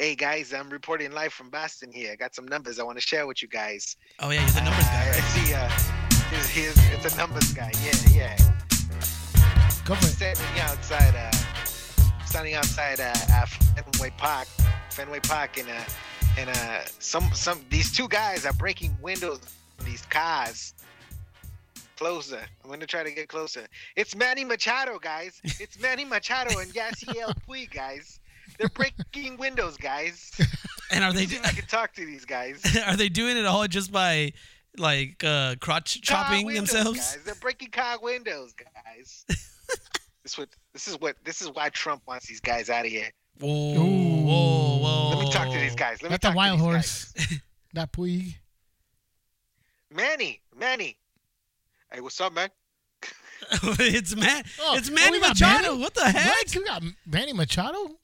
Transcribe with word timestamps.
Hey 0.00 0.14
guys, 0.14 0.54
I'm 0.54 0.70
reporting 0.70 1.12
live 1.12 1.30
from 1.30 1.50
Boston 1.50 1.92
here. 1.92 2.10
I 2.12 2.16
got 2.16 2.34
some 2.34 2.46
numbers 2.48 2.78
I 2.78 2.84
want 2.84 2.96
to 2.96 3.02
share 3.06 3.26
with 3.26 3.42
you 3.42 3.48
guys. 3.48 3.96
Oh 4.18 4.30
yeah, 4.30 4.40
he's 4.40 4.56
a 4.56 4.64
numbers 4.64 4.86
Uh, 4.86 4.88
guy. 4.88 5.04
I 5.04 5.10
Right? 5.10 5.22
see. 5.24 5.52
Uh, 5.52 5.68
he's, 6.30 6.48
he's, 6.48 6.92
it's 6.94 7.12
a 7.12 7.16
numbers 7.18 7.52
guy. 7.52 7.70
Yeah, 7.84 7.92
yeah. 8.10 8.36
Go 9.84 9.94
for 9.96 10.06
it. 10.06 10.12
Standing 10.36 10.60
outside, 10.62 11.14
uh, 11.14 11.30
standing 12.24 12.54
outside 12.54 12.98
uh, 12.98 13.12
uh, 13.34 13.44
Fenway 13.44 14.14
Park, 14.16 14.48
Fenway 14.88 15.20
Park, 15.20 15.58
and 15.58 15.68
uh, 15.68 15.84
and 16.38 16.48
uh, 16.48 16.80
some 16.98 17.30
some 17.34 17.62
these 17.68 17.92
two 17.94 18.08
guys 18.08 18.46
are 18.46 18.54
breaking 18.54 18.96
windows 19.02 19.40
on 19.78 19.84
these 19.84 20.06
cars. 20.06 20.72
Closer. 21.98 22.40
I'm 22.64 22.70
gonna 22.70 22.86
try 22.86 23.02
to 23.02 23.10
get 23.10 23.28
closer. 23.28 23.66
It's 23.96 24.16
Manny 24.16 24.46
Machado, 24.46 24.98
guys. 24.98 25.42
It's 25.44 25.78
Manny 25.78 26.06
Machado 26.06 26.58
and 26.58 26.72
Yasiel 26.72 27.34
Puig, 27.46 27.70
guys. 27.74 28.19
They're 28.60 28.68
breaking 28.68 29.38
windows, 29.38 29.76
guys. 29.76 30.30
And 30.92 31.04
are 31.04 31.12
they 31.12 31.26
See 31.26 31.36
if 31.36 31.46
I 31.46 31.52
can 31.52 31.66
talk 31.66 31.92
to 31.94 32.04
these 32.04 32.24
guys. 32.24 32.60
are 32.86 32.96
they 32.96 33.08
doing 33.08 33.36
it 33.36 33.46
all 33.46 33.64
just 33.68 33.92
by 33.92 34.32
like 34.76 35.22
uh 35.22 35.54
crotch 35.60 36.04
Car 36.04 36.24
chopping 36.24 36.46
windows, 36.46 36.72
themselves? 36.72 36.98
Guys. 36.98 37.18
They're 37.24 37.34
breaking 37.36 37.70
car 37.70 37.98
windows, 38.02 38.52
guys. 38.54 39.24
this 40.24 40.36
what 40.36 40.48
this 40.72 40.88
is 40.88 40.98
what 40.98 41.14
this 41.24 41.42
is 41.42 41.48
why 41.52 41.68
Trump 41.68 42.02
wants 42.08 42.26
these 42.26 42.40
guys 42.40 42.70
out 42.70 42.86
of 42.86 42.90
here. 42.90 43.08
Whoa, 43.38 43.48
Ooh. 43.48 44.24
whoa, 44.24 44.78
whoa! 44.78 45.08
Let 45.10 45.18
me 45.20 45.30
talk 45.30 45.52
to 45.52 45.60
these 45.60 45.76
guys. 45.76 46.02
Let 46.02 46.10
me 46.10 46.14
Not 46.14 46.22
the 46.22 46.26
talk 46.26 46.36
wild 46.36 46.58
to 46.58 46.64
these 46.64 46.72
horse. 46.72 47.12
Guys. 47.12 47.40
That 47.74 47.92
Puig. 47.92 48.34
Manny, 49.94 50.40
Manny. 50.58 50.98
Hey, 51.92 52.00
what's 52.00 52.20
up, 52.20 52.32
man? 52.32 52.48
it's 53.78 54.16
man, 54.16 54.42
Oh, 54.60 54.76
it's 54.76 54.90
oh, 54.90 54.92
Manny 54.92 55.20
we 55.20 55.28
Machado. 55.28 55.68
Manny? 55.68 55.82
What 55.82 55.94
the 55.94 56.10
heck? 56.10 56.26
What? 56.26 56.52
You 56.52 56.64
got 56.64 56.82
Manny 57.06 57.32
Machado? 57.32 57.96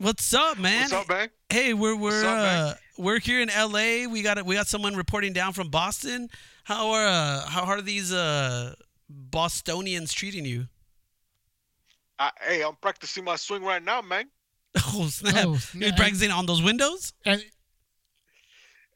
What's 0.00 0.32
up, 0.32 0.58
man? 0.58 0.82
What's 0.82 0.92
up, 0.92 1.08
man? 1.08 1.28
Hey, 1.48 1.74
we're 1.74 1.96
we're 1.96 2.24
up, 2.24 2.38
uh, 2.38 2.74
we're 2.98 3.18
here 3.18 3.40
in 3.40 3.50
L.A. 3.50 4.06
We 4.06 4.22
got 4.22 4.40
we 4.46 4.54
got 4.54 4.68
someone 4.68 4.94
reporting 4.94 5.32
down 5.32 5.54
from 5.54 5.70
Boston. 5.70 6.30
How 6.62 6.90
are 6.92 7.04
uh, 7.04 7.40
how 7.48 7.64
are 7.64 7.82
these 7.82 8.12
uh, 8.12 8.76
Bostonians 9.10 10.12
treating 10.12 10.44
you? 10.44 10.68
Uh, 12.16 12.30
hey, 12.40 12.62
I'm 12.62 12.76
practicing 12.76 13.24
my 13.24 13.34
swing 13.34 13.64
right 13.64 13.82
now, 13.82 14.00
man. 14.00 14.26
Oh 14.94 15.08
snap! 15.08 15.34
Oh, 15.36 15.58
You're 15.74 15.92
practicing 15.94 16.30
on 16.30 16.46
those 16.46 16.62
windows? 16.62 17.12
And 17.24 17.42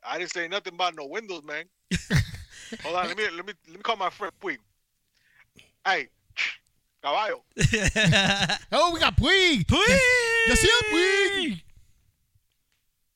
I 0.06 0.18
didn't 0.18 0.30
say 0.30 0.46
nothing 0.46 0.74
about 0.74 0.94
no 0.94 1.06
windows, 1.06 1.42
man. 1.42 1.64
Hold 2.84 2.94
on, 2.94 3.08
let 3.08 3.16
me 3.16 3.24
let 3.34 3.44
me 3.44 3.54
let 3.66 3.76
me 3.76 3.82
call 3.82 3.96
my 3.96 4.10
friend 4.10 4.32
Puig. 4.40 4.58
Hey, 5.84 6.10
caballo. 7.02 7.42
oh, 8.70 8.92
we 8.94 9.00
got 9.00 9.16
Puig. 9.16 9.64
Puig! 9.66 10.31
Yes, 10.48 10.62
yeah, 10.62 10.90
Puig. 10.90 11.64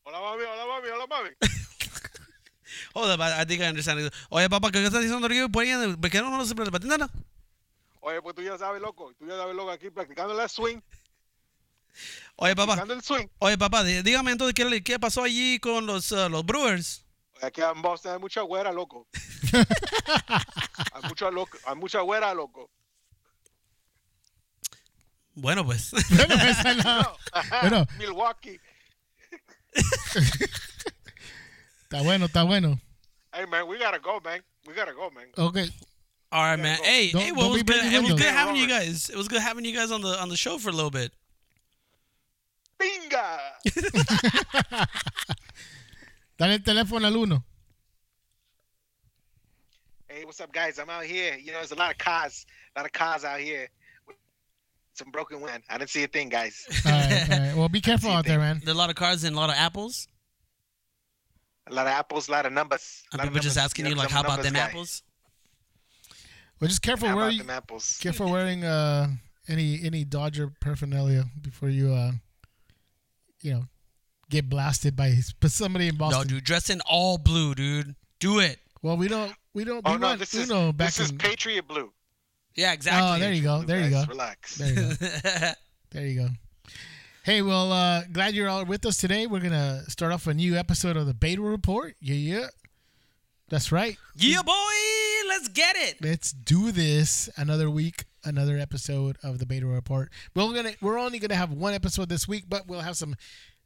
Hola, 0.05 0.21
mami, 0.21 0.45
hola, 0.45 0.67
mami, 0.67 0.89
hola, 0.89 1.07
mami. 1.07 1.31
Hold 2.95 3.11
up, 3.11 3.21
I, 3.21 3.43
I 3.43 3.45
think 3.45 3.61
I 3.63 3.69
understand. 3.69 4.11
Oye, 4.31 4.49
papá, 4.49 4.71
¿qué 4.71 4.85
estás 4.85 5.03
diciendo? 5.03 5.29
¿Qué 5.29 5.49
ponían? 5.49 6.01
¿Por 6.01 6.11
qué 6.11 6.21
no 6.23 6.31
nos 6.31 6.55
patinan? 6.55 7.11
Oye, 8.01 8.23
pues 8.23 8.35
tú 8.37 8.43
ya 8.43 8.57
sabes, 8.57 8.81
loco. 8.81 9.13
Tú 9.19 9.27
ya 9.27 9.37
sabes, 9.37 9.55
loco, 9.55 9.71
aquí 9.71 9.91
practicando 9.91 10.41
el 10.41 10.49
swing. 10.49 10.81
Oye, 12.37 12.55
papá, 12.55 12.75
Practicando 12.75 12.95
el 12.95 13.03
swing. 13.03 13.27
oye, 13.39 13.59
papá, 13.59 13.83
dí- 13.83 14.03
dígame 14.03 14.31
entonces 14.33 14.55
qué, 14.55 14.65
le- 14.65 14.83
qué 14.85 14.99
pasó 14.99 15.23
allí 15.25 15.59
con 15.59 15.87
los, 15.87 16.13
uh, 16.13 16.29
los 16.29 16.45
Brewers. 16.45 17.05
Aquí 17.43 17.61
en 17.61 17.83
Boston 17.83 18.13
hay 18.15 18.19
mucha 18.19 18.41
güera, 18.43 18.73
loco. 18.73 19.09
hay 20.93 21.03
mucha 21.09 21.31
loco, 21.31 21.59
hay 21.67 21.75
mucha 21.77 22.01
güera, 22.01 22.33
loco. 22.35 22.71
Bueno, 25.37 25.65
pues. 25.65 25.91
Bueno, 26.11 26.34
esa 26.34 26.75
no. 26.83 26.83
No. 27.03 27.17
Bueno. 27.61 27.87
Milwaukee. 27.98 28.59
Está 31.84 32.03
bueno, 32.03 32.27
está 32.27 32.42
bueno. 32.45 32.81
Hey 33.33 33.45
man, 33.47 33.69
we 33.69 33.79
gotta 33.79 33.98
go, 33.98 34.19
man. 34.25 34.42
We 34.67 34.75
gotta 34.75 34.92
go, 34.92 35.11
man. 35.11 35.27
Okay. 35.37 35.69
All 36.33 36.42
right, 36.42 36.58
man. 36.58 36.79
Hey, 36.83 37.11
Don't- 37.13 37.20
hey, 37.23 37.29
don't 37.29 37.36
well, 37.39 37.47
it 37.48 37.52
was 37.52 37.63
good. 37.63 37.92
It 37.92 38.02
was 38.02 38.13
good 38.14 38.33
having 38.33 38.57
you 38.57 38.67
guys. 38.67 39.11
It 39.11 39.17
was 39.17 39.29
good 39.29 39.41
having 39.42 39.64
you 39.64 39.74
guys 39.74 39.92
on 39.92 40.01
the 40.01 40.19
on 40.20 40.29
the 40.29 40.36
show 40.36 40.58
for 40.58 40.70
a 40.70 40.73
little 40.73 40.91
bit. 40.91 41.13
Binga. 42.80 43.39
Dale 46.39 46.53
el 46.55 46.58
teléfono 46.63 47.07
al 47.07 47.17
uno. 47.17 47.45
Hey, 50.08 50.24
what's 50.24 50.41
up, 50.41 50.53
guys? 50.53 50.79
I'm 50.79 50.89
out 50.91 51.05
here. 51.05 51.36
You 51.36 51.53
know, 51.53 51.58
there's 51.58 51.73
a 51.73 51.77
lot 51.77 51.91
of 51.91 51.98
cars, 51.98 52.47
a 52.74 52.79
lot 52.80 52.86
of 52.86 52.92
cars 52.92 53.24
out 53.24 53.41
here. 53.41 53.68
Some 54.96 55.11
broken 55.11 55.40
wind. 55.40 55.62
I 55.68 55.77
didn't 55.79 55.90
see 55.90 56.02
a 56.05 56.08
thing, 56.08 56.29
guys. 56.30 56.64
All 56.86 56.92
right, 56.92 57.30
all 57.30 57.39
right. 57.39 57.55
Well, 57.57 57.68
be 57.68 57.80
careful 57.83 58.11
out 58.11 58.24
there, 58.24 58.39
man. 58.39 58.61
There 58.64 58.73
are 58.73 58.74
a 58.74 58.79
lot 58.79 58.89
of 58.89 58.96
cars 58.96 59.24
and 59.24 59.36
a 59.36 59.39
lot 59.39 59.51
of 59.51 59.57
apples. 59.57 60.08
A 61.68 61.74
lot 61.74 61.86
of 61.86 61.92
apples, 61.92 62.29
a 62.29 62.33
lot 62.33 62.46
of 62.46 62.52
numbers. 62.52 63.02
A 63.12 63.14
And 63.14 63.18
lot 63.18 63.24
people 63.24 63.40
just 63.40 63.56
numbers. 63.56 63.64
asking 63.64 63.85
know, 63.85 63.90
you 63.90 63.96
like, 63.96 64.11
how 64.11 64.20
about 64.23 64.42
them 64.42 64.55
guy. 64.55 64.61
apples? 64.61 65.02
Well, 66.61 66.68
just 66.68 66.80
careful 66.80 67.08
How 67.08 67.17
where 67.17 67.24
about 67.27 67.33
you 67.35 67.39
them 67.40 67.51
apples? 67.51 67.98
careful 68.01 68.30
wearing 68.30 68.64
uh 68.64 69.08
any 69.48 69.80
any 69.85 70.05
Dodger 70.05 70.51
paraphernalia 70.61 71.24
before 71.42 71.68
you 71.68 71.92
uh 71.92 72.12
you 73.42 73.52
know 73.52 73.64
get 74.30 74.48
blasted 74.48 74.96
by 74.96 75.14
somebody 75.46 75.89
in 75.89 75.96
Boston. 75.96 76.11
No, 76.12 76.23
Boston. 76.23 76.36
dude, 76.36 76.45
dress 76.45 76.70
in 76.70 76.80
all 76.89 77.18
blue, 77.18 77.55
dude. 77.55 77.95
Do 78.20 78.39
it. 78.39 78.58
Well, 78.83 78.96
we 78.96 79.08
don't 79.08 79.35
we 79.52 79.64
don't 79.64 79.83
Oh 79.85 79.92
we 79.95 79.98
no, 79.98 80.06
want 80.08 80.20
this 80.20 80.33
is 80.35 80.48
Uno 80.51 80.73
back 80.73 80.95
this 80.95 81.01
is. 81.01 81.12
Patriot 81.12 81.67
Blue. 81.68 81.92
Yeah, 82.56 82.72
exactly. 82.72 83.08
Oh, 83.08 83.18
there 83.18 83.33
you 83.33 83.42
go. 83.42 83.62
There 83.62 83.80
you 83.80 83.90
go. 83.90 84.05
Relax. 84.08 84.56
There 84.56 84.68
you 84.68 84.74
go. 84.96 85.52
There 85.92 86.05
you 86.06 86.20
go. 86.20 86.28
Hey, 87.22 87.40
well, 87.40 87.72
uh, 87.72 88.02
glad 88.12 88.34
you're 88.34 88.48
all 88.48 88.64
with 88.64 88.84
us 88.84 88.98
today. 88.98 89.27
We're 89.27 89.40
gonna 89.40 89.83
start 89.89 90.12
off 90.12 90.27
a 90.27 90.34
new 90.34 90.56
episode 90.56 90.96
of 90.96 91.06
the 91.06 91.14
Beta 91.14 91.40
Report. 91.40 91.94
Yeah, 92.00 92.14
yeah. 92.14 92.46
That's 93.48 93.70
right. 93.72 93.96
yeah, 94.17 94.42
boy. 94.42 94.52
Let's 95.28 95.48
get 95.48 95.77
it. 95.77 95.96
Let's 96.02 96.33
do 96.33 96.72
this. 96.72 97.28
Another 97.36 97.70
week, 97.70 98.05
another 98.24 98.58
episode 98.58 99.17
of 99.23 99.38
the 99.38 99.46
Beta 99.46 99.67
Report. 99.67 100.11
We're 100.34 100.52
gonna 100.52 100.73
we're 100.80 100.98
only 100.98 101.18
gonna 101.18 101.36
have 101.36 101.52
one 101.52 101.73
episode 101.73 102.08
this 102.08 102.27
week, 102.28 102.44
but 102.48 102.67
we'll 102.67 102.80
have 102.80 102.96
some 102.96 103.14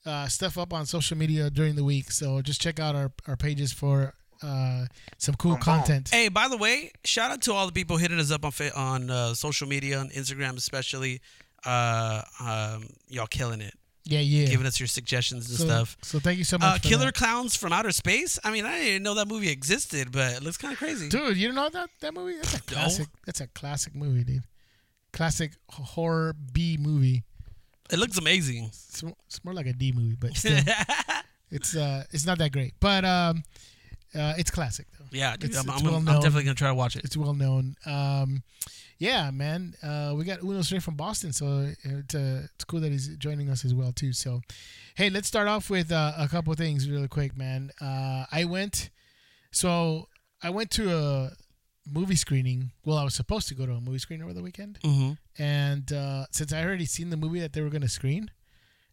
uh, 0.07 0.29
stuff 0.29 0.57
up 0.59 0.73
on 0.73 0.87
social 0.87 1.17
media 1.17 1.51
during 1.51 1.75
the 1.77 1.85
week. 1.85 2.11
So 2.13 2.43
just 2.43 2.61
check 2.61 2.79
out 2.79 2.95
our, 2.95 3.13
our 3.27 3.37
pages 3.37 3.73
for 3.73 4.15
uh, 4.43 4.87
some 5.19 5.35
cool 5.37 5.53
Boom, 5.53 5.59
boom. 5.61 5.65
content. 5.65 6.09
Hey, 6.11 6.29
by 6.29 6.49
the 6.49 6.57
way, 6.57 6.93
shout 7.05 7.31
out 7.31 7.43
to 7.43 7.53
all 7.53 7.67
the 7.67 7.73
people 7.73 7.97
hitting 7.97 8.19
us 8.19 8.31
up 8.31 8.45
on 8.45 8.53
on 8.77 9.11
uh, 9.11 9.35
social 9.35 9.69
media, 9.69 9.99
on 9.99 10.09
Instagram 10.11 10.57
especially. 10.57 11.21
Uh, 11.65 12.23
um, 12.41 12.87
y'all 13.09 13.27
killing 13.27 13.61
it, 13.61 13.75
Yeah, 14.05 14.21
yeah. 14.21 14.47
giving 14.49 14.67
us 14.67 14.81
your 14.81 14.87
suggestions 14.87 15.51
and 15.51 15.59
so, 15.59 15.65
stuff. 15.67 15.97
so 16.03 16.19
thank 16.19 16.39
you 16.39 16.45
so 16.45 16.57
much. 16.57 16.67
Uh, 16.67 16.79
for 16.79 16.89
Killer 16.89 17.05
that. 17.07 17.15
Clowns 17.17 17.55
from 17.55 17.71
Outer 17.75 17.91
Space. 17.93 18.39
I 18.43 18.51
mean, 18.51 18.65
I 18.65 18.77
didn't 18.79 18.87
even 18.89 19.03
know 19.03 19.13
that 19.17 19.29
movie 19.29 19.51
existed, 19.51 20.11
but 20.11 20.33
it 20.33 20.43
looks 20.43 20.57
kind 20.57 20.73
of 20.73 20.79
crazy. 20.79 21.11
Dude, 21.11 21.37
you 21.37 21.49
don't 21.49 21.57
know 21.57 21.69
that 21.69 21.91
that 22.01 22.15
movie? 22.15 22.37
That's 22.37 22.55
a 22.55 22.57
No. 22.57 22.63
classic. 22.67 23.09
That's 23.27 23.41
a 23.43 23.47
classic 23.49 23.95
movie, 23.95 24.25
dude. 24.25 24.43
Classic 25.13 25.53
horror 25.69 26.35
B 26.53 26.79
movie. 26.81 27.25
It 27.93 27.99
looks 27.99 28.17
amazing. 28.17 28.67
It's, 28.69 29.03
it's 29.27 29.45
more 29.45 29.53
like 29.53 29.67
a 29.67 29.73
D 29.75 29.93
movie, 29.93 30.17
but 30.19 30.35
still, 30.37 30.57
it's 31.51 31.77
uh, 31.77 32.05
it's 32.11 32.25
not 32.25 32.39
that 32.39 32.53
great. 32.53 32.73
But 32.81 33.05
um, 33.05 33.43
uh, 34.15 34.35
it's 34.39 34.51
classic 34.51 34.87
though. 34.99 35.07
yeah, 35.13 35.37
dude, 35.37 35.51
It's- 35.51 35.65
I'm, 35.65 35.71
it's 35.73 35.79
I'm, 35.83 35.87
well 35.87 35.97
I'm 35.97 36.05
definitely 36.21 36.45
gonna 36.45 36.55
try 36.55 36.69
to 36.69 36.75
watch 36.75 36.97
it. 36.97 37.05
It's 37.05 37.17
well 37.17 37.35
known. 37.35 37.77
Um, 37.87 38.43
yeah, 38.99 39.31
man. 39.31 39.75
Uh, 39.83 40.13
we 40.17 40.25
got 40.25 40.43
Uno 40.43 40.61
straight 40.63 40.83
from 40.83 40.95
Boston, 40.97 41.33
so 41.33 41.73
it's 41.83 42.15
uh, 42.15 42.43
it's 42.55 42.65
cool 42.65 42.81
that 42.81 42.93
he's 42.93 43.09
joining 43.17 43.49
us 43.49 43.65
as 43.65 43.73
well 43.75 43.93
too. 43.93 44.13
So, 44.13 44.43
hey, 44.95 45.09
let's 45.11 45.27
start 45.29 45.49
off 45.49 45.71
with 45.71 45.91
uh, 45.91 46.13
a 46.19 46.29
couple 46.29 46.53
things 46.55 46.89
really 46.91 47.09
quick, 47.09 47.35
man. 47.37 47.71
Uh, 47.81 48.25
I 48.31 48.45
went, 48.45 48.91
so 49.53 50.09
I 50.43 50.51
went 50.51 50.71
to 50.73 50.95
a 50.95 51.31
movie 51.91 52.15
screening. 52.17 52.73
Well, 52.85 52.99
I 52.99 53.05
was 53.05 53.15
supposed 53.15 53.49
to 53.49 53.55
go 53.55 53.65
to 53.65 53.73
a 53.73 53.81
movie 53.81 53.99
screening 53.99 54.25
over 54.25 54.35
the 54.35 54.43
weekend, 54.43 54.79
Mm-hmm. 54.85 55.43
and 55.43 55.91
uh, 55.93 56.27
since 56.31 56.53
I 56.53 56.63
already 56.63 56.85
seen 56.87 57.09
the 57.09 57.17
movie 57.17 57.41
that 57.41 57.55
they 57.55 57.63
were 57.63 57.71
gonna 57.71 57.89
screen, 57.89 58.31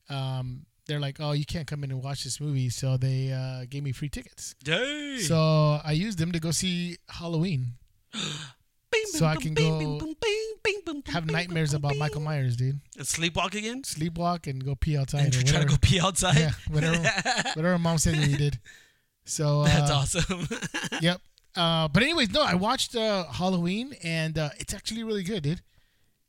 um, 0.09 0.65
they're 0.87 0.99
like, 0.99 1.17
"Oh, 1.19 1.33
you 1.33 1.45
can't 1.45 1.67
come 1.67 1.83
in 1.83 1.91
and 1.91 2.03
watch 2.03 2.23
this 2.23 2.39
movie," 2.39 2.69
so 2.69 2.97
they 2.97 3.31
uh, 3.31 3.65
gave 3.69 3.83
me 3.83 3.91
free 3.91 4.09
tickets. 4.09 4.55
Dang. 4.63 5.19
So 5.19 5.79
I 5.83 5.91
used 5.91 6.17
them 6.17 6.31
to 6.31 6.39
go 6.39 6.51
see 6.51 6.97
Halloween. 7.09 7.73
so 9.11 9.25
I 9.25 9.35
can 9.35 9.53
go 9.53 9.99
have 11.07 11.25
nightmares 11.25 11.73
about 11.73 11.97
Michael 11.97 12.21
Myers, 12.21 12.55
dude. 12.55 12.79
And 12.97 13.05
sleepwalk 13.05 13.55
again? 13.55 13.83
Sleepwalk 13.83 14.47
and 14.47 14.63
go 14.63 14.75
pee 14.75 14.97
outside. 14.97 15.25
And 15.25 15.35
or 15.35 15.43
try 15.43 15.59
to 15.59 15.65
go 15.65 15.75
pee 15.81 15.99
outside? 15.99 16.37
Yeah, 16.37 16.51
whatever, 16.69 16.97
whatever 17.53 17.77
mom 17.77 17.97
said 17.97 18.15
you 18.15 18.37
did. 18.37 18.59
So 19.25 19.61
uh, 19.61 19.65
That's 19.65 19.91
awesome. 19.91 20.47
Yep. 21.01 21.21
Uh, 21.55 21.87
but 21.87 22.03
anyways, 22.03 22.31
no, 22.31 22.41
I 22.41 22.55
watched 22.55 22.95
uh, 22.95 23.25
Halloween 23.25 23.95
and 24.03 24.37
uh, 24.37 24.49
it's 24.57 24.73
actually 24.73 25.03
really 25.03 25.23
good, 25.23 25.43
dude. 25.43 25.61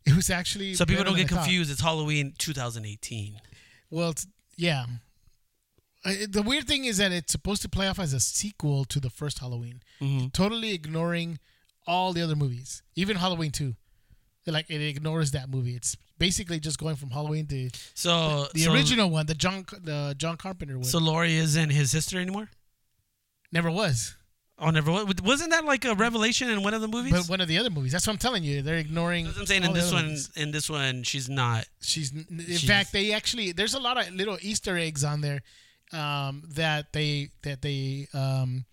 It 0.06 0.16
was 0.16 0.30
actually 0.30 0.74
so 0.74 0.86
people 0.86 1.04
don't 1.04 1.16
get 1.16 1.28
confused. 1.28 1.70
It's 1.70 1.82
Halloween 1.82 2.34
2018. 2.38 3.40
Well, 3.90 4.10
it's, 4.10 4.26
yeah. 4.58 4.84
The 6.04 6.42
weird 6.42 6.66
thing 6.66 6.84
is 6.84 6.98
that 6.98 7.12
it's 7.12 7.32
supposed 7.32 7.60
to 7.62 7.68
play 7.68 7.88
off 7.88 7.98
as 7.98 8.12
a 8.12 8.20
sequel 8.20 8.84
to 8.86 9.00
the 9.00 9.10
first 9.10 9.38
Halloween, 9.40 9.82
Mm-hmm. 10.00 10.28
totally 10.28 10.72
ignoring 10.72 11.38
all 11.86 12.12
the 12.12 12.22
other 12.22 12.36
movies, 12.36 12.82
even 12.94 13.16
Halloween 13.16 13.50
two. 13.50 13.74
like 14.46 14.70
it 14.70 14.80
ignores 14.80 15.30
that 15.32 15.48
movie. 15.50 15.74
It's 15.74 15.96
basically 16.18 16.60
just 16.60 16.78
going 16.78 16.96
from 16.96 17.10
Halloween 17.10 17.46
to 17.48 17.70
So 17.94 18.46
the 18.54 18.60
so, 18.64 18.72
original 18.72 19.10
one, 19.10 19.26
the 19.26 19.34
John 19.34 19.64
the 19.82 20.14
John 20.16 20.36
Carpenter 20.36 20.76
one. 20.76 20.84
So 20.84 20.98
Laurie 20.98 21.36
isn't 21.36 21.70
his 21.70 21.90
sister 21.90 22.18
anymore. 22.18 22.48
Never 23.52 23.70
was. 23.70 24.14
Oh, 24.60 24.70
never 24.70 24.90
was. 24.90 25.06
Wasn't 25.22 25.50
that 25.50 25.64
like 25.64 25.84
a 25.84 25.94
revelation 25.94 26.50
in 26.50 26.62
one 26.64 26.74
of 26.74 26.80
the 26.80 26.88
movies? 26.88 27.12
But 27.12 27.28
one 27.28 27.40
of 27.40 27.46
the 27.46 27.58
other 27.58 27.70
movies. 27.70 27.92
That's 27.92 28.06
what 28.06 28.14
I'm 28.14 28.18
telling 28.18 28.42
you. 28.42 28.60
They're 28.62 28.76
ignoring. 28.78 29.26
That's 29.26 29.36
what 29.36 29.42
I'm 29.42 29.46
saying 29.46 29.64
in 29.64 29.72
this 29.72 29.92
one, 29.92 30.04
movies. 30.06 30.30
in 30.34 30.50
this 30.50 30.68
one, 30.68 31.02
she's 31.04 31.28
not. 31.28 31.66
She's 31.80 32.10
in 32.12 32.26
She's- 32.46 32.64
fact 32.64 32.92
they 32.92 33.12
actually 33.12 33.52
there's 33.52 33.74
a 33.74 33.78
lot 33.80 33.96
of 33.98 34.12
little 34.12 34.36
Easter 34.42 34.76
eggs 34.76 35.04
on 35.04 35.20
there 35.20 35.42
um, 35.92 36.42
that 36.54 36.92
they 36.92 37.30
that 37.42 37.62
they 37.62 38.08
um, 38.12 38.64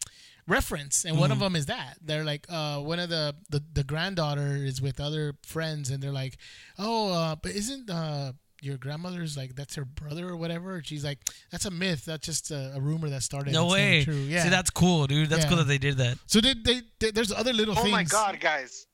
reference, 0.48 1.06
and 1.06 1.20
one 1.20 1.32
of 1.32 1.40
them 1.40 1.56
is 1.56 1.68
that 1.68 1.98
they're 2.02 2.24
like 2.26 2.46
uh, 2.50 2.80
one 2.80 3.00
of 3.00 3.10
the, 3.10 3.36
the 3.50 3.64
the 3.74 3.84
granddaughter 3.84 4.56
is 4.56 4.82
with 4.82 5.00
other 5.00 5.36
friends, 5.46 5.92
and 5.92 6.02
they're 6.02 6.12
like, 6.12 6.38
oh, 6.80 7.14
uh, 7.14 7.36
but 7.36 7.52
isn't 7.52 7.90
uh, 7.92 8.32
your 8.66 8.78
grandmother's 8.78 9.38
like 9.38 9.56
that's 9.56 9.76
her 9.76 9.86
brother 9.86 10.28
or 10.30 10.36
whatever? 10.38 10.82
She's 10.84 11.06
like, 11.06 11.20
that's 11.52 11.66
a 11.66 11.72
myth. 11.72 12.04
That's 12.06 12.26
just 12.26 12.52
a, 12.52 12.74
a 12.76 12.82
rumor 12.82 13.10
that 13.10 13.24
started. 13.24 13.54
No 13.54 13.66
It's 13.66 13.74
way. 13.74 14.04
True. 14.04 14.16
Yeah. 14.16 14.44
See, 14.44 14.50
that's 14.50 14.70
cool, 14.70 15.08
dude. 15.08 15.30
That's 15.30 15.44
Yeah. 15.44 15.50
cool 15.50 15.58
that 15.60 15.68
they 15.68 15.78
did 15.78 15.98
that, 15.98 16.18
so 16.26 16.42
did 16.42 16.66
they, 16.66 16.82
they, 17.00 17.12
There's 17.12 17.32
other 17.32 17.54
little 17.54 17.76
Oh 17.78 17.82
things. 17.84 17.92
my 17.92 18.04
God, 18.04 18.40
guys! 18.40 18.88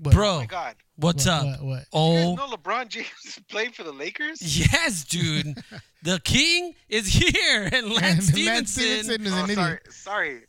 What? 0.00 0.14
bro. 0.14 0.30
Oh 0.36 0.38
my 0.40 0.46
God! 0.46 0.76
What's 0.96 1.26
What, 1.26 1.32
up? 1.32 1.44
What? 1.60 1.62
what? 1.66 1.78
You 1.80 1.84
Oh, 1.92 2.36
guys 2.36 2.50
know 2.50 2.56
LeBron 2.56 2.88
James 2.88 3.38
played 3.50 3.74
for 3.74 3.82
the 3.82 3.92
Lakers? 3.92 4.40
yes, 4.72 5.04
dude. 5.04 5.56
the 6.02 6.20
king 6.24 6.74
is 6.88 7.06
here, 7.08 7.68
and 7.72 7.90
Lance 7.90 8.28
And 8.30 8.44
Lance 8.46 8.72
Stephenson. 8.72 9.04
Stephenson 9.04 9.26
is 9.26 9.32
Oh, 9.32 9.44
an 9.44 9.54
sorry, 9.54 9.72
idiot. 9.72 9.92
sorry. 9.92 10.40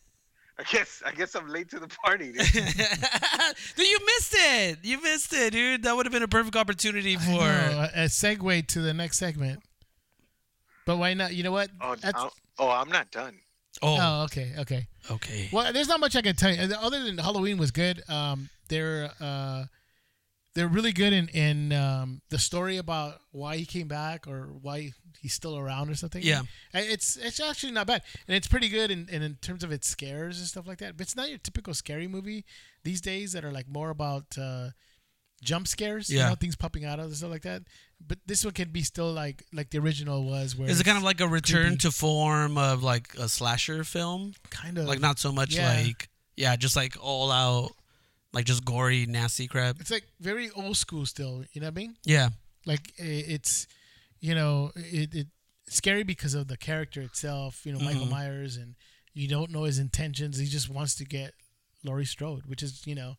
I 0.59 0.63
guess 0.63 1.01
I 1.05 1.11
guess 1.11 1.35
I'm 1.35 1.47
late 1.47 1.69
to 1.69 1.79
the 1.79 1.87
party. 1.87 2.33
Dude. 2.33 2.41
dude, 2.53 3.87
you 3.87 3.99
missed 4.05 4.35
it. 4.35 4.79
You 4.83 5.01
missed 5.01 5.33
it, 5.33 5.53
dude. 5.53 5.83
That 5.83 5.95
would 5.95 6.05
have 6.05 6.11
been 6.11 6.23
a 6.23 6.27
perfect 6.27 6.57
opportunity 6.57 7.15
for. 7.15 7.31
know, 7.31 7.87
a, 7.95 8.03
a 8.03 8.05
segue 8.05 8.67
to 8.67 8.81
the 8.81 8.93
next 8.93 9.19
segment. 9.19 9.61
But 10.85 10.97
why 10.97 11.13
not? 11.13 11.33
You 11.33 11.43
know 11.43 11.51
what? 11.51 11.69
Oh, 11.79 11.95
That's- 11.95 12.21
I'm, 12.21 12.29
oh, 12.57 12.69
I'm 12.69 12.89
not 12.89 13.09
done. 13.09 13.35
Oh, 13.81 13.97
oh, 14.01 14.23
okay, 14.25 14.51
okay. 14.59 14.87
okay. 15.09 15.49
Well, 15.53 15.71
there's 15.71 15.87
not 15.87 16.01
much 16.01 16.15
I 16.15 16.21
can 16.21 16.35
tell 16.35 16.53
you 16.53 16.73
other 16.75 17.03
than 17.03 17.17
Halloween 17.17 17.57
was 17.57 17.71
good. 17.71 18.03
Um, 18.09 18.49
they're 18.67 19.11
uh, 19.21 19.65
they're 20.55 20.67
really 20.67 20.91
good 20.91 21.13
in 21.13 21.27
in 21.29 21.71
um, 21.73 22.21
the 22.29 22.39
story 22.39 22.77
about 22.77 23.19
why 23.31 23.57
he 23.57 23.65
came 23.65 23.87
back 23.87 24.27
or 24.27 24.47
why 24.61 24.91
he's 25.21 25.33
still 25.33 25.57
around 25.57 25.89
or 25.89 25.95
something. 25.95 26.23
Yeah. 26.23 26.41
It's 26.73 27.17
it's 27.17 27.39
actually 27.39 27.71
not 27.73 27.87
bad, 27.87 28.01
and 28.27 28.35
it's 28.35 28.47
pretty 28.47 28.69
good 28.69 28.89
in, 28.91 29.07
in 29.09 29.21
in 29.21 29.35
terms 29.35 29.63
of 29.63 29.71
its 29.71 29.87
scares 29.87 30.39
and 30.39 30.47
stuff 30.47 30.67
like 30.67 30.79
that. 30.79 30.97
But 30.97 31.03
it's 31.05 31.15
not 31.15 31.29
your 31.29 31.37
typical 31.37 31.73
scary 31.73 32.07
movie 32.07 32.45
these 32.83 33.01
days 33.01 33.33
that 33.33 33.45
are 33.45 33.51
like 33.51 33.67
more 33.69 33.89
about 33.91 34.37
uh, 34.37 34.69
jump 35.43 35.67
scares. 35.67 36.09
You 36.09 36.17
Yeah. 36.19 36.29
know, 36.29 36.35
things 36.35 36.55
popping 36.55 36.83
out 36.85 36.99
of 36.99 37.05
and 37.05 37.15
stuff 37.15 37.29
like 37.31 37.43
that. 37.43 37.63
But 38.05 38.17
this 38.25 38.43
one 38.43 38.53
can 38.53 38.69
be 38.69 38.81
still 38.81 39.11
like 39.13 39.43
like 39.53 39.69
the 39.69 39.77
original 39.77 40.23
was, 40.25 40.55
where 40.55 40.69
Is 40.69 40.79
it 40.79 40.83
kind 40.83 40.97
of 40.97 41.03
like 41.03 41.21
a 41.21 41.27
return 41.27 41.67
creepy. 41.77 41.77
to 41.79 41.91
form 41.91 42.57
of 42.57 42.81
like 42.81 43.13
a 43.19 43.29
slasher 43.29 43.83
film? 43.83 44.33
kind 44.49 44.77
of 44.77 44.85
Like 44.85 44.99
not 44.99 45.19
so 45.19 45.31
much 45.31 45.55
Yeah. 45.55 45.73
like 45.85 46.09
yeah, 46.35 46.55
just 46.55 46.75
like 46.75 46.95
all 47.01 47.31
out, 47.31 47.71
like 48.33 48.45
just 48.45 48.63
gory, 48.65 49.05
nasty 49.07 49.47
crap. 49.47 49.77
It's 49.79 49.91
like 49.91 50.05
very 50.19 50.49
old 50.51 50.77
school 50.77 51.05
still. 51.05 51.43
You 51.53 51.61
know 51.61 51.67
what 51.67 51.73
I 51.73 51.81
mean? 51.81 51.95
Yeah, 52.05 52.29
like 52.65 52.93
it's 52.97 53.67
you 54.19 54.35
know 54.35 54.71
it, 54.75 55.13
it 55.15 55.27
scary 55.67 56.03
because 56.03 56.33
of 56.33 56.47
the 56.47 56.57
character 56.57 56.99
itself 56.99 57.63
you 57.63 57.71
know 57.71 57.79
michael 57.79 58.07
Mhm. 58.07 58.09
myers 58.09 58.57
and 58.57 58.73
you 59.13 59.27
don't 59.27 59.51
know 59.51 59.63
his 59.65 59.77
intentions 59.77 60.39
he 60.39 60.47
just 60.47 60.67
wants 60.67 60.95
to 60.95 61.05
get 61.05 61.35
laurie 61.83 62.05
strode 62.05 62.47
which 62.47 62.63
is 62.63 62.81
you 62.87 62.95
know 62.95 63.13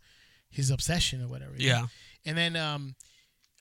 his 0.51 0.69
obsession 0.69 1.23
or 1.23 1.29
whatever 1.29 1.53
you 1.57 1.69
know? 1.69 1.75
yeah. 1.75 1.87
and 2.27 2.37
then 2.37 2.57
um 2.57 2.97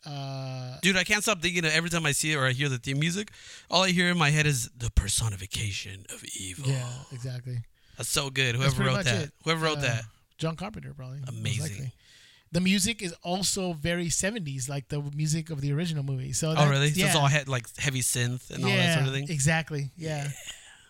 uh 0.05 0.77
Dude, 0.81 0.97
I 0.97 1.03
can't 1.03 1.21
stop 1.23 1.41
thinking 1.41 1.65
of 1.65 1.71
every 1.71 1.89
time 1.89 2.05
I 2.05 2.13
see 2.13 2.31
it 2.31 2.35
or 2.35 2.45
I 2.47 2.51
hear 2.51 2.67
the 2.69 2.77
theme 2.79 2.99
music. 2.99 3.31
All 3.69 3.83
I 3.83 3.89
hear 3.91 4.09
in 4.09 4.17
my 4.17 4.29
head 4.31 4.45
is 4.47 4.69
the 4.75 4.89
personification 4.91 6.05
of 6.13 6.23
evil. 6.39 6.69
yeah 6.71 6.89
exactly 7.11 7.59
That's 7.97 8.09
so 8.09 8.29
good. 8.29 8.55
Whoever 8.55 8.83
wrote 8.83 9.03
that. 9.03 9.23
it. 9.25 9.31
Whoever 9.43 9.65
wrote 9.65 9.77
Uh, 9.79 9.81
that. 9.81 10.03
John 10.39 10.55
carpenter 10.55 10.93
probably 10.95 11.19
Amazing. 11.27 11.91
the 12.51 12.61
music 12.61 13.01
is 13.03 13.13
also 13.23 13.73
very 13.73 14.07
70s 14.07 14.67
like 14.67 14.87
the 14.87 15.01
music 15.15 15.51
of 15.51 15.61
the 15.61 15.71
original 15.71 16.03
movie 16.03 16.33
so 16.33 16.55
Oh, 16.57 16.67
really? 16.69 16.89
So 16.89 16.99
yeah. 17.01 17.05
it's 17.07 17.15
all 17.15 17.27
he- 17.27 17.43
like 17.43 17.67
heavy 17.77 18.01
synth 18.01 18.49
and 18.49 18.63
all 18.63 18.71
that 18.71 18.95
sort 18.95 19.07
of 19.07 19.13
thing. 19.13 19.27
Exactly. 19.29 19.91
Yeah. 19.95 20.27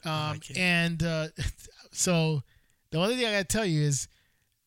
Um, 0.06 0.12
like 0.40 0.46
and 0.56 1.04
uh, 1.04 1.28
so 1.92 2.42
the 2.90 2.98
only 3.00 3.18
thing 3.18 3.26
I 3.26 3.32
gotta 3.34 3.44
tell 3.44 3.66
you 3.66 3.82
is 3.82 4.08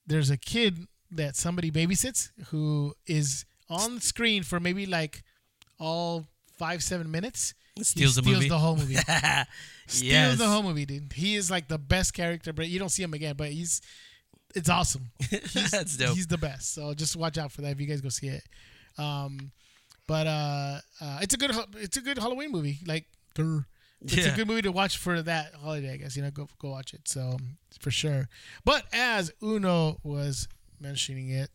there's 0.07 0.29
a 0.29 0.37
kid 0.37 0.87
that 1.13 1.37
somebody 1.37 1.71
babysits 1.71 2.33
who 2.49 2.93
is 3.07 3.47
on 3.71 3.99
screen 4.03 4.43
for 4.43 4.61
maybe 4.61 4.85
like 4.85 5.23
all 5.81 6.27
five 6.59 6.83
seven 6.83 7.11
minutes. 7.11 7.55
He 7.77 7.83
Steals 7.85 8.17
the 8.17 8.21
movie 8.21 8.33
steals 8.33 8.41
movie. 8.43 8.49
the 8.51 8.59
whole 8.59 8.77
movie. 8.77 8.95
steals 9.87 10.03
yes. 10.13 10.37
the 10.39 10.47
whole 10.47 10.63
movie, 10.63 10.85
dude. 10.85 11.11
He 11.15 11.35
is 11.35 11.51
like 11.51 11.67
the 11.67 11.79
best 11.79 12.13
character, 12.13 12.53
but 12.53 12.69
you 12.69 12.79
don't 12.79 12.91
see 12.91 13.03
him 13.03 13.15
again. 13.15 13.35
But 13.35 13.53
he's 13.53 13.81
it's 14.55 14.69
awesome. 14.69 15.11
He's, 15.31 15.71
That's 15.71 15.97
dope. 15.97 16.15
He's 16.15 16.27
the 16.27 16.39
best. 16.39 16.75
So 16.75 16.95
just 16.95 17.17
watch 17.17 17.39
out 17.39 17.53
for 17.53 17.63
that 17.63 17.73
if 17.73 17.81
you 17.81 17.87
guys 17.87 18.01
go 18.01 18.09
see 18.09 18.29
it. 18.29 18.43
Um, 18.99 19.53
but 20.07 20.27
uh, 20.27 20.79
uh, 21.01 21.19
it's 21.23 21.35
a 21.35 21.37
good 21.37 21.53
it's 21.77 21.97
a 21.97 22.01
good 22.01 22.19
Halloween 22.19 22.51
movie. 22.51 22.79
Like 22.87 23.07
grr. 23.37 23.65
it's 24.03 24.27
a 24.27 24.37
good 24.37 24.47
movie 24.47 24.63
to 24.63 24.73
watch 24.73 24.99
for 24.99 25.23
that 25.23 25.55
holiday. 25.55 25.93
I 25.93 25.97
guess 25.97 26.17
you 26.17 26.23
know 26.23 26.31
go 26.31 26.49
go 26.59 26.71
watch 26.71 26.95
it. 26.95 27.09
So 27.09 27.37
for 27.81 27.91
sure. 27.91 28.29
But 28.65 28.85
as 28.93 29.33
Uno 29.43 29.99
was 30.03 30.49
mentioning 30.81 31.31
it 31.31 31.51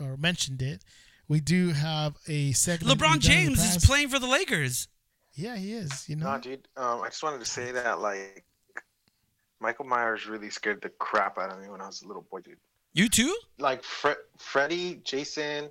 or 0.00 0.16
mentioned 0.16 0.60
it, 0.60 0.82
we 1.28 1.40
do 1.40 1.70
have 1.70 2.16
a 2.28 2.52
segment. 2.52 2.98
LeBron 2.98 3.12
we've 3.12 3.22
done 3.22 3.32
in 3.32 3.52
the 3.52 3.56
James 3.56 3.76
is 3.76 3.86
playing 3.86 4.08
for 4.08 4.18
the 4.18 4.26
Lakers. 4.26 4.88
Yeah, 5.34 5.56
he 5.56 5.72
is. 5.72 6.08
You 6.08 6.16
know. 6.16 6.32
No, 6.32 6.40
dude. 6.40 6.68
Um, 6.76 7.02
I 7.02 7.08
just 7.08 7.22
wanted 7.22 7.40
to 7.40 7.46
say 7.46 7.72
that 7.72 8.00
like 8.00 8.44
Michael 9.60 9.86
Myers 9.86 10.26
really 10.26 10.50
scared 10.50 10.82
the 10.82 10.88
crap 10.88 11.38
out 11.38 11.50
of 11.50 11.60
me 11.60 11.68
when 11.68 11.80
I 11.80 11.86
was 11.86 12.02
a 12.02 12.06
little 12.06 12.26
boy, 12.30 12.40
dude. 12.40 12.56
You 12.92 13.08
too? 13.08 13.36
Like 13.58 13.82
Fre- 13.82 14.22
Freddy, 14.38 15.00
Jason, 15.04 15.70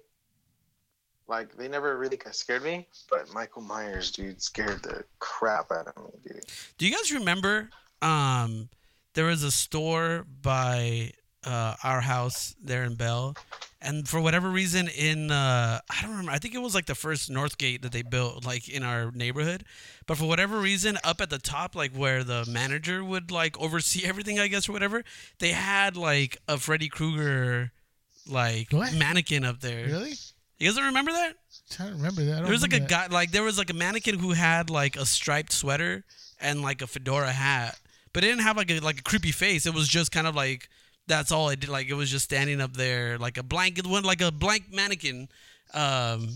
like 1.28 1.56
they 1.56 1.68
never 1.68 1.98
really 1.98 2.20
scared 2.32 2.64
me, 2.64 2.88
but 3.10 3.34
Michael 3.34 3.62
Myers, 3.62 4.12
dude, 4.12 4.42
scared 4.42 4.84
the 4.84 5.04
crap 5.20 5.72
out 5.72 5.88
of 5.88 6.04
me, 6.04 6.12
dude. 6.28 6.44
Do 6.78 6.86
you 6.86 6.94
guys 6.94 7.12
remember? 7.12 7.70
Um, 8.02 8.70
there 9.14 9.26
was 9.26 9.44
a 9.44 9.52
store 9.52 10.26
by 10.42 11.12
uh, 11.46 11.76
our 11.84 12.02
house 12.02 12.56
there 12.62 12.84
in 12.84 12.96
Bell, 12.96 13.36
and 13.84 14.08
for 14.08 14.20
whatever 14.22 14.50
reason, 14.50 14.88
in 14.88 15.30
uh, 15.30 15.80
I 15.90 16.02
don't 16.02 16.12
remember. 16.12 16.32
I 16.32 16.40
think 16.40 16.56
it 16.56 16.60
was 16.62 16.74
like 16.74 16.86
the 16.88 16.96
first 16.96 17.30
Northgate 17.30 17.82
that 17.82 17.92
they 17.92 18.02
built, 18.02 18.46
like 18.46 18.68
in 18.70 18.82
our 18.84 19.12
neighborhood. 19.12 19.66
But 20.08 20.18
for 20.18 20.26
whatever 20.26 20.58
reason, 20.60 20.98
up 21.04 21.22
at 21.22 21.30
the 21.30 21.38
top, 21.38 21.76
like 21.76 21.92
where 21.94 22.24
the 22.24 22.46
manager 22.50 23.04
would 23.04 23.30
like 23.30 23.60
oversee 23.60 24.06
everything, 24.06 24.40
I 24.40 24.48
guess 24.48 24.68
or 24.68 24.72
whatever, 24.72 25.04
they 25.40 25.52
had 25.52 25.96
like 25.98 26.38
a 26.48 26.58
Freddy 26.58 26.88
Krueger 26.90 27.72
like 28.28 28.72
What? 28.72 28.94
mannequin 28.96 29.44
up 29.46 29.60
there. 29.60 29.86
Really? 29.86 30.14
You 30.60 30.70
guys 30.70 30.76
don't 30.78 30.86
remember 30.86 31.12
that? 31.12 31.34
Trying 31.70 31.90
to 31.90 31.96
remember 31.96 32.24
that. 32.24 32.32
I 32.32 32.36
don't 32.36 32.44
There 32.46 32.52
was 32.54 32.62
like 32.62 32.72
a 32.72 32.76
remember 32.76 32.90
guy, 32.90 33.08
like 33.08 33.32
there 33.32 33.44
was 33.44 33.58
like 33.58 33.70
a 33.70 33.74
mannequin 33.74 34.20
who 34.20 34.32
had 34.32 34.70
like 34.70 34.96
a 34.96 35.06
striped 35.06 35.52
sweater 35.52 36.06
and 36.40 36.62
like 36.62 36.82
a 36.82 36.88
fedora 36.88 37.32
hat, 37.32 37.78
but 38.14 38.24
it 38.24 38.28
didn't 38.28 38.44
have 38.44 38.56
like 38.58 38.72
a 38.72 38.80
like 38.80 39.00
a 39.00 39.04
creepy 39.04 39.32
face. 39.32 39.66
It 39.66 39.74
was 39.74 39.88
just 39.88 40.12
kind 40.12 40.28
of 40.28 40.36
like 40.36 40.70
that's 41.08 41.32
all 41.32 41.50
it 41.50 41.60
did. 41.60 41.70
Like 41.70 41.90
it 41.90 41.94
was 41.94 42.10
just 42.10 42.26
standing 42.26 42.62
up 42.62 42.74
there 42.74 43.18
like 43.18 43.38
a 43.38 43.44
blank, 43.44 43.78
it 43.80 43.88
went 43.88 44.06
like 44.06 44.22
a 44.22 44.32
blank 44.32 44.72
mannequin. 44.72 45.28
Um, 45.74 46.30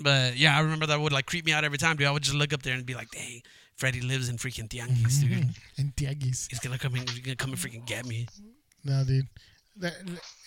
but 0.00 0.36
yeah, 0.36 0.56
I 0.56 0.60
remember 0.60 0.86
that 0.86 1.00
would 1.00 1.12
like 1.12 1.26
creep 1.26 1.44
me 1.44 1.52
out 1.52 1.64
every 1.64 1.78
time, 1.78 1.96
dude. 1.96 2.06
I 2.06 2.10
would 2.10 2.22
just 2.22 2.36
look 2.36 2.52
up 2.52 2.62
there 2.62 2.74
and 2.74 2.84
be 2.84 2.94
like, 2.94 3.10
dang, 3.10 3.42
Freddy 3.76 4.00
lives 4.00 4.28
in 4.28 4.36
freaking 4.36 4.68
Tianguis, 4.68 5.20
dude. 5.20 5.48
that. 5.48 5.54
And 5.78 5.96
Tiagis. 5.96 6.48
He's 6.50 6.60
gonna 6.60 6.78
come 6.78 6.94
in, 6.96 7.06
he's 7.06 7.20
gonna 7.20 7.36
come 7.36 7.50
and 7.50 7.58
freaking 7.58 7.86
get 7.86 8.06
me. 8.06 8.26
No, 8.84 9.02
dude. 9.04 9.26
That, 9.76 9.94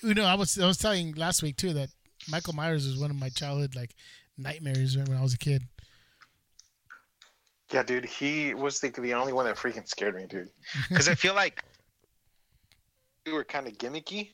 you 0.01 0.13
know, 0.13 0.25
I 0.25 0.35
was 0.35 0.57
I 0.59 0.65
was 0.67 0.77
telling 0.77 1.13
last 1.13 1.43
week 1.43 1.57
too 1.57 1.73
that 1.73 1.89
Michael 2.29 2.53
Myers 2.53 2.87
was 2.87 2.97
one 2.97 3.11
of 3.11 3.19
my 3.19 3.29
childhood 3.29 3.75
like 3.75 3.95
nightmares 4.37 4.97
when 4.97 5.15
I 5.15 5.21
was 5.21 5.33
a 5.33 5.37
kid. 5.37 5.63
Yeah, 7.73 7.83
dude, 7.83 8.05
he 8.05 8.53
was 8.53 8.79
the, 8.79 8.89
the 8.89 9.13
only 9.13 9.33
one 9.33 9.45
that 9.45 9.57
freaking 9.57 9.87
scared 9.87 10.15
me, 10.15 10.25
dude. 10.25 10.49
Because 10.89 11.09
I 11.09 11.15
feel 11.15 11.33
like 11.33 11.63
we 11.63 11.76
were 13.31 13.43
kind 13.43 13.67
of 13.67 13.77
gimmicky. 13.77 14.33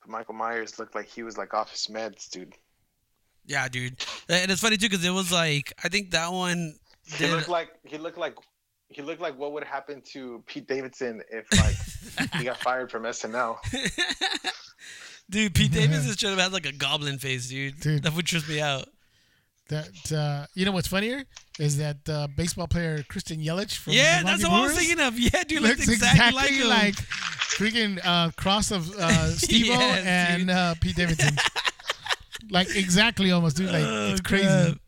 But 0.00 0.10
Michael 0.10 0.34
Myers 0.34 0.78
looked 0.78 0.94
like 0.94 1.06
he 1.06 1.22
was 1.22 1.36
like 1.38 1.54
off 1.54 1.70
his 1.70 1.86
meds, 1.88 2.28
dude. 2.28 2.54
Yeah, 3.46 3.68
dude. 3.68 4.04
And 4.28 4.50
it's 4.50 4.60
funny 4.60 4.76
too 4.76 4.88
because 4.88 5.04
it 5.04 5.10
was 5.10 5.32
like 5.32 5.72
I 5.82 5.88
think 5.88 6.10
that 6.10 6.32
one 6.32 6.74
He 7.04 7.26
looked 7.26 7.48
like 7.48 7.70
he 7.84 7.98
looked 7.98 8.18
like 8.18 8.34
he 8.88 9.02
looked 9.02 9.20
like 9.20 9.38
what 9.38 9.52
would 9.52 9.64
happen 9.64 10.02
to 10.12 10.42
Pete 10.46 10.68
Davidson 10.68 11.22
if 11.30 11.46
like 11.58 12.32
he 12.34 12.44
got 12.44 12.58
fired 12.58 12.90
from 12.90 13.04
SNL. 13.04 13.58
Dude, 15.28 15.54
Pete 15.54 15.72
Davidson 15.72 16.16
should 16.16 16.30
have 16.30 16.38
had 16.38 16.52
like 16.52 16.66
a 16.66 16.72
goblin 16.72 17.18
face, 17.18 17.48
dude. 17.48 17.80
Dude. 17.80 18.04
That 18.04 18.14
would 18.14 18.26
trip 18.26 18.48
me 18.48 18.60
out. 18.60 18.88
That 19.68 20.12
uh, 20.12 20.46
you 20.54 20.64
know 20.64 20.70
what's 20.70 20.86
funnier 20.86 21.24
is 21.58 21.78
that 21.78 22.08
uh, 22.08 22.28
baseball 22.28 22.68
player 22.68 23.02
Christian 23.08 23.40
Yelich 23.40 23.76
from 23.76 23.94
yeah, 23.94 24.20
the 24.20 24.26
that's 24.26 24.42
Milwaukee 24.42 24.62
what 24.62 24.70
I 24.70 24.74
was 24.74 24.78
thinking 24.78 25.04
of. 25.04 25.18
Yeah, 25.18 25.42
dude, 25.42 25.62
looks, 25.62 25.78
looks 25.78 25.88
exactly, 25.88 26.28
exactly, 26.28 26.62
like 26.62 26.84
like, 26.84 26.98
him. 26.98 27.06
Freaking 27.56 27.98
uh, 28.04 28.30
cross 28.36 28.70
of 28.70 28.90
uh, 28.96 29.28
Steve-O 29.30 29.72
Yes, 29.72 30.04
and 30.06 30.50
uh, 30.50 30.74
Pete 30.80 30.96
Davidson. 30.96 31.36
like 32.50 32.74
exactly 32.76 33.30
almost, 33.32 33.56
dude. 33.56 33.70
Like 33.70 33.84
Oh, 33.84 34.10
it's 34.12 34.20
crazy. 34.20 34.44
crap. 34.46 34.78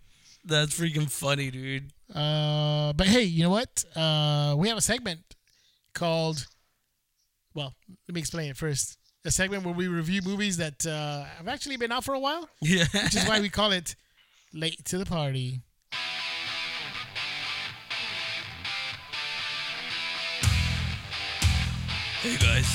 That's 0.45 0.79
freaking 0.79 1.11
funny, 1.11 1.51
dude. 1.51 1.91
Uh, 2.15 2.93
but 2.95 3.07
hey, 3.07 3.23
you 3.25 3.43
know 3.43 3.51
what? 3.51 3.85
Uh, 3.95 4.55
we 4.57 4.69
have 4.69 4.79
a 4.79 4.83
segment 4.83 5.21
called. 5.95 6.47
Well, 7.55 7.75
let 8.07 8.15
me 8.15 8.21
explain 8.21 8.51
it 8.51 8.57
first. 8.57 8.97
A 9.25 9.31
segment 9.31 9.65
where 9.65 9.75
we 9.75 9.89
review 9.89 10.23
movies 10.23 10.57
that 10.59 10.87
uh, 10.87 11.25
have 11.37 11.49
actually 11.49 11.77
been 11.77 11.91
out 11.93 12.05
for 12.05 12.15
a 12.15 12.21
while, 12.21 12.49
Yeah. 12.63 12.85
which 12.95 13.17
is 13.17 13.27
why 13.27 13.41
we 13.41 13.49
call 13.51 13.73
it 13.73 13.95
"Late 14.55 14.85
to 14.87 14.99
the 14.99 15.05
Party." 15.07 15.61
Hey 22.29 22.37
guys, 22.37 22.69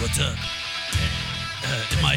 what's 0.00 0.20
up? 0.20 0.38
Uh, 1.66 1.96
in 1.96 2.00
my 2.00 2.14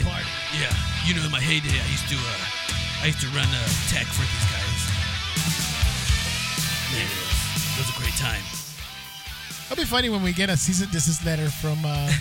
yeah, 0.53 0.69
you 1.07 1.15
know, 1.15 1.25
in 1.25 1.31
my 1.31 1.39
heyday, 1.39 1.73
I 1.73 1.87
used 1.89 2.07
to 2.09 2.15
uh, 2.15 3.01
I 3.01 3.05
used 3.07 3.19
to 3.21 3.27
run 3.33 3.47
uh, 3.49 3.65
tech 3.89 4.05
for 4.05 4.21
these 4.21 4.45
guys. 4.53 4.81
Man, 6.93 7.01
it 7.01 7.17
was, 7.17 7.41
it 7.65 7.77
was 7.81 7.89
a 7.89 7.97
great 7.97 8.13
time. 8.13 8.43
It'll 9.71 9.81
be 9.81 9.85
funny 9.89 10.09
when 10.09 10.21
we 10.21 10.33
get 10.33 10.51
a 10.51 10.57
cease 10.57 10.83
and 10.83 10.91
desist 10.91 11.25
letter 11.25 11.49
from 11.49 11.79
uh, 11.83 12.11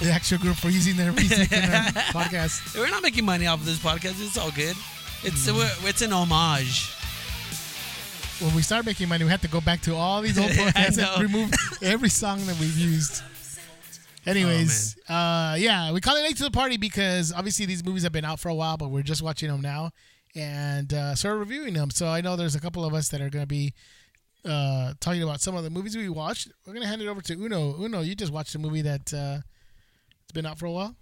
the 0.00 0.12
actual 0.12 0.38
group 0.38 0.54
for 0.54 0.68
using 0.68 0.96
their 0.96 1.10
music 1.10 1.50
in 1.50 1.64
our 1.64 1.90
podcast. 2.14 2.78
We're 2.78 2.90
not 2.90 3.02
making 3.02 3.24
money 3.24 3.48
off 3.48 3.58
of 3.58 3.66
this 3.66 3.78
podcast. 3.80 4.24
It's 4.24 4.38
all 4.38 4.52
good. 4.52 4.76
It's 5.24 5.50
we're- 5.50 5.68
it's 5.88 6.02
an 6.02 6.12
homage. 6.12 6.92
When 8.38 8.54
we 8.54 8.62
start 8.62 8.86
making 8.86 9.08
money, 9.08 9.24
we 9.24 9.30
have 9.30 9.42
to 9.42 9.48
go 9.48 9.60
back 9.60 9.80
to 9.82 9.96
all 9.96 10.22
these 10.22 10.38
old 10.38 10.50
podcasts 10.52 10.96
and 11.02 11.20
remove 11.22 11.50
every 11.82 12.08
song 12.08 12.38
that 12.46 12.56
we've 12.60 12.78
used. 12.78 13.22
Anyways, 14.30 14.96
uh, 15.08 15.56
yeah, 15.58 15.92
we 15.92 16.00
call 16.00 16.16
it 16.16 16.22
late 16.22 16.36
to 16.36 16.44
the 16.44 16.50
party 16.50 16.76
because 16.76 17.32
obviously 17.32 17.66
these 17.66 17.84
movies 17.84 18.04
have 18.04 18.12
been 18.12 18.24
out 18.24 18.38
for 18.38 18.48
a 18.48 18.54
while, 18.54 18.76
but 18.76 18.90
we're 18.90 19.02
just 19.02 19.22
watching 19.22 19.48
them 19.48 19.60
now 19.60 19.90
and 20.34 20.92
uh, 20.94 21.14
sort 21.14 21.34
of 21.34 21.40
reviewing 21.40 21.74
them. 21.74 21.90
So 21.90 22.06
I 22.06 22.20
know 22.20 22.36
there's 22.36 22.54
a 22.54 22.60
couple 22.60 22.84
of 22.84 22.94
us 22.94 23.08
that 23.08 23.20
are 23.20 23.30
going 23.30 23.42
to 23.42 23.48
be 23.48 23.74
uh, 24.44 24.94
talking 25.00 25.22
about 25.22 25.40
some 25.40 25.56
of 25.56 25.64
the 25.64 25.70
movies 25.70 25.96
we 25.96 26.08
watched. 26.08 26.48
We're 26.66 26.72
going 26.72 26.82
to 26.82 26.88
hand 26.88 27.02
it 27.02 27.08
over 27.08 27.20
to 27.20 27.34
Uno. 27.34 27.74
Uno, 27.82 28.00
you 28.00 28.14
just 28.14 28.32
watched 28.32 28.54
a 28.54 28.58
movie 28.58 28.82
that 28.82 29.12
uh, 29.12 29.38
it's 30.22 30.32
been 30.32 30.46
out 30.46 30.58
for 30.58 30.66
a 30.66 30.72
while. 30.72 30.94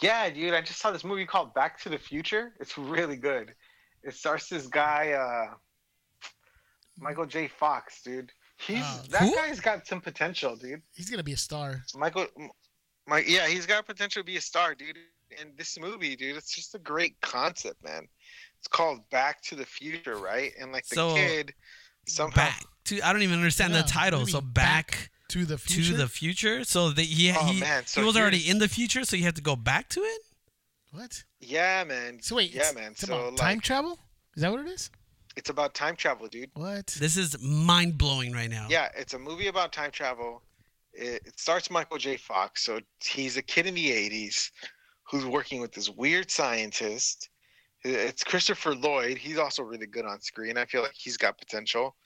Yeah, 0.00 0.28
dude, 0.30 0.54
I 0.54 0.60
just 0.60 0.80
saw 0.80 0.90
this 0.90 1.04
movie 1.04 1.26
called 1.26 1.54
Back 1.54 1.80
to 1.82 1.88
the 1.88 1.98
Future. 1.98 2.52
It's 2.60 2.76
really 2.76 3.16
good. 3.16 3.54
It 4.02 4.14
stars 4.14 4.48
this 4.48 4.66
guy, 4.66 5.12
uh, 5.12 5.54
Michael 6.98 7.26
J. 7.26 7.48
Fox, 7.48 8.02
dude. 8.02 8.30
He's 8.56 8.82
Oh, 8.84 9.02
that 9.10 9.22
who? 9.22 9.34
guy's 9.34 9.60
got 9.60 9.86
some 9.86 10.00
potential, 10.00 10.56
dude. 10.56 10.82
He's 10.94 11.10
going 11.10 11.18
to 11.18 11.24
be 11.24 11.32
a 11.32 11.36
star. 11.36 11.84
Michael, 11.96 12.26
my 13.06 13.18
yeah, 13.26 13.46
he's 13.46 13.66
got 13.66 13.86
potential 13.86 14.22
to 14.22 14.26
be 14.26 14.36
a 14.36 14.40
star, 14.40 14.74
dude. 14.74 14.96
And 15.40 15.50
this 15.56 15.78
movie, 15.78 16.14
dude, 16.16 16.36
it's 16.36 16.54
just 16.54 16.74
a 16.74 16.78
great 16.78 17.20
concept, 17.20 17.82
man. 17.82 18.06
It's 18.58 18.68
called 18.68 19.00
Back 19.10 19.42
to 19.42 19.56
the 19.56 19.66
Future, 19.66 20.16
right? 20.16 20.52
And 20.60 20.70
like 20.72 20.86
the 20.86 20.96
So, 20.96 21.14
kid 21.14 21.52
somehow 22.06 22.36
Back 22.36 22.62
to 22.84 23.00
I 23.02 23.12
don't 23.12 23.22
even 23.22 23.36
understand 23.38 23.72
Yeah, 23.74 23.82
the 23.82 23.88
title. 23.88 24.26
So 24.26 24.40
back, 24.40 25.10
To 25.30 25.44
the 25.44 25.58
future. 25.58 25.90
to 25.92 25.96
the 25.96 26.08
future. 26.08 26.64
So 26.64 26.90
the, 26.90 27.02
he 27.02 27.32
Oh, 27.36 27.44
he, 27.46 27.60
man, 27.60 27.84
so 27.86 28.00
he 28.00 28.06
was 28.06 28.16
already 28.16 28.48
in 28.48 28.58
the 28.58 28.68
future, 28.68 29.04
so 29.04 29.16
you 29.16 29.24
have 29.24 29.34
to 29.34 29.42
go 29.42 29.56
back 29.56 29.88
to 29.90 30.00
it. 30.00 30.20
what? 30.92 31.24
Yeah, 31.40 31.82
man. 31.84 32.20
So 32.22 32.36
wait, 32.36 32.54
yeah, 32.54 32.70
man. 32.74 32.94
So 32.94 33.06
about 33.12 33.32
like, 33.32 33.36
time 33.40 33.60
travel? 33.60 33.98
Is 34.36 34.42
that 34.42 34.52
what 34.52 34.60
it 34.60 34.68
is? 34.68 34.90
It's 35.36 35.50
about 35.50 35.74
time 35.74 35.96
travel, 35.96 36.28
dude. 36.28 36.50
What? 36.54 36.86
This 36.98 37.16
is 37.16 37.40
mind 37.40 37.98
blowing 37.98 38.32
right 38.32 38.50
now. 38.50 38.66
Yeah, 38.70 38.88
it's 38.96 39.14
a 39.14 39.18
movie 39.18 39.48
about 39.48 39.72
time 39.72 39.90
travel. 39.90 40.42
It, 40.92 41.22
it 41.26 41.40
starts 41.40 41.70
Michael 41.70 41.98
J. 41.98 42.16
Fox, 42.16 42.64
so 42.64 42.80
he's 43.02 43.36
a 43.36 43.42
kid 43.42 43.66
in 43.66 43.74
the 43.74 43.90
'80s 43.90 44.50
who's 45.10 45.26
working 45.26 45.60
with 45.60 45.72
this 45.72 45.90
weird 45.90 46.30
scientist. 46.30 47.28
It's 47.82 48.24
Christopher 48.24 48.74
Lloyd. 48.74 49.18
He's 49.18 49.38
also 49.38 49.62
really 49.62 49.86
good 49.86 50.06
on 50.06 50.20
screen. 50.20 50.56
I 50.56 50.64
feel 50.64 50.82
like 50.82 50.94
he's 50.94 51.18
got 51.18 51.38
potential. 51.38 51.96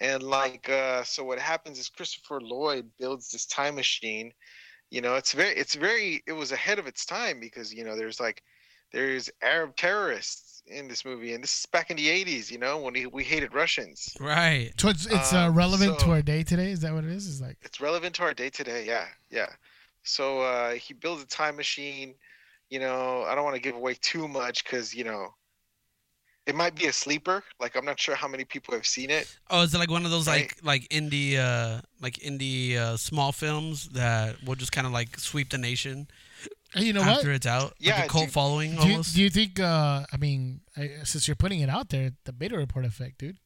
And 0.00 0.22
like, 0.22 0.70
uh, 0.70 1.04
so 1.04 1.24
what 1.24 1.38
happens 1.38 1.78
is 1.78 1.90
Christopher 1.90 2.40
Lloyd 2.40 2.88
builds 2.98 3.30
this 3.30 3.44
time 3.44 3.74
machine. 3.74 4.32
You 4.90 5.02
know, 5.02 5.16
it's 5.16 5.32
very, 5.32 5.54
it's 5.54 5.74
very, 5.74 6.22
it 6.26 6.32
was 6.32 6.52
ahead 6.52 6.78
of 6.78 6.86
its 6.86 7.04
time 7.04 7.38
because 7.38 7.72
you 7.72 7.84
know 7.84 7.96
there's 7.96 8.18
like, 8.18 8.42
there's 8.92 9.28
Arab 9.42 9.76
terrorists 9.76 10.49
in 10.66 10.88
this 10.88 11.04
movie, 11.04 11.34
and 11.34 11.42
this 11.42 11.60
is 11.60 11.66
back 11.66 11.90
in 11.90 11.96
the 11.96 12.08
'80s. 12.08 12.50
You 12.50 12.58
know, 12.58 12.78
when 12.78 12.94
he, 12.94 13.06
we 13.06 13.24
hated 13.24 13.54
Russians. 13.54 14.16
Right. 14.20 14.72
So 14.78 14.88
it's, 14.88 15.06
it's 15.06 15.32
uh, 15.32 15.46
Um, 15.48 15.54
relevant 15.54 15.98
to 16.00 16.10
our 16.10 16.22
day 16.22 16.42
today. 16.42 16.70
Is 16.70 16.80
that 16.80 16.92
what 16.92 17.04
it 17.04 17.10
is? 17.10 17.26
Is 17.26 17.40
like 17.40 17.56
it's 17.62 17.80
relevant 17.80 18.14
to 18.16 18.22
our 18.22 18.34
day 18.34 18.48
today 18.48 18.86
yeah 18.86 19.06
yeah 19.30 19.48
so 20.02 20.40
uh 20.40 20.70
he 20.72 20.94
builds 20.94 21.22
a 21.22 21.26
time 21.26 21.56
machine 21.56 22.14
you 22.70 22.78
know 22.78 23.22
i 23.28 23.34
don't 23.34 23.44
want 23.44 23.54
to 23.54 23.60
give 23.60 23.76
away 23.76 23.94
too 24.00 24.26
much 24.26 24.64
because 24.64 24.94
you 24.94 25.04
know 25.04 25.28
it 26.46 26.54
might 26.54 26.74
be 26.74 26.86
a 26.86 26.92
sleeper 26.92 27.42
like 27.60 27.76
i'm 27.76 27.84
not 27.84 27.98
sure 27.98 28.14
how 28.14 28.28
many 28.28 28.44
people 28.44 28.74
have 28.74 28.86
seen 28.86 29.10
it 29.10 29.26
Oh, 29.50 29.62
is 29.62 29.74
it 29.74 29.78
like 29.78 29.90
one 29.90 30.04
of 30.04 30.10
those 30.10 30.26
Right. 30.26 30.52
like 30.62 30.64
like 30.64 30.88
indie 30.88 31.36
uh 31.36 31.80
like 32.00 32.14
indie 32.14 32.76
uh, 32.76 32.96
small 32.96 33.32
films 33.32 33.88
that 33.90 34.42
will 34.44 34.54
just 34.54 34.72
kind 34.72 34.86
of 34.86 34.92
like 34.92 35.18
sweep 35.18 35.50
the 35.50 35.58
nation 35.58 36.06
Hey, 36.06 36.29
you 36.76 36.92
know 36.92 37.02
after 37.02 37.28
what? 37.28 37.36
it's 37.36 37.46
out? 37.46 37.74
Yeah, 37.78 37.96
like 37.96 38.04
a 38.04 38.08
cult 38.08 38.24
dude. 38.26 38.32
following 38.32 38.70
Do 38.76 38.86
you, 38.86 38.90
almost. 38.92 39.14
do 39.14 39.22
you 39.22 39.30
think? 39.30 39.58
Uh, 39.60 40.04
I 40.12 40.16
mean, 40.16 40.60
I, 40.76 40.90
since 41.04 41.26
you're 41.26 41.34
putting 41.36 41.60
it 41.60 41.68
out 41.68 41.88
there, 41.90 42.12
the 42.24 42.32
beta 42.32 42.56
report 42.56 42.84
effect, 42.84 43.18
dude. 43.18 43.38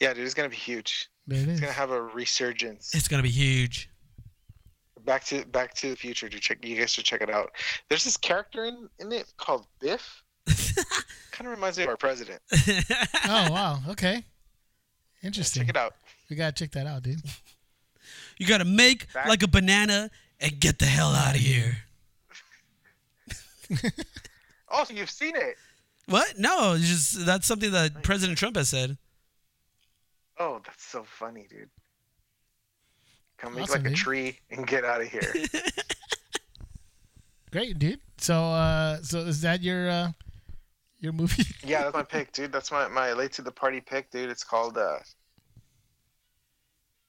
yeah 0.00 0.12
dude 0.12 0.24
it's 0.24 0.34
gonna 0.34 0.48
be 0.48 0.56
huge 0.56 1.08
it 1.28 1.34
it's 1.36 1.46
is. 1.46 1.60
gonna 1.60 1.72
have 1.72 1.90
a 1.90 2.02
resurgence 2.02 2.94
it's 2.94 3.06
gonna 3.08 3.22
be 3.22 3.30
huge. 3.30 3.88
back 5.04 5.24
to 5.24 5.44
back 5.46 5.72
to 5.74 5.90
the 5.90 5.96
future 5.96 6.28
to 6.28 6.38
check 6.40 6.58
you 6.64 6.76
guys 6.78 6.90
should 6.92 7.04
check 7.04 7.20
it 7.22 7.30
out 7.30 7.50
there's 7.88 8.04
this 8.04 8.16
character 8.16 8.64
in 8.64 8.88
in 8.98 9.12
it 9.12 9.32
called 9.36 9.66
biff 9.80 10.22
kind 11.30 11.46
of 11.48 11.52
reminds 11.56 11.78
me 11.78 11.84
of 11.84 11.88
our 11.90 11.96
president 11.96 12.40
oh 13.26 13.50
wow. 13.50 13.78
Okay. 13.88 14.24
Yeah, 15.22 15.26
Interesting. 15.28 15.62
check 15.62 15.70
it 15.70 15.76
out 15.76 15.94
We 16.28 16.36
gotta 16.36 16.52
check 16.52 16.72
that 16.72 16.86
out, 16.86 17.02
dude. 17.02 17.22
you 18.38 18.46
gotta 18.46 18.64
make 18.66 19.10
Back- 19.14 19.28
like 19.28 19.42
a 19.42 19.48
banana 19.48 20.10
and 20.40 20.60
get 20.60 20.78
the 20.78 20.86
hell 20.86 21.10
out 21.10 21.34
of 21.34 21.40
here. 21.40 21.78
oh 24.70 24.84
so 24.84 24.92
you've 24.92 25.10
seen 25.10 25.34
it 25.34 25.56
What? 26.06 26.38
No, 26.38 26.74
it's 26.74 26.86
just 26.86 27.26
that's 27.26 27.46
something 27.46 27.72
that 27.72 28.02
President 28.02 28.36
Trump 28.38 28.56
has 28.56 28.68
said. 28.68 28.98
Oh, 30.38 30.60
that's 30.64 30.84
so 30.84 31.04
funny, 31.04 31.46
dude. 31.48 31.70
Come 33.38 33.54
make 33.54 33.64
Awesome, 33.64 33.82
like 33.84 33.92
a 33.92 33.94
tree 33.94 34.38
and 34.50 34.66
get 34.66 34.84
out 34.84 35.00
of 35.00 35.08
here. 35.08 35.32
Great, 37.50 37.78
dude. 37.78 38.00
So, 38.18 38.34
uh, 38.34 39.00
so 39.02 39.20
is 39.20 39.40
that 39.42 39.62
your 39.62 39.88
uh, 39.88 40.12
your 40.98 41.12
movie? 41.12 41.44
yeah, 41.64 41.82
that's 41.84 41.94
my 41.94 42.02
pick, 42.02 42.32
dude. 42.32 42.52
That's 42.52 42.72
my, 42.72 42.88
my 42.88 43.12
late 43.12 43.32
to 43.32 43.42
the 43.42 43.52
party 43.52 43.80
pick, 43.80 44.10
dude. 44.10 44.28
It's 44.30 44.44
called 44.44 44.76
uh 44.76 44.98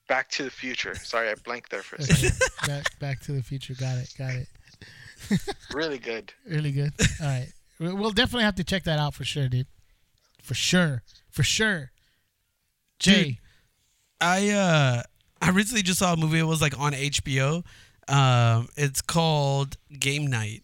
Back 0.08 0.30
to 0.32 0.44
the 0.44 0.52
Future. 0.52 0.94
Sorry, 0.96 1.30
I 1.30 1.36
blanked 1.44 1.72
there 1.72 1.82
for 1.82 1.96
a 1.96 2.04
second. 2.04 2.40
back, 2.68 3.00
back 3.00 3.20
to 3.22 3.32
the 3.32 3.42
Future. 3.42 3.74
Got 3.74 3.98
it. 3.98 4.14
Got 4.18 4.34
it. 4.36 4.48
really 5.74 5.98
good. 5.98 6.32
Really 6.48 6.72
good. 6.72 6.92
All 7.22 7.28
right. 7.28 7.48
We- 7.80 7.94
We'll 7.94 8.12
definitely 8.12 8.44
have 8.44 8.56
to 8.56 8.64
check 8.64 8.84
that 8.84 9.00
out 9.00 9.14
for 9.14 9.24
sure, 9.26 9.48
dude. 9.50 9.68
For 10.42 10.54
sure. 10.54 11.02
For 11.32 11.44
sure. 11.44 11.92
Jay. 13.00 13.24
Dude. 13.24 13.38
I 14.22 14.50
uh 14.52 15.02
I 15.42 15.50
recently 15.50 15.82
just 15.84 16.00
saw 16.00 16.14
a 16.14 16.18
movie. 16.18 16.40
It 16.40 16.44
was 16.44 16.62
like 16.62 16.80
on 16.80 16.94
HBO. 16.94 17.64
Um, 18.08 18.70
it's 18.78 19.02
called 19.02 19.76
Game 20.00 20.28
Night, 20.28 20.64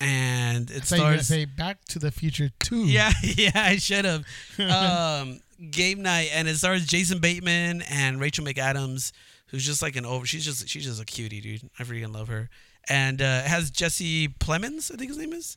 and 0.00 0.70
it 0.70 0.76
I 0.78 0.80
thought 0.80 0.98
you 0.98 1.04
were 1.04 1.18
say 1.18 1.44
Back 1.44 1.84
to 1.90 1.98
the 1.98 2.10
Future 2.10 2.50
Two. 2.58 2.84
yeah, 2.86 3.12
yeah, 3.22 3.50
I 3.54 3.76
should 3.76 4.04
have. 4.04 4.24
um, 4.58 5.40
Game 5.70 6.02
Night, 6.02 6.30
and 6.32 6.48
it 6.48 6.56
stars 6.56 6.86
Jason 6.86 7.18
Bateman 7.18 7.82
and 7.90 8.20
Rachel 8.20 8.44
McAdams, 8.44 9.12
who's 9.48 9.64
just 9.64 9.82
like 9.82 9.96
an 9.96 10.04
over. 10.06 10.26
She's 10.26 10.44
just 10.44 10.68
she's 10.68 10.84
just 10.84 11.00
a 11.00 11.04
cutie, 11.04 11.40
dude. 11.40 11.62
I 11.78 11.84
freaking 11.84 12.12
love 12.14 12.28
her. 12.28 12.48
And 12.88 13.22
uh, 13.22 13.42
it 13.44 13.48
has 13.48 13.70
Jesse 13.70 14.28
Plemons, 14.28 14.92
I 14.92 14.96
think 14.96 15.08
his 15.10 15.16
name 15.18 15.32
is. 15.32 15.56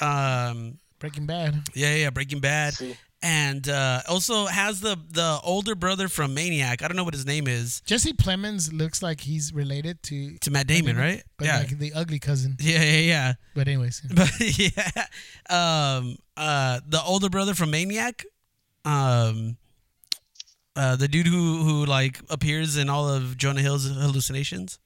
Um, 0.00 0.78
Breaking 1.00 1.26
Bad. 1.26 1.68
yeah, 1.74 1.94
yeah, 1.94 2.10
Breaking 2.10 2.40
Bad, 2.40 2.74
See, 2.74 2.96
and 3.22 3.68
uh, 3.68 4.02
also 4.08 4.46
has 4.46 4.80
the 4.80 4.96
the 5.10 5.38
older 5.44 5.74
brother 5.74 6.08
from 6.08 6.34
Maniac. 6.34 6.82
I 6.82 6.88
don't 6.88 6.96
know 6.96 7.04
what 7.04 7.14
his 7.14 7.26
name 7.26 7.46
is. 7.48 7.80
Jesse 7.84 8.12
Plemons 8.12 8.72
looks 8.72 9.02
like 9.02 9.20
he's 9.20 9.52
related 9.52 10.02
to 10.04 10.38
To 10.38 10.50
Matt 10.52 10.66
Damon, 10.68 10.96
right? 10.96 11.22
but 11.36 11.46
yeah. 11.46 11.58
like 11.58 11.78
the 11.78 11.92
ugly 11.94 12.18
cousin. 12.20 12.56
yeah, 12.60 12.82
yeah, 12.82 12.98
yeah. 13.00 13.32
But 13.54 13.66
anyways, 13.68 14.02
But 14.14 14.30
yeah, 14.40 15.06
um, 15.50 16.16
uh, 16.36 16.80
the 16.86 17.02
older 17.02 17.28
brother 17.28 17.54
from 17.54 17.70
Maniac, 17.70 18.24
um, 18.88 19.56
uh, 20.76 20.96
the 20.96 21.08
dude 21.08 21.26
who 21.26 21.62
who 21.62 21.84
like 21.86 22.20
appears 22.30 22.76
in 22.76 22.88
all 22.88 23.08
of 23.08 23.36
Jonah 23.36 23.60
Hill's 23.62 23.84
hallucinations. 23.88 24.78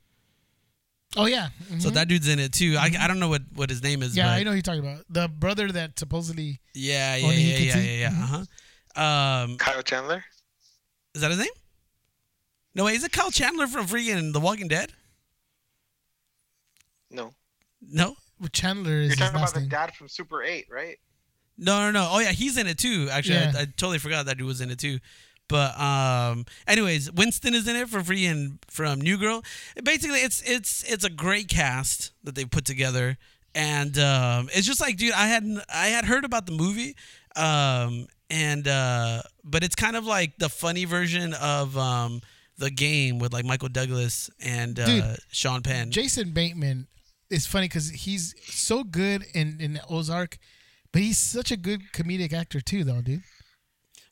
oh 1.17 1.27
yeah, 1.27 1.49
So 1.79 1.91
Mhm. 1.91 1.95
that 1.95 2.09
dude's 2.09 2.27
in 2.29 2.39
it 2.39 2.53
too. 2.53 2.77
I, 2.79 2.91
I 2.99 3.07
don't 3.07 3.21
know 3.21 3.29
what, 3.29 3.43
what 3.55 3.69
his 3.71 3.83
name 3.83 4.03
is. 4.03 4.17
yeah, 4.17 4.27
but 4.27 4.31
I 4.41 4.43
know 4.43 4.51
who 4.51 4.57
you're 4.57 4.63
talking 4.63 4.81
about. 4.81 5.05
The 5.11 5.29
brother 5.29 5.71
that 5.73 5.99
supposedly 5.99 6.61
Yeah, 6.75 7.17
yeah, 7.17 7.25
Only 7.27 7.37
he 7.37 7.51
yeah, 7.51 7.57
can 7.59 7.67
yeah, 7.67 7.75
see? 7.75 8.01
yeah, 8.01 8.11
yeah. 8.11 8.25
Uh 8.25 8.45
huh. 8.97 9.43
Um, 9.45 9.57
Kyle 9.59 9.83
Chandler? 9.83 10.25
is 11.15 11.21
that 11.21 11.31
his 11.31 11.39
name? 11.41 11.57
No, 12.75 12.85
wait, 12.85 12.97
is 12.97 13.05
it 13.05 13.13
Kyle 13.13 13.31
Chandler 13.31 13.67
from 13.67 13.87
freaking 13.87 14.33
The 14.33 14.41
Walking 14.41 14.69
Dead? 14.69 14.93
No. 17.11 17.35
No. 17.83 18.17
Chandler 18.53 18.97
is 18.97 19.01
You're 19.03 19.09
his 19.11 19.19
talking 19.19 19.31
about 19.37 19.41
last 19.43 19.55
the 19.55 19.61
name. 19.61 19.69
dad 19.69 19.95
from 19.95 20.09
Super 20.09 20.43
8, 20.43 20.67
right? 20.71 20.99
No, 21.59 21.81
no, 21.85 21.91
no. 21.91 22.09
Oh 22.11 22.19
yeah, 22.21 22.33
he's 22.33 22.57
in 22.57 22.67
it 22.67 22.79
too. 22.79 23.09
Actually, 23.11 23.37
Yeah. 23.37 23.53
I, 23.57 23.61
I 23.63 23.65
totally 23.65 23.99
forgot 23.99 24.27
that 24.27 24.39
dude 24.39 24.47
was 24.47 24.61
in 24.61 24.71
it 24.71 24.79
too. 24.79 24.99
But 25.49 25.79
um, 25.79 26.47
anyways, 26.67 27.13
Winston 27.13 27.55
is 27.55 27.69
in 27.69 27.77
it 27.77 27.89
for 27.89 28.03
free 28.03 28.25
and 28.27 28.59
from 28.69 29.01
New 29.01 29.19
Girl. 29.19 29.43
Basically, 29.85 30.21
it's 30.21 30.41
it's 30.47 30.83
it's 30.91 31.05
a 31.05 31.11
great 31.11 31.49
cast 31.49 32.13
that 32.25 32.35
they 32.35 32.45
put 32.47 32.65
together, 32.65 33.19
and 33.55 33.99
um, 33.99 34.49
it's 34.55 34.67
just 34.67 34.81
like, 34.81 34.97
dude, 34.97 35.13
I 35.13 35.27
had 35.27 35.45
I 35.73 35.89
had 35.89 36.07
heard 36.07 36.25
about 36.25 36.47
the 36.47 36.53
movie, 36.53 36.97
um, 37.37 38.07
and 38.31 38.67
uh, 38.67 39.23
but 39.45 39.63
it's 39.63 39.75
kind 39.75 39.95
of 39.95 40.07
like 40.07 40.39
the 40.39 40.49
funny 40.49 40.87
version 40.87 41.35
of 41.35 41.77
um 41.77 42.23
the 42.57 42.71
game 42.71 43.19
with 43.19 43.33
like 43.35 43.45
Michael 43.45 43.69
Douglas 43.69 44.31
and 44.41 44.79
uh, 44.81 44.87
Dude, 44.87 45.17
Sean 45.31 45.61
Penn. 45.63 45.91
Jason 45.91 46.31
Bateman 46.33 46.87
is 47.29 47.47
funny 47.47 47.67
because 47.67 47.91
he's 47.91 48.35
so 48.45 48.85
good 48.85 49.25
in 49.35 49.59
in 49.61 49.81
Ozark, 49.91 50.39
but 50.93 51.03
he's 51.03 51.19
such 51.19 51.51
a 51.51 51.57
good 51.57 51.93
comedic 51.93 52.33
actor 52.33 52.61
too, 52.61 52.85
though, 52.85 53.01
dude. 53.03 53.23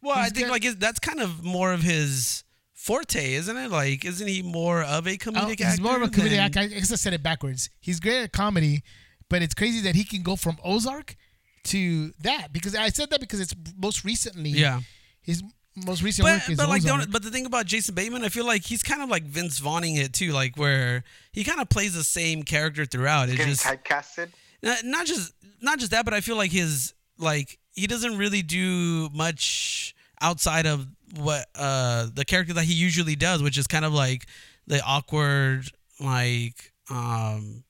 Well, 0.03 0.17
I 0.17 0.31
think 0.31 0.47
got- 0.47 0.53
like 0.53 0.65
it- 0.65 0.81
that's 0.81 0.99
kind 0.99 1.21
of 1.21 1.45
more 1.45 1.73
of 1.73 1.83
his 1.83 2.45
forte, 2.75 3.35
isn't 3.35 3.57
it? 3.57 3.71
Like, 3.71 4.05
isn't 4.05 4.27
he 4.27 4.43
more 4.43 4.83
of 4.83 5.07
a 5.07 5.11
oh, 5.11 5.17
comedic 5.17 5.37
Oh, 5.37 5.51
actor? 5.53 5.67
he's 5.67 5.81
more 5.81 5.97
of 5.97 6.03
a 6.03 6.09
comedic 6.09 6.31
than- 6.31 6.39
actor. 6.41 6.61
I 6.61 6.67
guess 6.69 6.91
I 6.93 6.97
said 6.97 7.13
it 7.13 7.23
backwards. 7.23 7.69
He's 7.81 8.01
great 8.01 8.23
at 8.23 8.33
comedy, 8.33 8.83
but 9.29 9.43
it's 9.43 9.55
crazy 9.55 9.81
that 9.83 9.95
he 9.95 10.05
can 10.05 10.23
go 10.23 10.37
from 10.37 10.57
Ozark 10.65 11.17
to 11.65 12.13
that 12.21 12.53
because 12.53 12.75
I 12.75 12.89
said 12.89 13.11
that 13.11 13.21
because 13.21 13.41
it's 13.41 13.55
most 13.77 14.03
recently. 14.05 14.49
Yeah, 14.51 14.81
His 15.21 15.43
most 15.77 16.03
recent 16.03 16.25
work 16.25 16.41
but 16.47 16.53
is 16.53 16.57
but 16.57 16.69
like 16.71 16.83
Ozark. 16.83 17.03
don't, 17.03 17.13
but 17.13 17.23
the 17.23 17.31
thing 17.31 17.45
about 17.45 17.67
Jason 17.67 17.95
Bateman, 17.95 18.25
I 18.25 18.31
feel 18.31 18.47
like 18.47 18.65
he's 18.65 18.83
kind 18.83 19.03
of 19.03 19.11
like 19.11 19.25
Vince 19.25 19.59
Vaughning 19.59 19.97
it 19.97 20.15
too, 20.15 20.33
like 20.33 20.57
where 20.57 21.05
he 21.33 21.45
kind 21.45 21.61
of 21.61 21.69
plays 21.69 21.93
the 21.93 22.03
same 22.03 22.43
character 22.45 22.87
throughout. 22.87 23.29
It's 23.29 23.37
Getting 23.37 23.53
just 23.53 23.65
typecasted. 23.67 24.31
Not, 24.63 25.07
just 25.07 25.33
not 25.61 25.79
just 25.79 25.91
that, 25.93 26.05
but 26.05 26.15
I 26.15 26.21
feel 26.21 26.37
like 26.37 26.53
his 26.53 26.95
like 27.19 27.59
he 27.73 27.87
doesn't 27.87 28.17
really 28.17 28.43
do 28.43 29.09
much 29.11 29.95
outside 30.21 30.67
of 30.67 30.87
what 31.17 31.47
uh 31.57 32.07
the 32.15 32.25
character 32.25 32.55
that 32.55 32.65
he 32.65 32.75
usually 32.75 33.17
does, 33.17 33.43
which 33.43 33.59
is 33.59 33.67
kind 33.67 33.85
of 33.85 33.93
like 33.93 34.27
the 34.67 34.83
awkward 34.85 35.65
like 36.01 36.73
um 36.91 37.65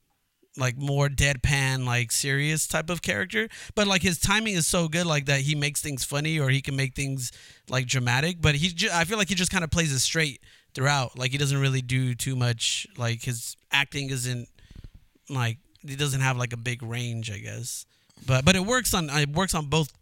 like 0.57 0.77
more 0.77 1.09
deadpan 1.09 1.87
like 1.87 2.13
serious 2.13 2.67
type 2.67 2.91
of 2.91 3.03
character. 3.03 3.49
But 3.75 3.87
like 3.87 4.03
his 4.03 4.19
timing 4.19 4.55
is 4.55 4.67
so 4.67 4.89
good 4.89 5.07
like 5.07 5.27
that 5.27 5.41
he 5.41 5.55
makes 5.55 5.81
things 5.81 6.05
funny 6.05 6.39
or 6.39 6.51
he 6.51 6.61
can 6.61 6.77
make 6.77 6.95
things 6.95 7.33
like 7.69 7.87
dramatic. 7.87 8.41
But 8.41 8.57
he 8.57 8.69
ju- 8.69 8.91
i 8.93 9.05
feel 9.05 9.19
like 9.19 9.29
he 9.29 9.35
just 9.35 9.51
kind 9.51 9.65
of 9.65 9.71
plays 9.71 9.93
it 9.93 10.01
straight 10.01 10.41
throughout. 10.75 11.19
Like 11.19 11.31
he 11.33 11.39
doesn't 11.39 11.61
really 11.61 11.83
do 11.83 12.15
too 12.15 12.37
much 12.37 12.87
like 12.97 13.23
his 13.23 13.57
acting 13.73 14.11
isn't 14.11 14.49
like 15.29 15.59
he 15.87 15.97
doesn't 15.97 16.21
have 16.21 16.37
like 16.37 16.53
a 16.53 16.57
big 16.57 16.83
range 16.83 17.31
i 17.31 17.39
guess 17.39 17.87
but 18.27 18.45
but 18.45 18.57
it 18.57 18.65
works 18.65 18.93
on 18.95 19.09
it 19.11 19.29
works 19.31 19.55
on 19.55 19.67
both 19.67 19.93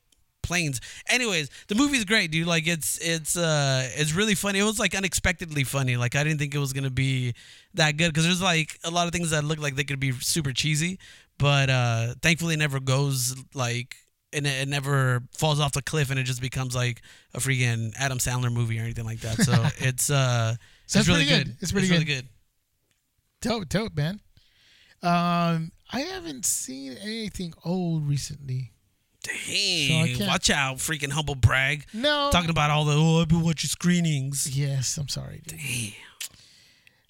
planes 0.43 0.81
anyways 1.11 1.51
the 1.69 1.75
movie's 1.75 2.05
great 2.05 2.31
dude 2.31 2.47
like 2.47 2.67
it's 2.67 2.97
it's 2.99 3.37
uh 3.37 3.87
it's 3.97 4.15
really 4.15 4.35
funny 4.35 4.59
it 4.59 4.63
was 4.63 4.79
like 4.79 4.95
unexpectedly 4.95 5.63
funny 5.65 5.97
like 5.97 6.17
i 6.17 6.25
didn't 6.25 6.39
think 6.39 6.55
it 6.55 6.59
was 6.59 6.73
gonna 6.73 6.89
be 6.91 7.35
that 7.75 7.97
good 7.99 8.09
because 8.09 8.25
there's 8.25 8.41
like 8.41 8.79
a 8.85 8.91
lot 8.91 9.07
of 9.07 9.13
things 9.13 9.31
that 9.31 9.45
look 9.45 9.59
like 9.59 9.75
they 9.77 9.85
could 9.85 10.01
be 10.01 10.13
super 10.13 10.53
cheesy 10.53 10.99
but 11.39 11.69
uh 11.69 12.15
thankfully 12.23 12.55
it 12.55 12.59
never 12.59 12.81
goes 12.81 13.37
like 13.53 13.97
and 14.33 14.47
it, 14.47 14.63
it 14.63 14.69
never 14.69 15.23
falls 15.37 15.61
off 15.61 15.73
the 15.73 15.83
cliff 15.83 16.11
and 16.11 16.19
it 16.19 16.25
just 16.25 16.41
becomes 16.41 16.75
like 16.75 17.03
a 17.35 17.39
freaking 17.41 17.93
adam 17.99 18.19
sandler 18.19 18.51
movie 18.53 18.79
or 18.79 18.83
anything 18.83 19.05
like 19.05 19.21
that 19.21 19.37
so 19.43 19.53
it's 19.87 20.09
uh 20.09 20.55
So 20.87 20.99
it's 21.01 21.07
it's 21.07 21.09
really 21.09 21.27
good. 21.27 21.47
good. 21.47 21.57
It's 21.61 21.73
pretty 21.73 21.91
really 21.91 22.05
good. 22.05 22.23
good 22.23 22.29
Dope, 23.41 23.69
dope, 23.69 23.95
man. 23.97 24.21
Um, 25.03 25.73
I 25.91 26.01
haven't 26.01 26.45
seen 26.45 26.97
anything 27.01 27.55
old 27.65 28.09
recently. 28.09 28.73
dang 29.23 30.17
can't- 30.17 30.29
watch 30.29 30.49
out 30.51 30.79
freaking 30.79 31.11
humble 31.13 31.35
brag 31.35 31.85
No. 31.93 32.31
talking 32.33 32.51
about 32.51 32.71
all 32.71 32.85
the 32.85 32.95
oh 32.97 33.21
i've 33.21 33.29
been 33.29 33.43
watching 33.43 33.69
screenings 33.69 34.47
Yes, 34.57 34.97
I'm 34.97 35.09
sorry. 35.09 35.43
Dude. 35.47 35.59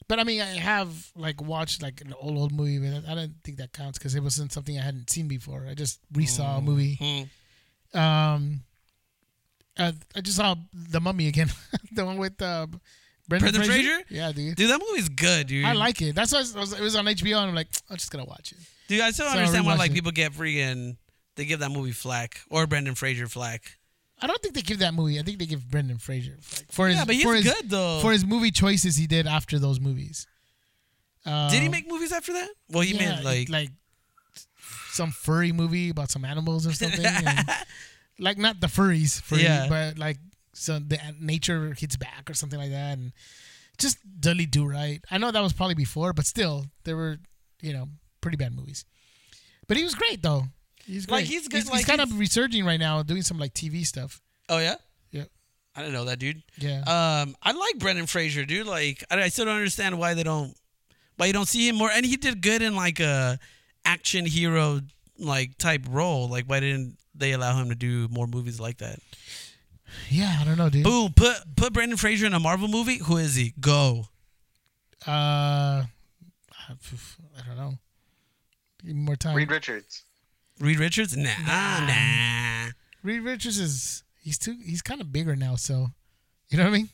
But 0.09 0.19
I 0.19 0.25
mean, 0.25 0.41
I 0.41 0.47
have 0.57 1.12
like 1.17 1.41
watched 1.43 1.83
like 1.83 2.01
an 2.01 2.15
old 2.19 2.39
old 2.39 2.53
movie, 2.53 2.79
but 2.79 3.07
I 3.11 3.15
don't 3.15 3.35
think 3.45 3.59
that 3.59 3.73
counts 3.75 3.99
because 3.99 4.15
it 4.15 4.23
wasn't 4.23 4.53
something 4.53 4.79
I 4.79 4.83
hadn't 4.83 5.11
seen 5.11 5.29
before. 5.29 5.67
I 5.69 5.75
just 5.75 6.01
resaw 6.12 6.59
a 6.59 6.61
movie. 6.62 6.97
Hmm. 7.93 7.99
Um, 7.99 8.61
uh, 9.79 9.93
I 10.17 10.21
just 10.23 10.39
saw 10.39 10.55
The 10.73 11.01
Mummy 11.01 11.29
again, 11.29 11.51
the 11.93 12.05
one 12.07 12.17
with 12.17 12.41
uh, 12.41 12.67
Brendan, 13.29 13.51
Brendan 13.53 13.71
Fraser. 13.71 13.95
Fraser? 13.95 14.05
Yeah, 14.09 14.33
dude. 14.33 14.57
Dude, 14.57 14.71
that 14.71 14.81
movie's 14.81 15.09
good, 15.09 15.47
dude. 15.49 15.64
I 15.64 15.73
like 15.73 16.01
it. 16.03 16.14
That's 16.14 16.33
why 16.33 16.41
it 16.41 16.55
was, 16.55 16.73
it 16.73 16.81
was 16.81 16.97
on 16.97 17.05
HBO, 17.07 17.37
and 17.38 17.51
I'm 17.51 17.55
like, 17.55 17.69
I'm 17.91 17.97
just 17.97 18.11
gonna 18.11 18.25
watch 18.25 18.53
it. 18.53 18.59
Dude, 18.88 19.01
I 19.01 19.11
still 19.11 19.27
don't 19.27 19.35
So 19.35 19.38
understand 19.41 19.67
why 19.67 19.75
like 19.77 19.91
it. 19.91 19.95
people 19.95 20.12
get 20.12 20.33
freaking 20.33 20.97
they 21.37 21.45
give 21.45 21.61
that 21.61 21.71
movie 21.71 21.93
flack 21.93 22.41
or 22.51 22.67
Brendan 22.67 22.95
Fraser 22.95 23.29
flack. 23.29 23.77
I 24.21 24.27
don't 24.27 24.41
think 24.43 24.55
they 24.55 24.62
give 24.62 24.81
that 24.81 24.95
movie. 24.95 25.21
I 25.21 25.23
think 25.23 25.38
they 25.38 25.47
give 25.47 25.71
Brendan 25.71 25.99
Fraser 25.99 26.33
like, 26.33 26.73
for 26.73 26.88
his 26.88 26.97
yeah, 26.97 27.05
but 27.05 27.14
he's 27.14 27.23
for 27.25 27.35
his, 27.35 27.45
good 27.45 27.71
though. 27.71 28.01
for 28.01 28.11
his 28.11 28.25
movie 28.27 28.51
choices 28.51 28.97
he 28.97 29.07
did 29.07 29.27
after 29.29 29.59
those 29.61 29.79
movies. 29.79 30.27
Uh, 31.25 31.51
Did 31.51 31.62
he 31.62 31.69
make 31.69 31.87
movies 31.88 32.11
after 32.12 32.33
that? 32.33 32.49
Well, 32.71 32.81
he 32.83 32.95
yeah, 32.95 33.17
made 33.17 33.25
like, 33.25 33.49
like 33.51 33.71
some 34.91 35.11
furry 35.11 35.53
movie 35.53 35.91
about 35.91 36.11
some 36.11 36.25
animals 36.25 36.67
or 36.67 36.73
something. 36.73 37.05
and, 37.05 37.49
like 38.19 38.38
not 38.38 38.61
the 38.61 38.67
furries, 38.67 39.21
furry, 39.21 39.43
Yeah. 39.43 39.67
but 39.69 39.99
like 39.99 40.17
some 40.59 40.88
the 40.88 40.99
nature 41.21 41.75
hits 41.79 41.97
back 41.97 42.29
or 42.29 42.35
something 42.35 42.59
like 42.59 42.71
that, 42.71 42.99
and 42.99 43.12
just 43.79 43.99
Dudley 44.21 44.47
Do 44.47 44.66
Right. 44.66 45.01
I 45.11 45.18
know 45.18 45.31
that 45.31 45.40
was 45.40 45.53
probably 45.53 45.75
before, 45.75 46.12
but 46.12 46.27
still, 46.27 46.66
there 46.85 46.97
were 46.97 47.18
you 47.62 47.73
know 47.73 47.88
pretty 48.21 48.37
bad 48.37 48.55
movies. 48.55 48.85
But 49.66 49.77
he 49.77 49.85
was 49.85 49.94
great 49.94 50.23
though. 50.23 50.44
He's 50.85 51.05
great. 51.07 51.16
Like, 51.18 51.25
he's 51.27 51.49
good, 51.49 51.59
He's, 51.59 51.71
like, 51.71 51.87
kind 51.87 52.01
he's- 52.01 52.11
of 52.11 52.18
resurging 52.18 52.64
right 52.64 52.81
now, 52.81 53.03
doing 53.03 53.23
some 53.23 53.38
like 53.38 53.53
TV 53.55 53.85
stuff. 53.87 54.21
oh 54.49 54.59
yeah, 54.59 54.77
Yeah. 55.11 55.25
I 55.77 55.81
didn't 55.83 55.92
know 55.92 56.07
that, 56.07 56.18
dude. 56.18 56.42
Yeah. 56.57 56.81
Um, 56.81 57.37
I 57.42 57.53
like 57.53 57.79
Brendan 57.79 58.07
Fraser, 58.07 58.44
dude. 58.47 58.66
Like, 58.66 59.05
I, 59.11 59.23
I 59.23 59.29
still 59.29 59.44
don't 59.44 59.57
understand 59.57 59.99
why 59.99 60.14
they 60.14 60.23
don't, 60.25 60.57
why 61.18 61.27
you 61.27 61.33
don't 61.35 61.47
see 61.47 61.68
him 61.68 61.77
more. 61.77 61.90
And 61.90 62.07
he 62.07 62.16
did 62.16 62.40
good 62.40 62.62
in 62.62 62.75
like 62.75 62.99
a 63.01 63.38
action 63.85 64.25
hero 64.27 64.81
like 65.18 65.59
type 65.59 65.83
role. 65.90 66.29
Like, 66.29 66.47
why 66.47 66.61
didn't 66.61 66.97
they 67.14 67.33
allow 67.33 67.55
him 67.61 67.68
to 67.68 67.75
do 67.75 68.09
more 68.09 68.27
movies 68.27 68.59
like 68.59 68.79
that? 68.79 68.99
Yeah, 70.11 70.38
I 70.40 70.44
don't 70.44 70.59
know, 70.59 70.68
dude. 70.70 70.85
Boom, 70.85 71.12
put 71.12 71.37
put 71.57 71.72
Brendan 71.72 71.96
Fraser 71.98 72.27
in 72.27 72.35
a 72.35 72.40
Marvel 72.40 72.68
movie. 72.68 72.98
Who 72.98 73.16
is 73.16 73.35
he? 73.35 73.55
Go. 73.61 74.07
Uh, 75.07 75.85
I 76.68 77.46
don't 77.46 77.57
know. 77.57 77.74
Give 78.85 78.94
me 78.94 79.03
more 79.03 79.16
time. 79.16 79.37
Reed 79.37 79.51
Richards. 79.51 80.03
Reed 80.61 80.79
Richards? 80.79 81.16
Nah, 81.16 81.31
nah. 81.46 82.70
Reed 83.03 83.22
Richards 83.22 83.59
is 83.59 84.03
he's 84.22 84.38
too 84.38 84.57
he's 84.64 84.83
kind 84.83 85.01
of 85.01 85.12
bigger 85.12 85.37
now, 85.37 85.57
so 85.57 85.88
you 86.48 86.59
know 86.59 86.64
what 86.64 86.70
I 86.70 86.79
mean. 86.79 86.88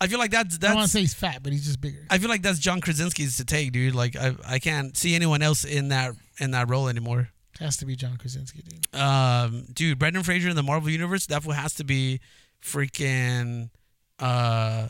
I 0.00 0.06
feel 0.06 0.18
like 0.18 0.30
that's 0.30 0.58
that's. 0.58 0.64
I 0.64 0.68
don't 0.68 0.76
want 0.76 0.86
to 0.88 0.92
say 0.92 1.00
he's 1.00 1.14
fat, 1.14 1.42
but 1.42 1.52
he's 1.52 1.64
just 1.64 1.80
bigger. 1.80 2.06
I 2.10 2.18
feel 2.18 2.28
like 2.28 2.42
that's 2.42 2.58
John 2.58 2.80
Krasinski's 2.80 3.36
to 3.38 3.44
take, 3.44 3.72
dude. 3.72 3.94
Like 3.94 4.16
I, 4.16 4.34
I 4.46 4.58
can't 4.58 4.96
see 4.96 5.14
anyone 5.14 5.42
else 5.42 5.64
in 5.64 5.88
that 5.88 6.12
in 6.38 6.52
that 6.52 6.68
role 6.68 6.88
anymore. 6.88 7.30
Has 7.58 7.76
to 7.78 7.86
be 7.86 7.96
John 7.96 8.16
Krasinski, 8.16 8.62
dude. 8.62 8.94
Um, 9.00 9.66
dude, 9.72 9.98
Brendan 9.98 10.22
Fraser 10.22 10.48
in 10.48 10.56
the 10.56 10.62
Marvel 10.62 10.90
universe, 10.90 11.26
that 11.26 11.42
fool 11.42 11.52
has 11.52 11.74
to 11.74 11.84
be 11.84 12.20
freaking 12.62 13.70
uh 14.18 14.88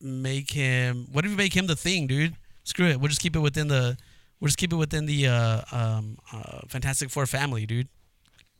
make 0.00 0.50
him 0.50 1.06
what 1.12 1.24
if 1.24 1.30
we 1.30 1.36
make 1.36 1.54
him 1.56 1.66
the 1.66 1.76
thing, 1.76 2.06
dude? 2.06 2.34
Screw 2.64 2.86
it. 2.86 3.00
We'll 3.00 3.08
just 3.08 3.20
keep 3.20 3.34
it 3.36 3.40
within 3.40 3.68
the 3.68 3.96
we'll 4.40 4.48
just 4.48 4.58
keep 4.58 4.72
it 4.72 4.76
within 4.76 5.06
the 5.06 5.26
uh 5.28 5.62
um 5.70 6.18
uh 6.32 6.60
Fantastic 6.68 7.10
Four 7.10 7.26
family, 7.26 7.66
dude. 7.66 7.88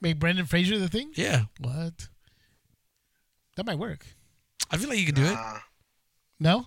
Make 0.01 0.19
Brendan 0.19 0.47
Fraser 0.47 0.79
the 0.79 0.89
thing? 0.89 1.13
Yeah. 1.15 1.45
What? 1.61 2.09
That 3.57 3.67
might 3.67 3.79
work. 3.79 4.07
I 4.71 4.77
feel 4.77 4.89
like 4.89 4.99
you 4.99 5.07
could 5.07 5.15
do 5.15 5.25
it. 5.25 5.39
No? 6.41 6.67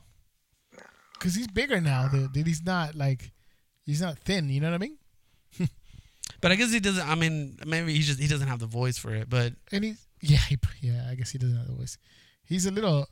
Because 1.14 1.36
he's 1.36 1.48
bigger 1.48 1.82
now, 1.82 2.08
dude. 2.08 2.34
dude. 2.34 2.48
He's 2.48 2.64
not 2.64 2.96
like 2.96 3.32
he's 3.86 4.02
not 4.02 4.20
thin. 4.20 4.50
You 4.50 4.62
know 4.62 4.70
what 4.70 4.76
I 4.76 4.80
mean? 4.80 4.98
But 6.46 6.52
I 6.52 6.58
guess 6.58 6.72
he 6.72 6.80
doesn't 6.80 7.10
I 7.10 7.16
mean 7.16 7.58
maybe 7.66 7.92
he 7.96 8.02
just 8.02 8.20
he 8.20 8.28
doesn't 8.28 8.48
have 8.48 8.60
the 8.60 8.68
voice 8.68 9.00
for 9.00 9.16
it, 9.16 9.28
but 9.32 9.54
And 9.72 9.84
he's 9.84 10.06
yeah, 10.22 10.38
he, 10.48 10.60
yeah. 10.80 11.08
I 11.10 11.16
guess 11.16 11.32
he 11.32 11.40
doesn't 11.40 11.58
have 11.58 11.66
the 11.66 11.74
voice. 11.74 11.98
He's 12.44 12.68
a 12.68 12.72
little. 12.72 13.08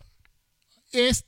It's. 0.91 1.24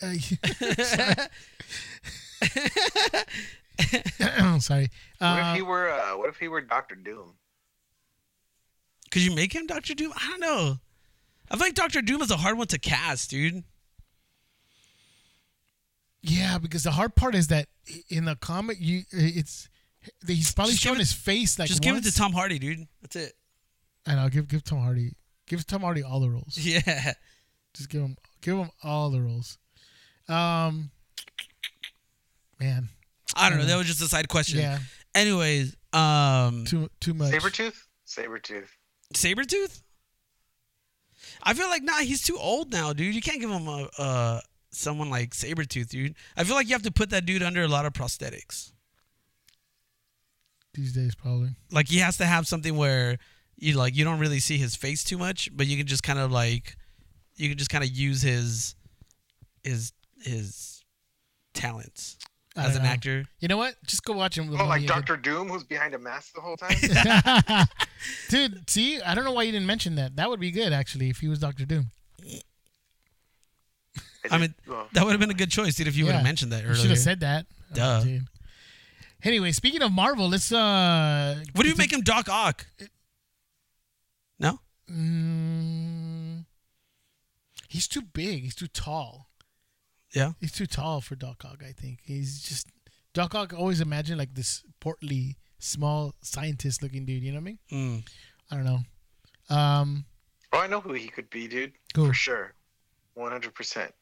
Uh, 0.00 0.14
sorry. 4.60 4.88
What 5.18 5.38
if 5.38 5.44
Uh, 5.44 5.54
he 5.54 5.60
were? 5.60 5.90
Uh, 5.90 6.16
what 6.16 6.30
if 6.30 6.38
he 6.38 6.48
were 6.48 6.62
Doctor 6.62 6.94
Doom? 6.94 7.34
could 9.10 9.20
you 9.22 9.34
make 9.34 9.52
him 9.54 9.66
Doctor 9.66 9.94
Doom? 9.94 10.14
I 10.16 10.28
don't 10.30 10.40
know. 10.40 10.78
I 11.50 11.56
feel 11.56 11.66
like 11.66 11.74
Doctor 11.74 12.00
Doom 12.00 12.22
is 12.22 12.30
a 12.30 12.38
hard 12.38 12.56
one 12.56 12.68
to 12.68 12.78
cast, 12.78 13.28
dude. 13.28 13.62
yeah, 16.22 16.56
because 16.56 16.84
the 16.84 16.92
hard 16.92 17.14
part 17.14 17.34
is 17.34 17.48
that 17.48 17.68
in 18.08 18.24
the 18.24 18.36
comic, 18.36 18.78
you 18.80 19.02
it's 19.10 19.68
he's 20.26 20.52
probably 20.52 20.72
Just 20.72 20.82
give 20.84 20.90
shown 20.90 20.96
it- 20.96 21.00
his 21.00 21.12
face 21.12 21.58
like 21.58 21.68
just 21.68 21.82
give 21.82 21.96
it 21.96 22.04
to 22.04 22.12
Tom 22.14 22.32
Hardy, 22.32 22.58
dude. 22.58 22.86
That's 23.02 23.16
it. 23.16 23.32
I 24.06 24.14
know. 24.16 24.28
Give 24.28 24.46
give 24.48 24.64
Tom 24.64 24.80
Hardy. 24.80 25.12
Give 25.46 25.64
Tom 25.66 25.82
Hardy 25.82 26.02
all 26.02 26.20
the 26.20 26.30
roles. 26.30 26.56
Yeah. 26.60 27.12
Just 27.74 27.88
give 27.88 28.02
him 28.02 28.16
give 28.40 28.56
him 28.56 28.70
all 28.82 29.10
the 29.10 29.20
roles. 29.22 29.58
Um, 30.28 30.90
man, 32.60 32.88
I 33.36 33.48
don't 33.48 33.58
know. 33.58 33.64
Uh, 33.64 33.68
That 33.68 33.76
was 33.78 33.86
just 33.86 34.00
a 34.02 34.08
side 34.08 34.28
question. 34.28 34.58
yeah. 34.60 34.78
Anyways, 35.14 35.76
um, 35.92 36.64
Too 36.64 36.88
too 37.00 37.14
much. 37.14 37.32
Sabretooth? 37.32 37.76
Sabretooth. 38.06 38.68
Sabretooth? 39.14 39.82
I 41.42 41.54
feel 41.54 41.68
like 41.68 41.82
nah, 41.82 41.98
he's 41.98 42.22
too 42.22 42.38
old 42.38 42.72
now, 42.72 42.92
dude. 42.92 43.14
You 43.14 43.20
can't 43.22 43.40
give 43.40 43.50
him 43.50 43.66
a 43.68 43.88
uh 43.98 44.40
someone 44.70 45.10
like 45.10 45.30
Sabretooth, 45.30 45.88
dude. 45.88 46.14
I 46.36 46.44
feel 46.44 46.54
like 46.56 46.66
you 46.68 46.72
have 46.74 46.82
to 46.82 46.92
put 46.92 47.10
that 47.10 47.26
dude 47.26 47.42
under 47.42 47.62
a 47.62 47.68
lot 47.68 47.84
of 47.86 47.92
prosthetics. 47.92 48.72
These 50.74 50.92
days, 50.92 51.14
probably. 51.14 51.50
Like 51.70 51.88
he 51.88 51.98
has 51.98 52.16
to 52.18 52.24
have 52.26 52.46
something 52.46 52.76
where 52.76 53.18
you 53.56 53.74
like 53.76 53.96
you 53.96 54.04
don't 54.04 54.18
really 54.18 54.40
see 54.40 54.58
his 54.58 54.74
face 54.76 55.04
too 55.04 55.18
much, 55.18 55.48
but 55.52 55.66
you 55.66 55.76
can 55.76 55.86
just 55.86 56.02
kind 56.02 56.18
of 56.18 56.30
like 56.32 56.76
you 57.36 57.48
can 57.48 57.58
just 57.58 57.70
kind 57.70 57.84
of 57.84 57.90
use 57.90 58.22
his 58.22 58.74
his 59.62 59.92
his 60.22 60.84
talents 61.54 62.16
I 62.56 62.66
as 62.66 62.76
an 62.76 62.82
know. 62.82 62.88
actor. 62.88 63.24
You 63.40 63.48
know 63.48 63.56
what? 63.56 63.74
Just 63.86 64.04
go 64.04 64.12
watch 64.14 64.36
him. 64.36 64.48
Oh, 64.58 64.64
like 64.66 64.86
Doctor 64.86 65.16
Doom, 65.16 65.48
who's 65.48 65.64
behind 65.64 65.94
a 65.94 65.98
mask 65.98 66.34
the 66.34 66.40
whole 66.40 66.56
time. 66.56 66.76
Dude, 68.28 68.68
see, 68.68 69.00
I 69.00 69.14
don't 69.14 69.24
know 69.24 69.32
why 69.32 69.42
you 69.44 69.52
didn't 69.52 69.66
mention 69.66 69.94
that. 69.96 70.16
That 70.16 70.28
would 70.28 70.40
be 70.40 70.50
good 70.50 70.72
actually 70.72 71.10
if 71.10 71.18
he 71.18 71.28
was 71.28 71.38
Doctor 71.38 71.64
Doom. 71.64 71.90
I 74.30 74.38
mean, 74.38 74.54
well, 74.68 74.86
that 74.92 75.04
would 75.04 75.10
have 75.10 75.20
been 75.20 75.30
a 75.30 75.34
good 75.34 75.50
choice, 75.50 75.74
dude, 75.74 75.88
if 75.88 75.96
you 75.96 76.04
would 76.06 76.14
have 76.14 76.22
mentioned 76.22 76.52
that 76.52 76.62
You 76.62 76.68
earlier. 76.70 76.80
should 76.80 76.90
have 76.90 76.98
said 77.00 77.20
that. 77.20 77.44
Oh, 77.72 77.74
Duh. 77.74 78.04
dude. 78.04 78.26
Anyway, 79.24 79.52
speaking 79.52 79.82
of 79.82 79.92
Marvel, 79.92 80.28
let's 80.28 80.50
uh 80.52 81.40
What 81.54 81.62
do 81.62 81.68
you 81.68 81.76
make 81.76 81.92
him 81.92 82.00
Doc 82.00 82.28
Ock? 82.28 82.66
No? 84.38 84.58
Mm, 84.90 86.44
he's 87.68 87.86
too 87.86 88.02
big. 88.02 88.42
He's 88.42 88.56
too 88.56 88.66
tall. 88.66 89.28
Yeah. 90.12 90.32
He's 90.40 90.52
too 90.52 90.66
tall 90.66 91.00
for 91.00 91.14
Doc 91.14 91.44
Ock, 91.44 91.62
I 91.66 91.72
think. 91.72 92.00
He's 92.04 92.42
just 92.42 92.66
Doc 93.14 93.34
Ock 93.34 93.54
always 93.56 93.80
imagine 93.80 94.18
like 94.18 94.34
this 94.34 94.64
portly, 94.80 95.36
small 95.58 96.14
scientist 96.22 96.82
looking 96.82 97.04
dude, 97.04 97.22
you 97.22 97.30
know 97.30 97.40
what 97.40 97.42
I 97.42 97.44
mean? 97.44 97.58
Mm. 97.72 98.08
I 98.50 98.56
don't 98.56 98.64
know. 98.64 98.80
Um 99.54 100.04
oh, 100.52 100.58
I 100.58 100.66
know 100.66 100.80
who 100.80 100.94
he 100.94 101.06
could 101.08 101.30
be, 101.30 101.46
dude. 101.46 101.72
Who? 101.94 102.08
For 102.08 102.14
sure. 102.14 102.54
100%. 103.16 103.92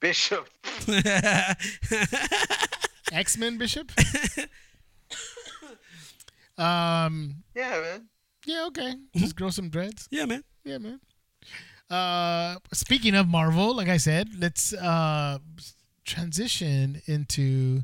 Bishop. 0.00 0.48
X 3.12 3.36
Men 3.36 3.58
Bishop? 3.58 3.90
um 6.58 7.36
Yeah, 7.54 7.80
man. 7.80 8.08
yeah, 8.46 8.64
okay. 8.66 8.94
Just 9.16 9.36
grow 9.36 9.50
some 9.50 9.68
dreads. 9.70 10.08
yeah, 10.10 10.24
man. 10.26 10.44
Yeah, 10.64 10.78
man. 10.78 11.00
Uh, 11.88 12.56
speaking 12.72 13.14
of 13.16 13.26
Marvel, 13.26 13.74
like 13.74 13.88
I 13.88 13.96
said, 13.96 14.28
let's 14.38 14.72
uh, 14.74 15.38
transition 16.04 17.02
into 17.06 17.82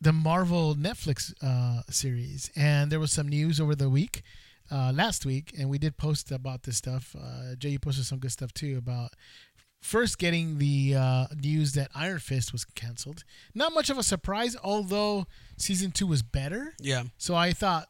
the 0.00 0.12
Marvel 0.12 0.74
Netflix 0.74 1.34
uh, 1.42 1.82
series. 1.90 2.50
And 2.56 2.90
there 2.90 3.00
was 3.00 3.12
some 3.12 3.28
news 3.28 3.60
over 3.60 3.74
the 3.74 3.90
week, 3.90 4.22
uh, 4.70 4.92
last 4.94 5.26
week, 5.26 5.52
and 5.58 5.68
we 5.68 5.76
did 5.78 5.98
post 5.98 6.30
about 6.30 6.62
this 6.62 6.78
stuff. 6.78 7.14
Uh, 7.18 7.54
Jay, 7.58 7.70
you 7.70 7.78
posted 7.78 8.06
some 8.06 8.18
good 8.18 8.32
stuff 8.32 8.54
too 8.54 8.78
about 8.78 9.10
first 9.80 10.18
getting 10.18 10.58
the 10.58 10.94
uh, 10.96 11.26
news 11.40 11.72
that 11.74 11.90
Iron 11.94 12.18
Fist 12.18 12.52
was 12.52 12.64
canceled. 12.64 13.24
Not 13.54 13.72
much 13.72 13.90
of 13.90 13.98
a 13.98 14.02
surprise, 14.02 14.56
although 14.62 15.26
season 15.56 15.90
two 15.92 16.06
was 16.06 16.22
better. 16.22 16.74
Yeah. 16.80 17.04
So 17.18 17.34
I 17.34 17.52
thought 17.52 17.88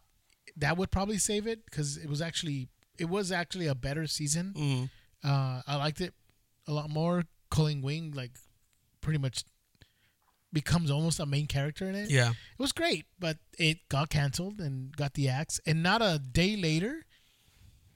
that 0.57 0.77
would 0.77 0.90
probably 0.90 1.18
save 1.18 1.46
it 1.46 1.64
because 1.64 1.96
it 1.96 2.09
was 2.09 2.20
actually 2.20 2.68
it 2.99 3.07
was 3.11 3.31
actually 3.33 3.66
a 3.66 3.75
better 3.75 4.07
season. 4.07 4.55
Mm. 4.57 4.90
Uh, 5.25 5.62
I 5.66 5.77
liked 5.77 6.01
it 6.01 6.14
a 6.66 6.72
lot 6.72 6.90
more. 6.90 7.25
Colleen 7.51 7.81
Wing 7.83 8.12
like 8.14 8.33
pretty 9.01 9.18
much 9.18 9.44
becomes 10.53 10.90
almost 10.90 11.20
a 11.20 11.27
main 11.27 11.46
character 11.46 11.88
in 11.88 11.94
it. 11.94 12.11
Yeah. 12.11 12.31
It 12.31 12.59
was 12.59 12.72
great, 12.72 13.05
but 13.18 13.37
it 13.59 13.79
got 13.88 14.09
canceled 14.11 14.61
and 14.61 14.96
got 14.96 15.14
the 15.14 15.29
axe. 15.29 15.61
And 15.66 15.83
not 15.83 16.01
a 16.03 16.18
day 16.18 16.57
later. 16.57 17.05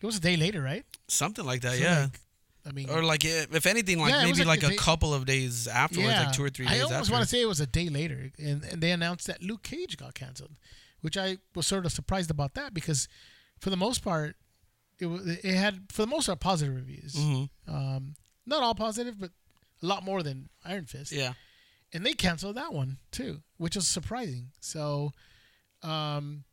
It 0.02 0.06
was 0.06 0.16
a 0.16 0.20
day 0.20 0.36
later, 0.36 0.62
right? 0.62 0.84
Something 1.08 1.44
like 1.44 1.60
that, 1.62 1.74
So, 1.74 1.82
yeah. 1.82 2.02
like, 2.04 2.20
I 2.66 2.72
mean, 2.72 2.90
or 2.90 3.02
like, 3.02 3.24
if 3.24 3.66
anything, 3.66 3.98
like 3.98 4.12
Yeah, 4.12 4.24
maybe 4.24 4.38
like 4.44 4.46
like, 4.46 4.62
a 4.62 4.68
day- 4.70 4.76
couple 4.76 5.14
of 5.14 5.24
days 5.26 5.66
afterwards, 5.66 6.08
like 6.08 6.32
two 6.32 6.44
or 6.44 6.50
three 6.50 6.66
days 6.66 6.80
I 6.80 6.84
almost 6.84 7.10
want 7.10 7.22
to 7.22 7.28
say 7.28 7.40
it 7.40 7.46
was 7.48 7.60
a 7.60 7.66
day 7.66 7.88
later, 7.88 8.30
and, 8.38 8.62
and 8.64 8.80
they 8.82 8.90
announced 8.90 9.26
that 9.28 9.42
Luke 9.42 9.62
Cage 9.62 9.96
got 9.96 10.14
canceled, 10.14 10.52
which 11.00 11.16
I 11.16 11.38
was 11.54 11.66
sort 11.66 11.86
of 11.86 11.92
surprised 11.92 12.30
about 12.30 12.54
that 12.54 12.74
because, 12.74 13.08
for 13.58 13.70
the 13.70 13.76
most 13.76 14.02
part, 14.04 14.36
it 14.98 15.06
was 15.06 15.26
it 15.26 15.54
had 15.54 15.86
for 15.90 16.02
the 16.02 16.08
most 16.08 16.26
part 16.26 16.40
positive 16.40 16.74
reviews. 16.74 17.14
hmm 17.16 17.44
Um, 17.66 18.14
not 18.46 18.62
all 18.62 18.74
positive, 18.74 19.18
but 19.18 19.30
a 19.82 19.86
lot 19.86 20.02
more 20.04 20.22
than 20.22 20.50
Iron 20.64 20.84
Fist. 20.86 21.12
Yeah. 21.12 21.32
and 21.94 22.04
they 22.04 22.12
canceled 22.12 22.56
that 22.56 22.72
one 22.74 22.98
too, 23.10 23.42
which 23.56 23.74
was 23.76 23.88
surprising. 23.88 24.48
So, 24.60 25.12
um, 25.82 26.44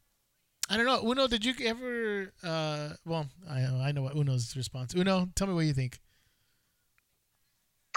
I 0.69 0.75
don't 0.75 0.85
know. 0.85 1.01
Uno, 1.01 1.27
did 1.27 1.45
you 1.45 1.53
ever? 1.65 2.33
Uh, 2.43 2.89
well, 3.05 3.27
I 3.49 3.61
I 3.61 3.91
know 3.91 4.01
what 4.01 4.15
Uno's 4.15 4.55
response. 4.55 4.93
Uno, 4.93 5.29
tell 5.35 5.47
me 5.47 5.53
what 5.53 5.65
you 5.65 5.73
think. 5.73 5.99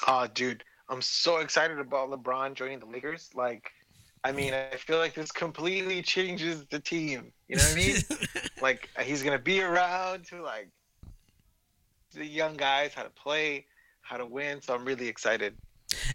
Oh, 0.07 0.27
dude, 0.33 0.65
I'm 0.89 1.03
so 1.03 1.39
excited 1.39 1.79
about 1.79 2.11
LeBron 2.11 2.55
joining 2.55 2.79
the 2.79 2.87
Lakers. 2.87 3.31
Like, 3.35 3.71
I 4.25 4.33
mean, 4.33 4.55
I 4.55 4.77
feel 4.77 4.99
like 4.99 5.15
this 5.15 5.33
completely 5.33 6.01
changes 6.03 6.65
the 6.71 6.81
team. 6.81 7.33
You 7.49 7.57
know 7.57 7.63
what 7.63 7.73
I 7.73 7.77
mean? 7.77 7.97
like, 8.63 8.89
he's 9.03 9.23
gonna 9.23 9.39
be 9.39 9.61
around 9.61 10.27
to 10.27 10.43
like 10.43 10.69
the 12.15 12.25
young 12.25 12.55
guys 12.55 12.93
how 12.95 13.03
to 13.03 13.11
play, 13.11 13.67
how 14.01 14.17
to 14.17 14.27
win. 14.27 14.63
So 14.63 14.75
I'm 14.75 14.85
really 14.85 15.09
excited. 15.09 15.57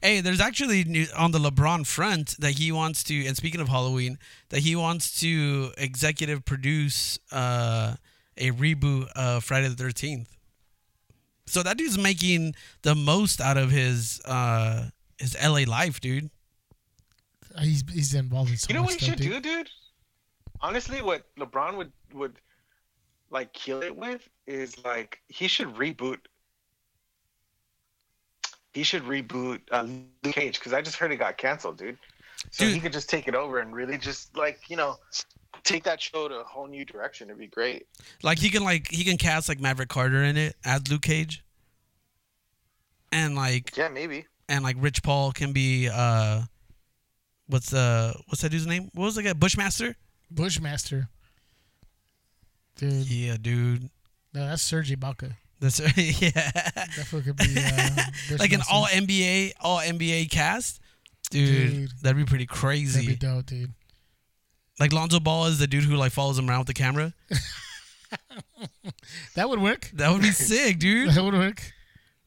Hey, 0.01 0.21
there's 0.21 0.39
actually 0.41 0.83
new, 0.83 1.05
on 1.15 1.31
the 1.31 1.39
LeBron 1.39 1.85
front 1.85 2.35
that 2.39 2.51
he 2.51 2.71
wants 2.71 3.03
to, 3.05 3.25
and 3.25 3.35
speaking 3.35 3.61
of 3.61 3.69
Halloween, 3.69 4.17
that 4.49 4.59
he 4.59 4.75
wants 4.75 5.19
to 5.19 5.71
executive 5.77 6.45
produce 6.45 7.19
uh, 7.31 7.95
a 8.37 8.51
reboot 8.51 9.07
of 9.15 9.43
Friday 9.43 9.67
the 9.67 9.75
Thirteenth. 9.75 10.29
So 11.45 11.61
that 11.63 11.77
dude's 11.77 11.97
making 11.97 12.55
the 12.81 12.95
most 12.95 13.39
out 13.39 13.57
of 13.57 13.71
his 13.71 14.21
uh, 14.25 14.89
his 15.19 15.35
LA 15.41 15.61
life, 15.67 15.99
dude. 16.01 16.29
He's 17.59 17.83
he's 17.91 18.13
involved 18.13 18.51
in 18.51 18.57
so 18.57 18.67
You 18.69 18.75
know 18.75 18.81
much 18.81 18.93
what 18.93 18.99
he 18.99 19.05
stuff, 19.05 19.17
should 19.17 19.29
dude. 19.29 19.43
do, 19.43 19.57
dude? 19.57 19.69
Honestly, 20.61 21.01
what 21.01 21.23
LeBron 21.37 21.77
would 21.77 21.91
would 22.13 22.39
like 23.29 23.53
kill 23.53 23.81
it 23.81 23.95
with 23.95 24.27
is 24.47 24.83
like 24.83 25.19
he 25.27 25.47
should 25.47 25.69
reboot. 25.75 26.19
He 28.75 28.83
should 28.83 29.03
reboot 29.03 29.61
uh, 29.71 29.83
Luke 30.23 30.35
Cage 30.35 30.59
because 30.59 30.73
I 30.73 30.81
just 30.81 30.97
heard 30.97 31.11
it 31.11 31.15
got 31.15 31.37
canceled, 31.37 31.77
dude. 31.77 31.97
So 32.51 32.65
Dude. 32.65 32.73
he 32.75 32.79
could 32.81 32.91
just 32.93 33.09
take 33.09 33.27
it 33.27 33.33
over 33.33 33.59
and 33.59 33.73
really 33.73 33.97
just 33.97 34.35
like 34.37 34.69
you 34.69 34.75
know 34.75 34.97
take 35.63 35.83
that 35.85 35.99
show 36.01 36.27
to 36.27 36.35
a 36.41 36.43
whole 36.43 36.67
new 36.67 36.83
direction. 36.85 37.29
It'd 37.29 37.39
be 37.39 37.47
great. 37.47 37.87
Like 38.21 38.37
he 38.37 38.49
can 38.49 38.63
like 38.65 38.89
he 38.91 39.03
can 39.05 39.15
cast 39.17 39.47
like 39.49 39.61
Maverick 39.61 39.87
Carter 39.89 40.21
in 40.23 40.35
it 40.37 40.55
as 40.65 40.87
Luke 40.91 41.01
Cage, 41.03 41.43
and 43.13 43.33
like 43.35 43.75
Yeah, 43.77 43.87
maybe. 43.87 44.25
and 44.49 44.61
like 44.63 44.75
Rich 44.79 45.01
Paul 45.03 45.31
can 45.31 45.53
be 45.53 45.89
uh, 45.91 46.41
what's 47.47 47.69
the 47.69 48.13
what's 48.27 48.41
that 48.41 48.49
dude's 48.49 48.67
name? 48.67 48.91
What 48.93 49.05
was 49.05 49.15
the 49.15 49.23
guy? 49.23 49.31
Bushmaster. 49.33 49.95
Bushmaster, 50.29 51.07
dude. 52.75 53.09
Yeah, 53.09 53.37
dude. 53.41 53.89
No, 54.33 54.47
that's 54.47 54.61
Serge 54.61 54.91
Ibaka. 54.91 55.35
That's 55.59 55.79
right. 55.79 55.93
yeah. 56.21 56.31
That 56.31 57.07
could 57.09 57.35
be 57.37 57.55
uh, 57.57 58.37
like 58.39 58.53
an 58.53 58.61
all 58.71 58.85
NBA 58.85 59.53
all 59.61 59.79
NBA 59.79 60.29
cast, 60.29 60.81
dude, 61.31 61.71
Dude. 61.71 61.91
That'd 62.01 62.17
be 62.17 62.25
pretty 62.25 62.45
crazy. 62.45 63.07
That'd 63.07 63.19
crazy. 63.19 63.19
be 63.19 63.35
dope, 63.35 63.45
dude. 63.45 63.73
like 64.79 64.93
Lonzo 64.93 65.19
Ball 65.19 65.45
is 65.45 65.59
the 65.59 65.67
dude 65.67 65.85
who 65.85 65.95
like 65.95 66.11
follows 66.11 66.37
him 66.37 66.49
around 66.49 66.59
with 66.59 66.67
the 66.67 66.73
camera. 66.73 67.13
That 69.35 69.49
would 69.49 69.61
work. 69.61 69.89
That 69.93 70.11
would 70.11 70.21
be 70.21 70.31
sick, 70.31 70.79
dude. 70.79 71.11
That 71.11 71.23
would 71.23 71.33
work. 71.33 71.73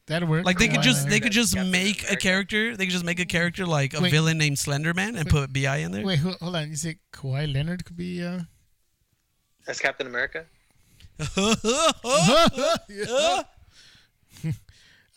That'd 0.07 0.27
work. 0.27 0.45
Like 0.45 0.57
they 0.57 0.67
could 0.67 0.81
just 0.81 1.07
they 1.07 1.19
could 1.19 1.31
just 1.31 1.55
make 1.57 2.09
a 2.11 2.15
character. 2.15 2.75
They 2.75 2.85
could 2.85 2.93
just 2.93 3.05
make 3.05 3.19
a 3.19 3.25
character 3.25 3.65
like 3.65 3.93
a 3.93 4.01
Wait. 4.01 4.11
villain 4.11 4.37
named 4.37 4.57
Slenderman 4.57 5.09
and 5.09 5.25
Wait. 5.25 5.29
put 5.29 5.53
Bi 5.53 5.77
in 5.77 5.91
there. 5.91 6.05
Wait, 6.05 6.19
hold, 6.19 6.35
hold 6.35 6.55
on. 6.55 6.69
You 6.69 6.75
say 6.75 6.97
Kawhi 7.13 7.51
Leonard 7.51 7.85
could 7.85 7.97
be? 7.97 8.23
Uh... 8.23 8.41
That's 9.65 9.79
Captain 9.79 10.07
America. 10.07 10.45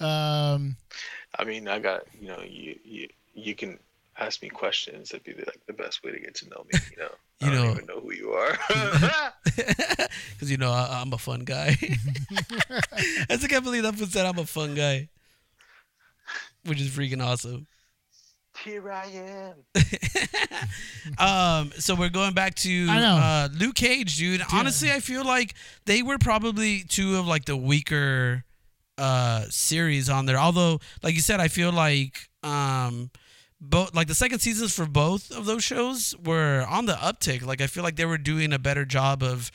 um, 0.00 0.76
I 1.38 1.44
mean, 1.44 1.68
I 1.68 1.78
got 1.78 2.02
you 2.20 2.28
know 2.28 2.40
you 2.46 2.78
you 2.84 3.08
you 3.34 3.54
can 3.54 3.78
ask 4.18 4.42
me 4.42 4.48
questions. 4.48 5.10
That'd 5.10 5.24
be 5.24 5.34
like 5.44 5.60
the 5.66 5.72
best 5.72 6.02
way 6.04 6.12
to 6.12 6.20
get 6.20 6.34
to 6.36 6.48
know 6.48 6.64
me. 6.72 6.78
You 6.90 6.96
know, 6.98 7.10
You 7.40 7.48
I 7.48 7.54
don't 7.54 7.64
know- 7.64 7.70
even 7.72 7.86
know 7.86 8.00
who 8.00 8.12
you 8.12 8.30
are. 8.32 8.58
Because 10.34 10.50
you 10.50 10.56
know 10.56 10.72
I, 10.72 11.00
I'm 11.00 11.12
a 11.12 11.18
fun 11.18 11.40
guy. 11.44 11.76
I 13.30 13.36
still 13.36 13.48
can't 13.48 13.62
believe 13.64 13.84
that 13.84 13.94
fool 13.94 14.06
said 14.08 14.26
I'm 14.26 14.38
a 14.38 14.44
fun 14.46 14.74
guy, 14.74 15.08
which 16.64 16.80
is 16.80 16.88
freaking 16.90 17.22
awesome. 17.24 17.66
Here 18.64 18.90
I 18.90 19.07
am. 19.07 19.55
Um, 21.18 21.72
so 21.79 21.94
we're 21.94 22.09
going 22.09 22.33
back 22.33 22.55
to 22.57 22.87
uh, 23.16 23.48
Luke 23.53 23.75
Cage, 23.75 24.16
dude. 24.16 24.40
Honestly, 24.53 24.90
I 24.90 25.01
feel 25.01 25.25
like 25.25 25.55
they 25.85 26.03
were 26.03 26.16
probably 26.16 26.85
two 26.85 27.16
of 27.16 27.27
like 27.27 27.44
the 27.44 27.57
weaker 27.57 28.44
uh 28.98 29.44
series 29.51 30.09
on 30.09 30.27
there. 30.27 30.38
Although, 30.38 30.81
like 31.03 31.14
you 31.14 31.20
said, 31.20 31.40
I 31.40 31.48
feel 31.48 31.72
like 31.72 32.29
um 32.42 33.11
both 33.61 33.94
like 33.94 34.07
the 34.09 34.14
second 34.14 34.38
seasons 34.38 34.75
for 34.75 34.87
both 34.87 35.31
of 35.31 35.44
those 35.44 35.64
shows 35.64 36.14
were 36.25 36.64
on 36.68 36.87
the 36.87 36.94
uptick. 36.94 37.44
Like 37.44 37.61
I 37.61 37.66
feel 37.66 37.83
like 37.83 37.96
they 37.96 38.07
were 38.07 38.18
doing 38.18 38.53
a 38.53 38.59
better 38.59 38.85
job 38.85 39.22
of 39.22 39.51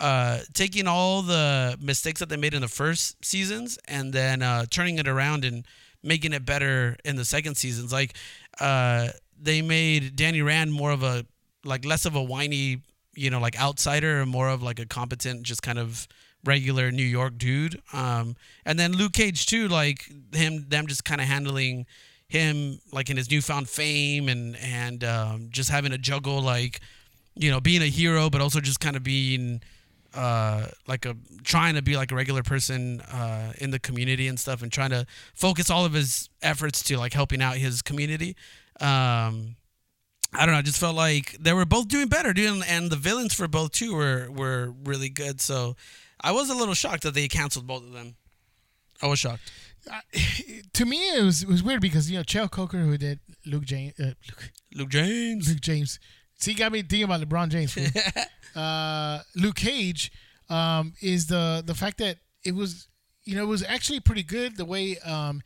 uh, 0.00 0.40
taking 0.52 0.86
all 0.86 1.22
the 1.22 1.76
mistakes 1.80 2.20
that 2.20 2.28
they 2.28 2.36
made 2.36 2.54
in 2.54 2.60
the 2.60 2.68
first 2.68 3.24
seasons 3.24 3.78
and 3.88 4.12
then 4.12 4.42
uh, 4.42 4.64
turning 4.70 4.98
it 4.98 5.08
around 5.08 5.44
and 5.44 5.66
making 6.08 6.32
it 6.32 6.44
better 6.44 6.96
in 7.04 7.16
the 7.16 7.24
second 7.24 7.56
seasons. 7.56 7.92
Like 7.92 8.16
uh, 8.60 9.08
they 9.40 9.62
made 9.62 10.16
Danny 10.16 10.42
Rand 10.42 10.72
more 10.72 10.90
of 10.90 11.02
a 11.02 11.24
like 11.64 11.84
less 11.84 12.04
of 12.04 12.16
a 12.16 12.22
whiny, 12.22 12.82
you 13.14 13.30
know, 13.30 13.40
like 13.40 13.60
outsider 13.60 14.20
and 14.20 14.30
more 14.30 14.48
of 14.48 14.62
like 14.62 14.80
a 14.80 14.86
competent, 14.86 15.42
just 15.42 15.62
kind 15.62 15.78
of 15.78 16.08
regular 16.44 16.90
New 16.90 17.02
York 17.04 17.36
dude. 17.36 17.80
Um, 17.92 18.36
and 18.64 18.78
then 18.78 18.92
Luke 18.92 19.12
Cage 19.12 19.46
too, 19.46 19.68
like 19.68 20.10
him, 20.32 20.66
them 20.68 20.86
just 20.86 21.04
kind 21.04 21.20
of 21.20 21.26
handling 21.26 21.86
him 22.28 22.78
like 22.92 23.10
in 23.10 23.16
his 23.16 23.30
newfound 23.30 23.68
fame 23.68 24.28
and 24.28 24.56
and 24.56 25.02
um, 25.04 25.48
just 25.50 25.70
having 25.70 25.92
to 25.92 25.98
juggle 25.98 26.42
like 26.42 26.80
you 27.34 27.50
know 27.50 27.60
being 27.60 27.82
a 27.82 27.86
hero 27.86 28.28
but 28.28 28.40
also 28.40 28.60
just 28.60 28.80
kind 28.80 28.96
of 28.96 29.02
being 29.02 29.62
uh, 30.18 30.66
like 30.86 31.06
a 31.06 31.16
trying 31.44 31.74
to 31.74 31.82
be 31.82 31.96
like 31.96 32.10
a 32.10 32.14
regular 32.14 32.42
person 32.42 33.00
uh, 33.02 33.52
in 33.58 33.70
the 33.70 33.78
community 33.78 34.26
and 34.26 34.38
stuff 34.38 34.62
and 34.62 34.72
trying 34.72 34.90
to 34.90 35.06
focus 35.34 35.70
all 35.70 35.84
of 35.84 35.92
his 35.92 36.28
efforts 36.42 36.82
to 36.82 36.98
like 36.98 37.12
helping 37.12 37.40
out 37.40 37.56
his 37.56 37.82
community 37.82 38.36
um, 38.80 39.56
I 40.32 40.44
don't 40.44 40.52
know. 40.52 40.58
I 40.58 40.62
just 40.62 40.78
felt 40.78 40.94
like 40.94 41.36
they 41.40 41.52
were 41.52 41.64
both 41.64 41.88
doing 41.88 42.08
better, 42.08 42.32
dude, 42.32 42.62
and 42.68 42.90
the 42.90 42.96
villains 42.96 43.34
for 43.34 43.48
both 43.48 43.72
too 43.72 43.94
were 43.94 44.30
were 44.30 44.74
really 44.84 45.08
good. 45.08 45.40
So 45.40 45.74
I 46.20 46.32
was 46.32 46.50
a 46.50 46.54
little 46.54 46.74
shocked 46.74 47.02
that 47.04 47.14
they 47.14 47.28
canceled 47.28 47.66
both 47.66 47.82
of 47.82 47.92
them. 47.92 48.16
I 49.00 49.06
was 49.06 49.18
shocked. 49.18 49.50
Uh, 49.90 50.00
to 50.74 50.84
me, 50.84 50.98
it 51.16 51.22
was 51.22 51.42
it 51.42 51.48
was 51.48 51.62
weird 51.62 51.80
because 51.80 52.10
you 52.10 52.18
know 52.18 52.24
Cheo 52.24 52.50
Coker, 52.50 52.78
who 52.78 52.98
did 52.98 53.20
Luke 53.46 53.64
James, 53.64 53.98
uh, 53.98 54.12
Luke, 54.28 54.52
Luke 54.74 54.88
James, 54.90 55.48
Luke 55.48 55.60
James. 55.60 55.98
See, 56.38 56.54
got 56.54 56.70
me 56.72 56.82
thinking 56.82 57.04
about 57.04 57.20
LeBron 57.20 57.48
James. 57.48 57.76
uh, 58.56 59.22
Luke 59.34 59.56
Cage 59.56 60.12
um, 60.48 60.94
is 61.02 61.26
the 61.26 61.62
the 61.64 61.74
fact 61.74 61.98
that 61.98 62.18
it 62.44 62.54
was 62.54 62.88
you 63.24 63.34
know 63.34 63.42
it 63.42 63.48
was 63.48 63.64
actually 63.64 64.00
pretty 64.00 64.22
good 64.22 64.56
the 64.56 64.64
way 64.64 64.98
um, 64.98 65.42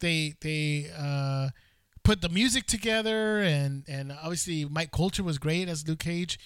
they 0.00 0.34
they 0.40 0.88
uh, 0.96 1.48
put 2.04 2.22
the 2.22 2.28
music 2.28 2.66
together 2.66 3.40
and 3.40 3.84
and 3.88 4.12
obviously 4.12 4.64
Mike 4.64 4.92
Colter 4.92 5.24
was 5.24 5.38
great 5.38 5.68
as 5.68 5.86
Luke 5.86 5.98
Cage, 5.98 6.38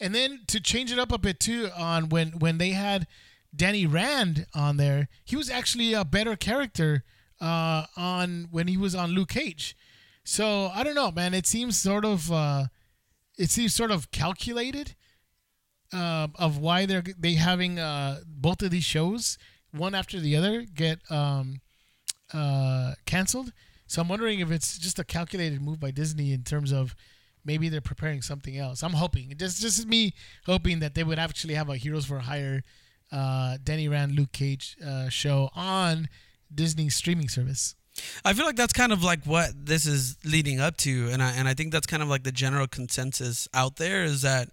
and 0.00 0.14
then 0.14 0.40
to 0.48 0.60
change 0.60 0.92
it 0.92 0.98
up 0.98 1.10
a 1.10 1.18
bit 1.18 1.40
too 1.40 1.70
on 1.76 2.10
when 2.10 2.32
when 2.38 2.58
they 2.58 2.70
had 2.70 3.06
Danny 3.56 3.86
Rand 3.86 4.46
on 4.54 4.76
there, 4.76 5.08
he 5.24 5.34
was 5.34 5.48
actually 5.48 5.94
a 5.94 6.04
better 6.04 6.36
character 6.36 7.04
uh, 7.40 7.86
on 7.96 8.48
when 8.50 8.68
he 8.68 8.76
was 8.76 8.94
on 8.94 9.12
Luke 9.12 9.30
Cage. 9.30 9.74
So 10.24 10.70
I 10.74 10.82
don't 10.82 10.94
know, 10.94 11.10
man. 11.10 11.32
It 11.32 11.46
seems 11.46 11.78
sort 11.78 12.04
of 12.04 12.30
uh, 12.30 12.64
it 13.40 13.48
seems 13.48 13.74
sort 13.74 13.90
of 13.90 14.10
calculated 14.10 14.94
uh, 15.94 16.28
of 16.38 16.58
why 16.58 16.84
they're 16.84 17.02
they 17.18 17.34
having 17.34 17.78
uh, 17.78 18.20
both 18.26 18.62
of 18.62 18.70
these 18.70 18.84
shows 18.84 19.38
one 19.72 19.94
after 19.94 20.20
the 20.20 20.36
other 20.36 20.62
get 20.62 20.98
um, 21.10 21.60
uh, 22.34 22.92
canceled. 23.06 23.52
So 23.86 24.02
I'm 24.02 24.08
wondering 24.08 24.40
if 24.40 24.50
it's 24.50 24.78
just 24.78 24.98
a 24.98 25.04
calculated 25.04 25.62
move 25.62 25.80
by 25.80 25.90
Disney 25.90 26.32
in 26.32 26.42
terms 26.42 26.70
of 26.70 26.94
maybe 27.44 27.68
they're 27.70 27.80
preparing 27.80 28.20
something 28.20 28.58
else. 28.58 28.82
I'm 28.82 28.92
hoping. 28.92 29.34
Just 29.36 29.62
just 29.62 29.86
me 29.86 30.12
hoping 30.44 30.80
that 30.80 30.94
they 30.94 31.02
would 31.02 31.18
actually 31.18 31.54
have 31.54 31.70
a 31.70 31.76
Heroes 31.78 32.04
for 32.04 32.18
Hire 32.18 32.62
uh, 33.10 33.56
Danny 33.64 33.88
Rand 33.88 34.12
Luke 34.12 34.32
Cage 34.32 34.76
uh, 34.86 35.08
show 35.08 35.48
on 35.54 36.10
Disney's 36.54 36.94
streaming 36.94 37.30
service. 37.30 37.74
I 38.24 38.32
feel 38.32 38.46
like 38.46 38.56
that's 38.56 38.72
kind 38.72 38.92
of 38.92 39.02
like 39.02 39.24
what 39.24 39.66
this 39.66 39.86
is 39.86 40.16
leading 40.24 40.60
up 40.60 40.76
to, 40.78 41.08
and 41.10 41.22
I 41.22 41.32
and 41.32 41.48
I 41.48 41.54
think 41.54 41.72
that's 41.72 41.86
kind 41.86 42.02
of 42.02 42.08
like 42.08 42.22
the 42.22 42.32
general 42.32 42.66
consensus 42.66 43.48
out 43.52 43.76
there 43.76 44.04
is 44.04 44.22
that 44.22 44.50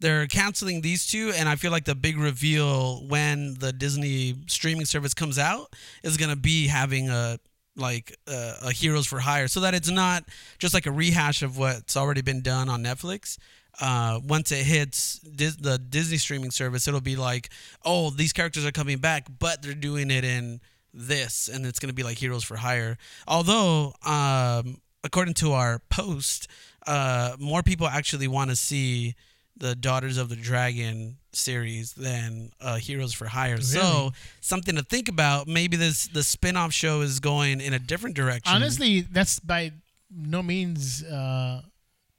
they're 0.00 0.26
canceling 0.26 0.80
these 0.80 1.06
two, 1.06 1.32
and 1.36 1.48
I 1.48 1.56
feel 1.56 1.70
like 1.70 1.84
the 1.84 1.94
big 1.94 2.18
reveal 2.18 3.06
when 3.06 3.54
the 3.58 3.72
Disney 3.72 4.34
streaming 4.46 4.86
service 4.86 5.14
comes 5.14 5.38
out 5.38 5.74
is 6.02 6.16
gonna 6.16 6.36
be 6.36 6.66
having 6.66 7.10
a 7.10 7.38
like 7.76 8.16
uh, 8.26 8.54
a 8.62 8.72
Heroes 8.72 9.06
for 9.06 9.20
Hire, 9.20 9.48
so 9.48 9.60
that 9.60 9.74
it's 9.74 9.90
not 9.90 10.24
just 10.58 10.74
like 10.74 10.86
a 10.86 10.90
rehash 10.92 11.42
of 11.42 11.58
what's 11.58 11.96
already 11.96 12.22
been 12.22 12.42
done 12.42 12.68
on 12.68 12.82
Netflix. 12.82 13.38
Uh, 13.80 14.20
once 14.26 14.50
it 14.52 14.64
hits 14.64 15.20
Dis- 15.20 15.56
the 15.56 15.78
Disney 15.78 16.18
streaming 16.18 16.50
service, 16.50 16.88
it'll 16.88 17.00
be 17.00 17.16
like, 17.16 17.50
oh, 17.84 18.10
these 18.10 18.32
characters 18.32 18.66
are 18.66 18.72
coming 18.72 18.98
back, 18.98 19.26
but 19.38 19.62
they're 19.62 19.74
doing 19.74 20.10
it 20.10 20.24
in 20.24 20.60
this, 20.92 21.48
and 21.48 21.66
it's 21.66 21.78
gonna 21.78 21.92
be 21.92 22.02
like 22.02 22.18
Heroes 22.18 22.44
for 22.44 22.56
Hire. 22.56 22.98
Although, 23.26 23.94
um, 24.04 24.80
according 25.04 25.34
to 25.34 25.52
our 25.52 25.80
post, 25.90 26.48
uh, 26.86 27.36
more 27.38 27.62
people 27.62 27.86
actually 27.86 28.28
want 28.28 28.50
to 28.50 28.56
see 28.56 29.14
the 29.56 29.74
Daughters 29.74 30.16
of 30.16 30.28
the 30.28 30.36
Dragon 30.36 31.18
series 31.32 31.92
than 31.92 32.50
uh, 32.60 32.76
Heroes 32.76 33.12
for 33.12 33.26
Hire. 33.26 33.52
Really? 33.52 33.62
So 33.62 34.12
something 34.40 34.74
to 34.76 34.82
think 34.82 35.08
about. 35.08 35.46
Maybe 35.46 35.76
this 35.76 36.06
the 36.08 36.22
spin-off 36.22 36.72
show 36.72 37.02
is 37.02 37.20
going 37.20 37.60
in 37.60 37.74
a 37.74 37.78
different 37.78 38.16
direction. 38.16 38.54
Honestly, 38.54 39.02
that's 39.02 39.38
by 39.38 39.72
no 40.10 40.42
means 40.42 41.04
uh, 41.04 41.62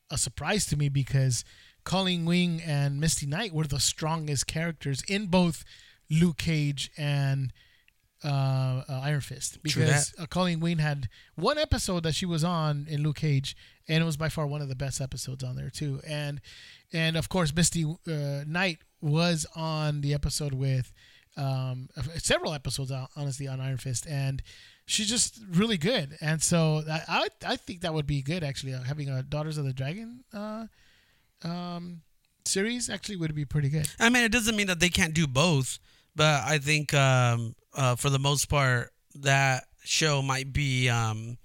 a 0.10 0.18
surprise 0.18 0.66
to 0.68 0.78
me 0.78 0.88
because 0.88 1.44
Colleen 1.84 2.26
Wing 2.26 2.62
and 2.66 3.00
Misty 3.00 3.26
Knight 3.26 3.54
were 3.54 3.66
the 3.66 3.80
strongest 3.80 4.48
characters 4.48 5.04
in 5.08 5.26
both 5.26 5.66
Luke 6.10 6.38
Cage 6.38 6.92
and 6.98 7.52
uh, 8.24 8.84
uh, 8.88 9.02
Iron 9.04 9.22
Fist 9.22 9.62
because 9.64 10.14
uh, 10.20 10.26
Colleen 10.28 10.60
Wing 10.60 10.78
had 10.78 11.10
one 11.36 11.58
episode 11.58 12.04
that 12.04 12.14
she 12.14 12.26
was 12.26 12.44
on 12.44 12.86
in 12.90 13.04
Luke 13.04 13.18
Cage, 13.18 13.56
and 13.88 14.02
it 14.02 14.06
was 14.06 14.18
by 14.18 14.30
far 14.30 14.46
one 14.46 14.62
of 14.62 14.70
the 14.70 14.76
best 14.76 15.02
episodes 15.02 15.44
on 15.44 15.56
there 15.56 15.70
too. 15.70 16.02
And 16.08 16.42
and 16.94 17.18
of 17.18 17.30
course, 17.30 17.54
Misty 17.56 17.84
uh, 17.86 18.44
Knight 18.46 18.80
was 19.02 19.46
on 19.56 20.02
the 20.02 20.14
episode 20.14 20.54
with 20.54 20.94
um, 21.38 21.90
several 22.18 22.54
episodes, 22.54 22.92
honestly, 23.16 23.48
on 23.48 23.60
Iron 23.60 23.78
Fist, 23.78 24.06
and 24.08 24.44
she's 24.86 25.10
just 25.10 25.40
really 25.52 25.78
good. 25.78 26.18
And 26.22 26.42
so 26.42 26.84
I 26.90 27.02
I, 27.08 27.28
I 27.46 27.56
think 27.56 27.82
that 27.82 27.94
would 27.94 28.08
be 28.08 28.22
good 28.22 28.44
actually. 28.44 28.74
Uh, 28.74 28.84
having 28.84 29.10
a 29.10 29.24
Daughters 29.24 29.58
of 29.58 29.66
the 29.66 29.74
Dragon 29.74 30.24
uh, 30.34 30.66
um, 31.44 32.02
series 32.46 32.90
actually 32.90 33.16
would 33.16 33.34
be 33.34 33.46
pretty 33.46 33.70
good. 33.70 33.88
I 34.00 34.10
mean, 34.10 34.24
it 34.24 34.32
doesn't 34.32 34.56
mean 34.56 34.68
that 34.68 34.80
they 34.80 34.90
can't 34.90 35.14
do 35.14 35.28
both, 35.28 35.80
but 36.16 36.44
I 36.44 36.58
think 36.60 36.94
um, 36.94 37.56
uh, 37.76 37.96
for 37.96 38.10
the 38.10 38.20
most 38.20 38.50
part 38.50 38.92
that 39.16 39.66
show 39.84 40.22
might 40.22 40.54
be 40.54 40.90
um, 40.90 41.38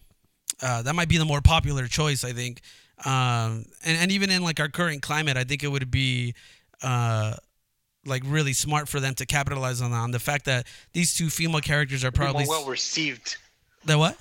uh, 0.63 0.83
that 0.83 0.95
might 0.95 1.09
be 1.09 1.19
the 1.19 1.25
more 1.25 1.41
popular 1.41 1.87
choice. 1.87 2.25
I 2.25 2.33
think 2.33 2.61
um, 3.05 3.67
and, 3.85 3.99
and 3.99 4.13
even 4.13 4.31
in 4.31 4.43
like 4.43 4.61
our 4.61 4.69
current 4.69 5.03
climate, 5.03 5.37
I 5.37 5.45
think 5.45 5.63
it 5.63 5.69
would 5.69 5.91
be 5.91 6.35
uh, 6.83 7.35
like 8.07 8.23
really 8.25 8.53
smart 8.53 8.89
for 8.89 9.01
them 9.01 9.15
to 9.15 9.27
capitalize 9.27 9.83
on 9.83 9.93
on 9.93 10.13
the 10.13 10.19
fact 10.19 10.47
that 10.47 10.67
these 10.93 11.15
two 11.15 11.29
female 11.29 11.61
characters 11.61 12.05
are 12.05 12.13
probably 12.13 12.47
well 12.49 12.67
received. 12.67 13.37
The 13.85 13.99
what? 13.99 14.17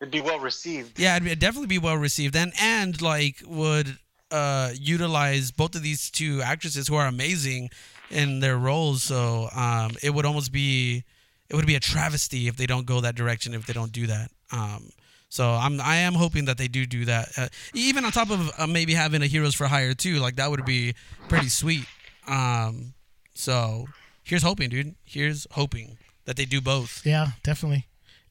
It'd 0.00 0.12
be 0.12 0.20
well 0.20 0.38
received. 0.38 0.98
Yeah, 0.98 1.16
it'd, 1.16 1.24
be, 1.24 1.30
it'd 1.30 1.40
definitely 1.40 1.68
be 1.68 1.78
well 1.78 1.96
received, 1.96 2.36
and 2.36 2.52
and 2.60 3.00
like 3.00 3.42
would 3.46 3.98
uh, 4.30 4.72
utilize 4.74 5.50
both 5.50 5.74
of 5.74 5.82
these 5.82 6.10
two 6.10 6.42
actresses 6.42 6.88
who 6.88 6.94
are 6.94 7.06
amazing 7.06 7.70
in 8.10 8.40
their 8.40 8.58
roles. 8.58 9.02
So 9.02 9.48
um, 9.54 9.92
it 10.02 10.10
would 10.10 10.26
almost 10.26 10.52
be 10.52 11.04
it 11.48 11.56
would 11.56 11.66
be 11.66 11.74
a 11.74 11.80
travesty 11.80 12.48
if 12.48 12.56
they 12.56 12.66
don't 12.66 12.86
go 12.86 13.00
that 13.00 13.14
direction 13.14 13.54
if 13.54 13.66
they 13.66 13.72
don't 13.72 13.92
do 13.92 14.06
that. 14.06 14.30
Um, 14.52 14.90
so 15.28 15.48
I'm 15.50 15.80
I 15.80 15.96
am 15.96 16.14
hoping 16.14 16.46
that 16.46 16.58
they 16.58 16.68
do 16.68 16.86
do 16.86 17.04
that. 17.06 17.28
Uh, 17.36 17.48
even 17.74 18.04
on 18.04 18.12
top 18.12 18.30
of 18.30 18.50
uh, 18.58 18.66
maybe 18.66 18.94
having 18.94 19.22
a 19.22 19.26
Heroes 19.26 19.54
for 19.54 19.66
Hire 19.66 19.94
too, 19.94 20.16
like 20.16 20.36
that 20.36 20.50
would 20.50 20.64
be 20.64 20.94
pretty 21.28 21.48
sweet. 21.48 21.86
Um, 22.26 22.94
so 23.34 23.86
here's 24.24 24.42
hoping, 24.42 24.70
dude. 24.70 24.94
Here's 25.04 25.46
hoping 25.52 25.98
that 26.24 26.36
they 26.36 26.44
do 26.44 26.60
both. 26.60 27.02
Yeah, 27.04 27.28
definitely. 27.42 27.86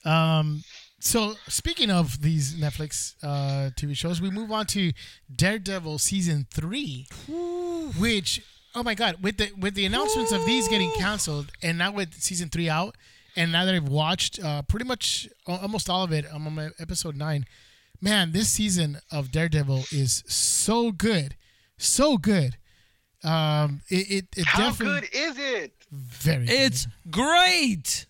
Um, 0.05 0.63
so 0.99 1.35
speaking 1.47 1.89
of 1.89 2.21
these 2.21 2.55
Netflix 2.55 3.15
uh, 3.23 3.71
TV 3.71 3.95
shows, 3.95 4.21
we 4.21 4.29
move 4.29 4.51
on 4.51 4.65
to 4.67 4.91
Daredevil 5.33 5.99
season 5.99 6.47
three, 6.51 7.07
Ooh. 7.29 7.91
which 7.97 8.41
oh 8.75 8.83
my 8.83 8.95
god, 8.95 9.17
with 9.21 9.37
the 9.37 9.51
with 9.57 9.75
the 9.75 9.85
announcements 9.85 10.31
Ooh. 10.31 10.37
of 10.37 10.45
these 10.45 10.67
getting 10.67 10.91
canceled, 10.91 11.51
and 11.61 11.77
now 11.77 11.91
with 11.91 12.13
season 12.15 12.49
three 12.49 12.69
out, 12.69 12.95
and 13.35 13.51
now 13.51 13.65
that 13.65 13.73
I've 13.73 13.87
watched 13.87 14.43
uh, 14.43 14.61
pretty 14.63 14.85
much 14.85 15.27
almost 15.47 15.89
all 15.89 16.03
of 16.03 16.11
it, 16.11 16.25
I'm 16.31 16.47
on 16.47 16.71
episode 16.79 17.15
nine. 17.15 17.45
Man, 18.01 18.31
this 18.31 18.49
season 18.49 18.99
of 19.11 19.31
Daredevil 19.31 19.85
is 19.91 20.23
so 20.27 20.91
good, 20.91 21.35
so 21.77 22.17
good. 22.17 22.57
Um, 23.23 23.81
it 23.89 24.11
it, 24.11 24.25
it 24.37 24.45
how 24.45 24.71
good 24.71 25.03
is 25.11 25.37
it? 25.37 25.73
Very. 25.91 26.45
It's 26.47 26.85
good. 27.09 27.11
great, 27.11 28.05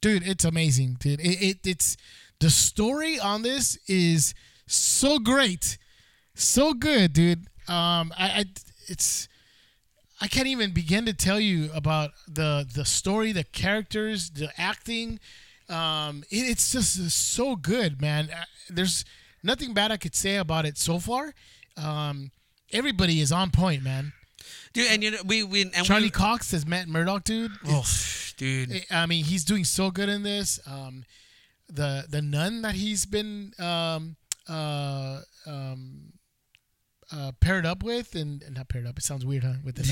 dude. 0.00 0.26
It's 0.26 0.44
amazing, 0.44 0.96
dude. 1.00 1.20
It, 1.20 1.42
it 1.42 1.58
it's 1.66 1.96
the 2.40 2.50
story 2.50 3.18
on 3.18 3.42
this 3.42 3.78
is 3.86 4.34
so 4.66 5.18
great, 5.18 5.76
so 6.34 6.72
good, 6.72 7.12
dude. 7.12 7.46
Um, 7.68 8.12
I, 8.16 8.28
I 8.28 8.44
it's 8.86 9.28
I 10.20 10.26
can't 10.28 10.48
even 10.48 10.72
begin 10.72 11.04
to 11.06 11.12
tell 11.12 11.38
you 11.40 11.70
about 11.74 12.10
the 12.26 12.66
the 12.72 12.84
story, 12.84 13.32
the 13.32 13.44
characters, 13.44 14.30
the 14.30 14.50
acting. 14.58 15.20
Um, 15.68 16.24
it, 16.30 16.38
it's 16.50 16.72
just 16.72 17.10
so 17.34 17.54
good, 17.56 18.00
man. 18.00 18.30
Uh, 18.34 18.44
there's 18.70 19.04
nothing 19.42 19.74
bad 19.74 19.92
I 19.92 19.96
could 19.96 20.14
say 20.14 20.36
about 20.36 20.64
it 20.66 20.76
so 20.78 20.98
far. 20.98 21.34
Um, 21.76 22.30
everybody 22.72 23.20
is 23.20 23.30
on 23.32 23.50
point, 23.50 23.82
man. 23.82 24.12
dude. 24.72 24.90
And 24.90 25.02
you 25.04 25.10
know, 25.12 25.18
we 25.24 25.42
we 25.44 25.62
and 25.62 25.84
Charlie 25.84 26.04
we, 26.04 26.10
Cox 26.10 26.52
as 26.54 26.66
Matt 26.66 26.88
Murdock, 26.88 27.24
dude. 27.24 27.52
oh, 27.66 27.84
dude. 28.36 28.72
I- 28.90 29.02
I 29.02 29.06
mean, 29.06 29.24
he's 29.24 29.44
doing 29.44 29.64
so 29.64 29.90
good 29.90 30.08
in 30.08 30.22
this. 30.24 30.58
Um, 30.66 31.04
the 31.68 32.06
the 32.08 32.22
nun 32.22 32.62
that 32.62 32.74
he's 32.74 33.04
been 33.06 33.52
um, 33.58 34.16
uh, 34.48 35.20
um, 35.46 36.12
uh, 37.10 37.32
paired 37.40 37.64
up 37.64 37.82
with, 37.82 38.14
and, 38.14 38.42
and 38.42 38.56
not 38.56 38.68
paired 38.68 38.86
up. 38.86 38.98
It 38.98 39.04
sounds 39.04 39.24
weird, 39.24 39.44
huh? 39.44 39.54
With 39.64 39.76
the 39.76 39.82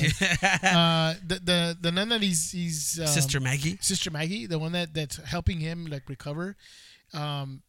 nun. 0.61 0.71
uh, 0.75 1.13
the 1.25 1.35
the 1.39 1.77
the 1.81 1.91
nun 1.91 2.09
that 2.09 2.21
he's 2.21 2.51
he's 2.51 2.99
um, 2.99 3.07
Sister 3.07 3.39
Maggie. 3.39 3.77
Sister 3.81 4.11
Maggie, 4.11 4.45
the 4.45 4.59
one 4.59 4.71
that 4.73 4.93
that's 4.93 5.17
helping 5.17 5.59
him 5.59 5.85
like 5.85 6.07
recover. 6.09 6.55
Um, 7.13 7.63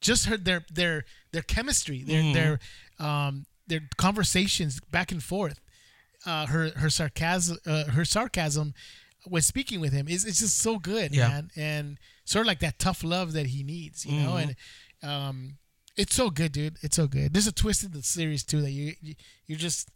just 0.00 0.26
heard 0.26 0.44
their 0.44 0.64
their 0.72 1.04
their 1.32 1.42
chemistry, 1.42 2.02
their 2.02 2.22
Mhm. 2.22 2.34
their 2.34 2.60
um 3.06 3.46
their 3.66 3.80
conversations 3.96 4.80
back 4.90 5.12
and 5.12 5.22
forth. 5.22 5.60
Uh, 6.26 6.46
her 6.46 6.70
her 6.76 6.90
sarcasm 6.90 7.58
uh, 7.66 7.84
her 7.86 8.04
sarcasm 8.04 8.74
when 9.26 9.42
speaking 9.42 9.80
with 9.80 9.92
him 9.92 10.08
is 10.08 10.24
it's 10.24 10.38
just 10.40 10.58
so 10.58 10.78
good, 10.78 11.14
Yeah. 11.14 11.28
man, 11.28 11.50
and 11.56 11.98
sort 12.24 12.42
of 12.42 12.46
like 12.46 12.60
that 12.60 12.78
tough 12.78 13.02
love 13.04 13.32
that 13.32 13.46
he 13.48 13.62
needs, 13.62 14.06
you 14.06 14.20
know, 14.22 14.32
Mhm. 14.34 14.42
and 15.02 15.10
um, 15.10 15.58
it's 15.98 16.14
so 16.14 16.30
good, 16.30 16.52
dude. 16.52 16.76
It's 16.82 16.96
so 16.96 17.06
good. 17.06 17.34
There's 17.34 17.46
a 17.46 17.52
twist 17.52 17.84
in 17.84 17.90
the 17.92 18.02
series 18.02 18.44
too 18.44 18.62
that 18.62 18.70
you, 18.70 18.94
you 19.02 19.14
you're 19.46 19.58
just 19.58 19.90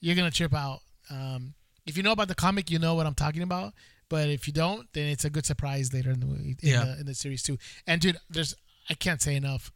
you're 0.00 0.16
gonna 0.16 0.30
trip 0.30 0.54
out. 0.54 0.80
Um, 1.10 1.54
if 1.86 1.96
you 1.96 2.02
know 2.02 2.12
about 2.12 2.28
the 2.28 2.34
comic, 2.34 2.70
you 2.70 2.78
know 2.78 2.94
what 2.94 3.04
I'm 3.06 3.14
talking 3.14 3.42
about. 3.42 3.74
But 4.08 4.28
if 4.28 4.46
you 4.46 4.52
don't, 4.52 4.88
then 4.92 5.06
it's 5.08 5.24
a 5.24 5.30
good 5.30 5.46
surprise 5.46 5.92
later 5.92 6.10
in 6.10 6.18
the 6.20 6.26
movie, 6.26 6.56
in, 6.62 6.68
Yeah. 6.70 6.84
the, 6.84 7.00
in 7.00 7.06
the 7.06 7.14
series 7.14 7.42
too. 7.42 7.58
And 7.86 8.00
dude, 8.00 8.16
there's 8.30 8.54
I 8.88 8.94
can't 8.94 9.20
say 9.22 9.36
enough 9.36 9.70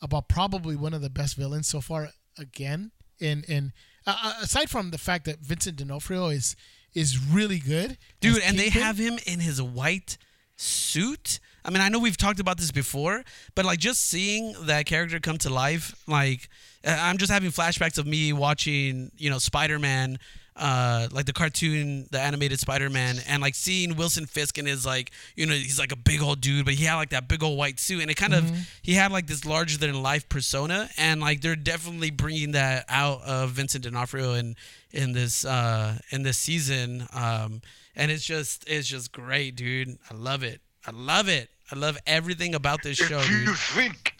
about 0.00 0.28
probably 0.28 0.76
one 0.76 0.94
of 0.94 1.00
the 1.02 1.10
best 1.10 1.36
villains 1.36 1.68
so 1.68 1.80
far. 1.80 2.08
Again, 2.38 2.92
in 3.20 3.44
in 3.48 3.72
uh, 4.06 4.34
aside 4.40 4.70
from 4.70 4.90
the 4.90 4.98
fact 4.98 5.24
that 5.26 5.40
Vincent 5.40 5.76
D'Onofrio 5.76 6.28
is 6.28 6.54
is 6.94 7.18
really 7.18 7.58
good, 7.58 7.98
dude 8.20 8.42
and 8.42 8.58
they 8.58 8.70
have 8.70 8.96
him 8.98 9.18
in 9.26 9.40
his 9.40 9.60
white 9.60 10.16
suit 10.56 11.38
i 11.68 11.70
mean 11.70 11.80
i 11.82 11.88
know 11.88 11.98
we've 12.00 12.16
talked 12.16 12.40
about 12.40 12.56
this 12.58 12.72
before 12.72 13.22
but 13.54 13.64
like 13.64 13.78
just 13.78 14.00
seeing 14.06 14.54
that 14.62 14.86
character 14.86 15.20
come 15.20 15.38
to 15.38 15.50
life 15.50 15.94
like 16.08 16.48
uh, 16.84 16.96
i'm 17.00 17.18
just 17.18 17.30
having 17.30 17.50
flashbacks 17.50 17.98
of 17.98 18.06
me 18.06 18.32
watching 18.32 19.12
you 19.16 19.30
know 19.30 19.38
spider-man 19.38 20.18
uh 20.56 21.06
like 21.12 21.24
the 21.26 21.32
cartoon 21.32 22.08
the 22.10 22.18
animated 22.18 22.58
spider-man 22.58 23.16
and 23.28 23.40
like 23.40 23.54
seeing 23.54 23.94
wilson 23.94 24.26
fisk 24.26 24.58
in 24.58 24.66
his 24.66 24.84
like 24.84 25.12
you 25.36 25.46
know 25.46 25.52
he's 25.54 25.78
like 25.78 25.92
a 25.92 25.96
big 25.96 26.20
old 26.20 26.40
dude 26.40 26.64
but 26.64 26.74
he 26.74 26.84
had 26.84 26.96
like 26.96 27.10
that 27.10 27.28
big 27.28 27.44
old 27.44 27.56
white 27.56 27.78
suit 27.78 28.02
and 28.02 28.10
it 28.10 28.16
kind 28.16 28.32
Mm-hmm. 28.32 28.54
of 28.54 28.68
he 28.82 28.94
had 28.94 29.12
like 29.12 29.26
this 29.28 29.44
larger 29.44 29.78
than 29.78 30.02
life 30.02 30.28
persona 30.28 30.88
and 30.98 31.20
like 31.20 31.42
they're 31.42 31.54
definitely 31.54 32.10
bringing 32.10 32.52
that 32.52 32.84
out 32.88 33.22
of 33.22 33.50
vincent 33.50 33.84
d'onofrio 33.84 34.32
in 34.34 34.56
in 34.90 35.12
this 35.12 35.44
uh 35.44 35.96
in 36.10 36.24
this 36.24 36.38
season 36.38 37.06
um 37.12 37.60
and 37.94 38.10
it's 38.10 38.24
just 38.24 38.64
it's 38.68 38.86
just 38.88 39.12
great 39.12 39.54
dude. 39.56 39.98
I 40.10 40.14
love 40.14 40.42
it. 40.44 40.60
I 40.86 40.92
love 40.92 41.28
it 41.28 41.50
i 41.72 41.76
love 41.76 41.98
everything 42.06 42.54
about 42.54 42.82
this 42.82 42.96
show 42.98 43.18
if 43.18 43.30
you 43.30 43.46
dude 43.46 43.56
think 43.58 44.14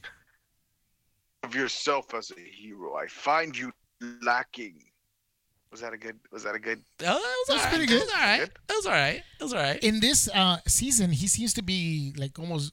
of 1.44 1.54
yourself 1.54 2.14
as 2.14 2.30
a 2.32 2.40
hero, 2.40 2.96
I 2.96 3.06
find 3.06 3.56
you 3.56 3.70
lacking. 4.22 4.82
Was 5.70 5.80
that 5.82 5.92
a 5.92 5.96
good? 5.96 6.18
Was 6.32 6.42
that 6.44 6.54
a 6.54 6.58
good? 6.58 6.80
oh 7.02 7.04
that 7.04 7.14
was, 7.14 7.46
That's 7.48 7.60
all 7.60 7.64
right. 7.64 7.68
pretty 7.76 7.84
It 7.84 7.96
good. 7.96 8.00
was 8.02 8.10
all 8.12 8.18
right 8.20 8.38
Good. 8.40 8.50
it 8.68 8.72
was 8.76 8.86
all 8.86 8.92
right 8.92 9.22
it 9.40 9.42
was 9.44 9.52
all 9.54 9.60
right 9.60 9.84
in 9.84 10.00
this 10.00 10.28
uh, 10.34 10.56
season, 10.66 11.10
he 11.12 11.26
seems 11.28 11.54
to 11.54 11.62
be 11.62 12.12
like 12.16 12.38
almost 12.38 12.72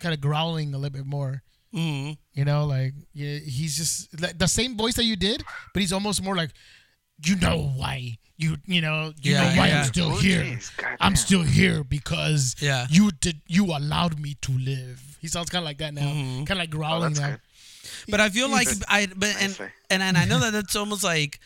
kind 0.00 0.14
of 0.14 0.20
growling 0.20 0.72
a 0.74 0.78
little 0.78 0.96
bit 0.96 1.06
more. 1.06 1.42
Mhm. 1.74 2.16
You 2.32 2.44
know, 2.46 2.64
like 2.64 2.94
yeah, 3.12 3.38
he's 3.40 3.76
just 3.76 4.20
like, 4.20 4.38
the 4.38 4.48
same 4.48 4.76
voice 4.76 4.94
that 4.94 5.04
you 5.04 5.16
did, 5.16 5.42
but 5.74 5.80
he's 5.80 5.92
almost 5.92 6.22
more 6.22 6.34
like, 6.34 6.50
you 7.24 7.36
know 7.36 7.72
why 7.76 8.16
you 8.36 8.56
you 8.66 8.80
know 8.80 9.12
you 9.20 9.32
Yeah, 9.32 9.42
know 9.50 9.58
why 9.60 9.68
yeah. 9.68 9.80
I'm 9.80 9.84
still 9.86 10.12
Oh, 10.12 10.16
here. 10.16 10.42
jeez, 10.42 10.70
I'm 11.00 11.16
still 11.16 11.42
here 11.42 11.82
because 11.84 12.54
Yeah. 12.60 12.86
you 12.90 13.10
did 13.10 13.40
you 13.46 13.64
allowed 13.66 14.20
me 14.20 14.36
to 14.42 14.52
live. 14.52 15.18
He 15.20 15.28
sounds 15.28 15.50
kind 15.50 15.62
of 15.62 15.66
like 15.66 15.78
that 15.78 15.94
now, 15.94 16.02
Mhm. 16.02 16.46
kind 16.46 16.52
of 16.52 16.58
like 16.58 16.68
Oh, 16.74 16.78
growling 16.78 17.14
that's 17.14 17.20
now. 17.20 17.38
but 18.08 18.20
i 18.20 18.28
feel 18.28 18.48
like 18.50 18.68
i 18.88 19.06
but 19.16 19.34
and, 19.40 19.58
and 19.90 20.02
and 20.02 20.18
i 20.18 20.24
know 20.24 20.38
that 20.40 20.52
that's 20.52 20.76
almost 20.76 21.02
like 21.02 21.40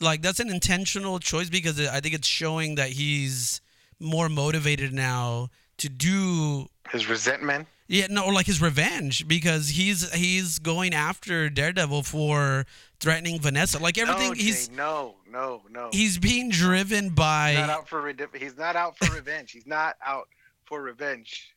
like 0.00 0.20
that's 0.22 0.40
an 0.40 0.50
intentional 0.50 1.18
choice 1.18 1.48
because 1.48 1.80
i 1.80 2.00
think 2.00 2.14
it's 2.14 2.28
showing 2.28 2.74
that 2.74 2.90
he's 2.90 3.60
more 3.98 4.28
motivated 4.28 4.92
now 4.92 5.48
to 5.78 5.88
do 5.88 6.68
His 6.90 7.08
resentment. 7.08 7.66
Yeah, 7.88 8.06
no, 8.10 8.26
like 8.28 8.46
his 8.46 8.60
revenge 8.60 9.28
because 9.28 9.68
he's 9.68 10.12
he's 10.12 10.58
going 10.58 10.92
after 10.92 11.48
Daredevil 11.48 12.02
for 12.02 12.66
threatening 12.98 13.40
Vanessa. 13.40 13.78
Like 13.78 13.96
everything, 13.96 14.28
no, 14.30 14.34
Jay, 14.34 14.42
he's 14.42 14.70
no, 14.70 15.14
no, 15.30 15.62
no. 15.70 15.90
he's 15.92 16.18
being 16.18 16.50
driven 16.50 17.04
He's 17.04 17.10
not 17.10 17.14
by. 17.16 17.54
out 17.56 17.88
for 17.88 18.02
rede- 18.02 18.26
He's 18.34 18.56
not 18.58 18.74
out 18.74 18.98
for 18.98 19.14
revenge. 19.14 19.52
He's 19.52 19.66
not 19.66 19.94
out 20.04 20.28
for 20.64 20.82
revenge. 20.82 21.54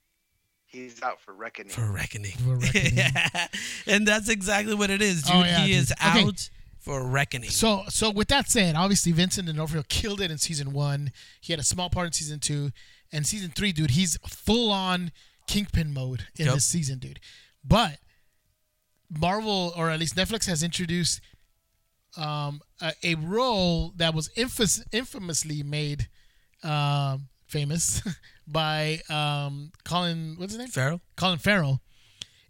He's 0.67 1.01
out 1.01 1.19
for 1.19 1.33
reckoning. 1.33 1.71
For 1.71 1.91
reckoning. 1.91 2.33
For 2.33 2.55
reckoning. 2.57 2.95
yeah. 2.95 3.47
And 3.87 4.07
that's 4.07 4.29
exactly 4.29 4.75
what 4.75 4.91
it 4.91 5.01
is, 5.01 5.23
dude. 5.23 5.35
Oh, 5.35 5.39
yeah, 5.39 5.61
he 5.61 5.71
dude. 5.71 5.81
is 5.81 5.91
Okay. 5.93 6.21
out 6.25 6.49
for 6.79 7.03
reckoning. 7.03 7.49
So, 7.49 7.85
so 7.89 8.11
with 8.11 8.27
that 8.27 8.51
said, 8.51 8.75
obviously 8.75 9.11
Vincent 9.13 9.47
D'Onofrio 9.47 9.81
killed 9.89 10.21
it 10.21 10.29
in 10.29 10.37
season 10.37 10.71
one. 10.73 11.11
He 11.41 11.53
had 11.53 11.59
a 11.59 11.63
small 11.63 11.89
part 11.89 12.05
in 12.05 12.13
season 12.13 12.39
two, 12.39 12.69
and 13.11 13.25
season 13.25 13.49
three, 13.55 13.71
dude, 13.71 13.91
he's 13.91 14.17
full 14.27 14.71
on 14.71 15.11
Kingpin 15.49 15.93
mode 15.93 16.27
in 16.37 16.45
Yep. 16.45 16.53
this 16.55 16.65
season, 16.65 16.99
dude. 16.99 17.19
But 17.63 17.97
Marvel, 19.09 19.73
or 19.75 19.89
at 19.89 19.99
least 19.99 20.15
Netflix, 20.15 20.45
has 20.47 20.61
introduced 20.63 21.21
um, 22.17 22.61
a, 22.81 22.93
a 23.03 23.15
role 23.15 23.93
that 23.97 24.13
was 24.13 24.29
infamous, 24.35 24.83
infamously 24.91 25.63
made 25.63 26.07
um, 26.63 27.27
famous 27.47 28.01
by 28.47 29.01
um, 29.09 29.71
Colin. 29.83 30.35
What's 30.37 30.53
his 30.53 30.59
name? 30.59 30.67
Farrell? 30.69 31.01
Colin 31.15 31.39
Farrell, 31.39 31.81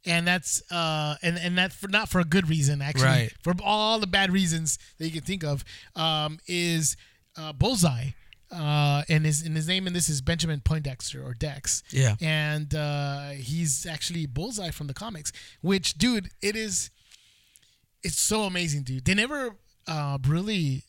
and 0.05 0.27
that's 0.27 0.61
uh 0.71 1.15
and 1.21 1.37
and 1.37 1.57
that 1.57 1.71
for 1.73 1.87
not 1.87 2.09
for 2.09 2.19
a 2.19 2.25
good 2.25 2.49
reason 2.49 2.81
actually 2.81 3.03
Right. 3.05 3.31
for 3.43 3.53
all 3.63 3.99
the 3.99 4.07
bad 4.07 4.31
reasons 4.31 4.79
that 4.97 5.05
you 5.05 5.11
can 5.11 5.21
think 5.23 5.43
of 5.43 5.63
um 5.95 6.39
is 6.47 6.95
uh, 7.37 7.53
Bullseye. 7.53 8.11
Uh, 8.51 9.03
and 9.09 9.25
his 9.25 9.43
and 9.45 9.55
his 9.55 9.67
name 9.67 9.85
in 9.85 9.93
this 9.93 10.09
is 10.09 10.21
Benjamin 10.21 10.59
Poindexter 10.61 11.23
or 11.23 11.33
Dex, 11.35 11.83
Yeah. 11.91 12.15
and 12.19 12.73
uh, 12.73 13.29
he's 13.29 13.85
actually 13.85 14.25
Bullseye 14.25 14.71
from 14.71 14.87
the 14.87 14.93
comics. 14.95 15.31
Which, 15.61 15.93
dude, 15.99 16.29
it 16.41 16.55
is. 16.55 16.89
It's 18.01 18.19
so 18.19 18.43
amazing, 18.43 18.83
dude. 18.83 19.05
They 19.05 19.13
never 19.13 19.55
uh, 19.87 20.17
really 20.27 20.83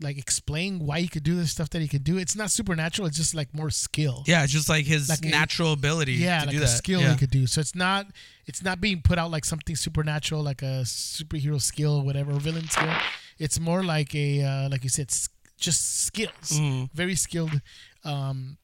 like 0.00 0.18
explain 0.18 0.80
why 0.80 1.00
he 1.00 1.08
could 1.08 1.22
do 1.22 1.34
the 1.36 1.46
stuff 1.46 1.70
that 1.70 1.80
he 1.80 1.88
could 1.88 2.04
do. 2.04 2.18
It's 2.18 2.36
not 2.36 2.50
supernatural. 2.50 3.08
It's 3.08 3.16
just 3.16 3.34
like 3.34 3.54
more 3.54 3.70
skill 3.70 4.24
Yeah, 4.26 4.42
it's 4.42 4.52
just 4.52 4.68
like 4.68 4.84
his 4.84 5.08
Like 5.08 5.24
a- 5.24 5.28
natural 5.28 5.72
ability 5.72 6.14
yeah, 6.14 6.40
to 6.40 6.46
like 6.46 6.52
do 6.52 6.58
a 6.58 6.60
that. 6.66 6.66
skill 6.68 7.00
yeah. 7.00 7.12
he 7.12 7.16
could 7.16 7.30
do. 7.30 7.46
So 7.46 7.60
it's 7.60 7.74
not 7.74 8.06
it's 8.46 8.62
not 8.62 8.80
being 8.80 9.02
put 9.02 9.18
out 9.18 9.30
like 9.30 9.44
something 9.44 9.74
supernatural, 9.74 10.42
like 10.42 10.62
a 10.62 10.82
superhero 10.84 11.60
skill, 11.60 11.96
or 11.96 12.02
whatever, 12.04 12.32
villain 12.34 12.68
skill. 12.68 12.92
It's 13.38 13.58
more 13.58 13.82
like 13.82 14.14
a 14.14 14.42
uh, 14.42 14.68
like 14.68 14.84
you 14.84 14.90
said, 14.90 15.10
just 15.58 16.04
skills. 16.06 16.50
Mhm. 16.52 16.90
Very 16.92 17.14
skilled 17.14 17.60
um, 18.04 18.58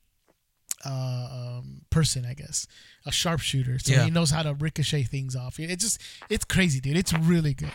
uh, 0.85 1.59
um, 1.61 1.83
person, 1.91 2.25
I 2.25 2.35
guess. 2.35 2.67
A 3.07 3.13
sharpshooter, 3.13 3.79
so 3.79 3.93
Yeah. 3.93 4.05
he 4.05 4.11
knows 4.11 4.31
how 4.31 4.43
to 4.43 4.55
ricochet 4.55 5.05
things 5.05 5.35
off. 5.37 5.59
It's 5.59 5.83
just 5.83 6.01
it's 6.29 6.45
crazy, 6.45 6.81
dude. 6.81 6.97
It's 6.97 7.13
really 7.13 7.55
good. 7.55 7.73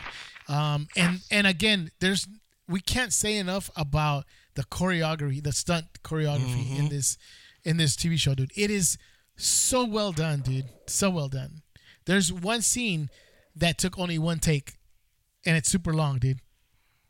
Um, 0.48 0.88
and 0.96 1.22
and 1.32 1.48
again, 1.48 1.92
there's 2.00 2.28
we 2.68 2.80
can't 2.82 3.14
say 3.14 3.38
enough 3.38 3.70
about 3.76 4.26
the 4.56 4.64
choreography, 4.64 5.44
the 5.44 5.52
stunt 5.52 5.86
choreography 6.04 6.66
Mm-hmm. 6.66 6.76
in 6.78 6.90
this 6.90 7.18
in 7.64 7.78
this 7.78 7.96
TV 7.96 8.18
show, 8.20 8.36
dude. 8.36 8.52
It 8.56 8.70
is 8.72 8.98
so 9.38 9.84
well 9.86 10.12
done, 10.12 10.42
dude. 10.42 10.70
So 10.88 11.10
well 11.10 11.30
done. 11.30 11.62
There's 12.06 12.32
one 12.32 12.62
scene 12.62 13.10
that 13.56 13.78
took 13.78 13.98
only 13.98 14.18
one 14.20 14.40
take, 14.40 14.78
and 15.46 15.58
it's 15.58 15.70
super 15.70 15.94
long, 15.94 16.20
dude. 16.20 16.40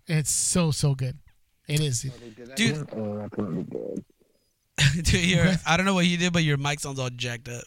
And 0.08 0.20
it's 0.20 0.32
so 0.32 0.72
so 0.72 0.95
good. 0.95 1.20
It 1.68 1.80
is. 1.82 2.05
dude. 2.55 2.88
Dude, 4.93 5.05
dude 5.05 5.24
your, 5.24 5.53
I 5.66 5.78
don't 5.78 5.86
know 5.86 5.93
what 5.93 6.05
you 6.05 6.18
did, 6.18 6.34
but 6.34 6.43
your 6.43 6.57
mic 6.57 6.82
sounds 6.82 6.99
all 6.99 7.09
jacked 7.09 7.47
up. 7.47 7.63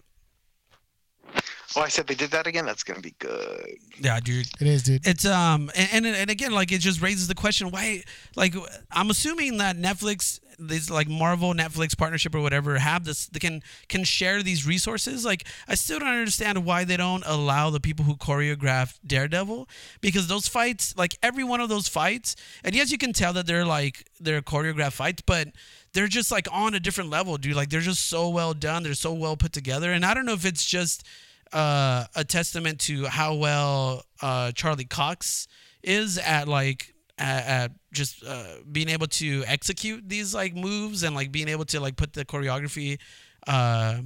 Oh, 1.75 1.81
I 1.81 1.89
said 1.89 2.07
they 2.07 2.15
did 2.15 2.31
that 2.33 2.47
again. 2.47 2.67
That's 2.67 2.83
gonna 2.83 3.01
be 3.01 3.15
good. 3.19 3.77
Yeah, 3.99 4.21
dude. 4.21 4.47
It 4.61 4.67
is, 4.67 4.83
dude. 4.83 5.07
It's 5.07 5.25
um 5.25 5.71
and, 5.75 6.07
and 6.07 6.17
and 6.17 6.31
again 6.31 6.53
like 6.53 6.73
it 6.73 6.79
just 6.79 7.01
raises 7.01 7.29
the 7.29 7.35
question 7.35 7.71
why 7.71 8.03
like 8.37 8.55
I'm 8.91 9.11
assuming 9.11 9.59
that 9.59 9.77
Netflix 9.77 10.41
this 10.59 10.91
like 10.91 11.09
Marvel 11.09 11.55
Netflix 11.55 11.97
partnership 11.97 12.35
or 12.35 12.41
whatever 12.41 12.79
have 12.79 13.05
this 13.05 13.27
they 13.27 13.39
can 13.39 13.63
can 13.89 14.05
share 14.05 14.43
these 14.43 14.67
resources 14.67 15.25
like 15.25 15.47
I 15.69 15.75
still 15.75 15.99
don't 15.99 16.09
understand 16.09 16.65
why 16.65 16.85
they 16.85 16.97
don't 16.97 17.25
allow 17.27 17.71
the 17.71 17.81
people 17.81 18.05
who 18.05 18.17
choreographed 18.17 18.99
Daredevil 19.07 19.69
because 20.01 20.27
those 20.27 20.49
fights 20.49 20.95
like 20.97 21.17
every 21.23 21.45
one 21.45 21.61
of 21.61 21.69
those 21.69 21.89
fights 21.89 22.37
and 22.65 22.75
yes 22.75 22.91
you 22.91 22.99
can 22.99 23.13
tell 23.13 23.33
that 23.35 23.47
they're 23.47 23.65
like 23.65 24.09
they're 24.21 24.43
choreographed 24.43 24.95
fights 24.95 25.23
but 25.25 25.49
they're 25.93 26.09
just 26.09 26.31
like 26.31 26.47
on 26.53 26.75
a 26.75 26.81
different 26.81 27.11
level 27.11 27.37
dude. 27.37 27.57
Like 27.57 27.71
they're 27.71 27.81
just 27.81 28.09
so 28.09 28.29
well 28.29 28.55
done. 28.55 28.83
They're 28.83 28.95
so 28.95 29.13
well 29.13 29.37
put 29.37 29.53
together. 29.53 29.93
And 29.93 30.05
I 30.05 30.15
don't 30.15 30.27
know 30.27 30.33
if 30.33 30.45
it's 30.45 30.65
just 30.65 31.05
uh, 31.53 32.05
a 32.15 32.25
testament 32.25 32.81
to 32.81 33.07
how 33.07 33.35
well 33.35 34.05
uh, 34.21 34.53
Charlie 34.53 34.85
Cox 34.85 35.49
is 35.83 36.19
at 36.19 36.49
like 36.49 36.95
at, 37.19 37.71
just 37.93 38.25
uh, 38.25 38.45
being 38.71 38.89
able 38.89 39.07
to 39.07 39.45
execute 39.47 40.09
these 40.09 40.35
like 40.35 40.55
moves 40.55 41.03
and 41.03 41.15
like 41.15 41.33
being 41.33 41.49
able 41.49 41.65
to 41.65 41.81
like 41.81 41.97
put 41.97 42.13
the 42.13 42.25
choreography 42.25 42.99
uh, 43.47 43.99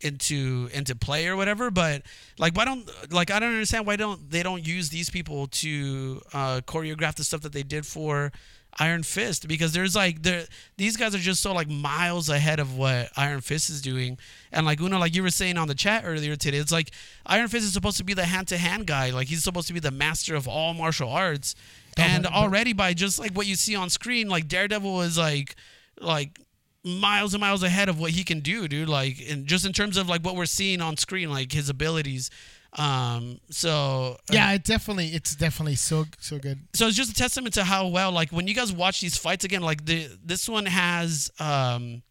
into 0.00 0.68
into 0.72 0.94
play 0.94 1.26
or 1.26 1.36
whatever. 1.36 1.70
But 1.70 2.02
like, 2.38 2.56
why 2.56 2.64
don't 2.64 2.88
like 3.12 3.30
I 3.30 3.38
don't 3.38 3.50
understand 3.52 3.86
why 3.86 3.96
don't 3.96 4.30
they 4.30 4.42
don't 4.42 4.66
use 4.66 4.90
these 4.90 5.10
people 5.10 5.46
to 5.48 6.22
uh, 6.32 6.60
choreograph 6.66 7.16
the 7.16 7.24
stuff 7.24 7.40
that 7.42 7.52
they 7.52 7.62
did 7.62 7.84
for 7.86 8.32
Iron 8.80 9.02
Fist 9.02 9.48
because 9.48 9.72
there's 9.72 9.96
like 9.96 10.22
there 10.22 10.44
these 10.76 10.96
guys 10.96 11.14
are 11.14 11.18
just 11.18 11.40
so 11.42 11.52
like 11.52 11.68
miles 11.68 12.28
ahead 12.28 12.60
of 12.60 12.76
what 12.76 13.10
Iron 13.16 13.40
Fist 13.40 13.70
is 13.70 13.80
doing. 13.82 14.18
And 14.52 14.64
like 14.66 14.80
Uno, 14.80 14.98
like 14.98 15.14
you 15.16 15.22
were 15.22 15.30
saying 15.30 15.58
on 15.58 15.66
the 15.68 15.74
chat 15.74 16.04
earlier 16.06 16.36
today, 16.36 16.58
it's 16.58 16.70
like 16.70 16.92
Iron 17.26 17.48
Fist 17.48 17.64
is 17.64 17.72
supposed 17.72 17.96
to 17.96 18.04
be 18.04 18.14
the 18.14 18.24
hand 18.26 18.46
to 18.48 18.58
hand 18.58 18.86
guy. 18.86 19.10
Like 19.10 19.26
he's 19.28 19.42
supposed 19.42 19.66
to 19.68 19.72
be 19.74 19.80
the 19.80 19.90
master 19.90 20.34
of 20.36 20.46
all 20.46 20.74
martial 20.74 21.08
arts. 21.10 21.54
And 21.96 22.22
but- 22.22 22.30
but- 22.30 22.38
already 22.38 22.72
by 22.72 22.94
just 22.94 23.18
like 23.18 23.32
what 23.32 23.46
you 23.46 23.56
see 23.56 23.74
on 23.74 23.90
screen, 23.90 24.28
like 24.28 24.46
Daredevil 24.46 25.00
is 25.02 25.18
like 25.18 25.56
like 26.00 26.38
miles 26.84 27.34
and 27.34 27.40
miles 27.40 27.62
ahead 27.62 27.88
of 27.88 27.98
what 27.98 28.12
he 28.12 28.24
can 28.24 28.40
do, 28.40 28.68
dude. 28.68 28.88
Like 28.88 29.16
and 29.28 29.46
just 29.46 29.66
in 29.66 29.72
terms 29.72 29.96
of 29.96 30.08
like 30.08 30.22
what 30.24 30.36
we're 30.36 30.46
seeing 30.46 30.80
on 30.80 30.96
screen, 30.96 31.30
like 31.30 31.52
his 31.52 31.68
abilities. 31.68 32.30
Um 32.74 33.40
so 33.50 34.18
Yeah, 34.30 34.52
it 34.52 34.64
definitely 34.64 35.08
it's 35.08 35.34
definitely 35.34 35.76
so 35.76 36.04
so 36.20 36.38
good. 36.38 36.60
so 36.74 36.86
it's 36.86 36.96
just 36.96 37.10
a 37.10 37.14
testament 37.14 37.54
to 37.54 37.64
how 37.64 37.88
well 37.88 38.12
like 38.12 38.30
when 38.30 38.46
you 38.46 38.54
guys 38.54 38.72
watch 38.72 39.00
these 39.00 39.16
fights 39.16 39.44
again 39.44 39.62
like 39.62 39.84
the 39.86 40.08
this 40.24 40.48
one 40.48 40.66
has 40.66 41.30
um 41.40 42.02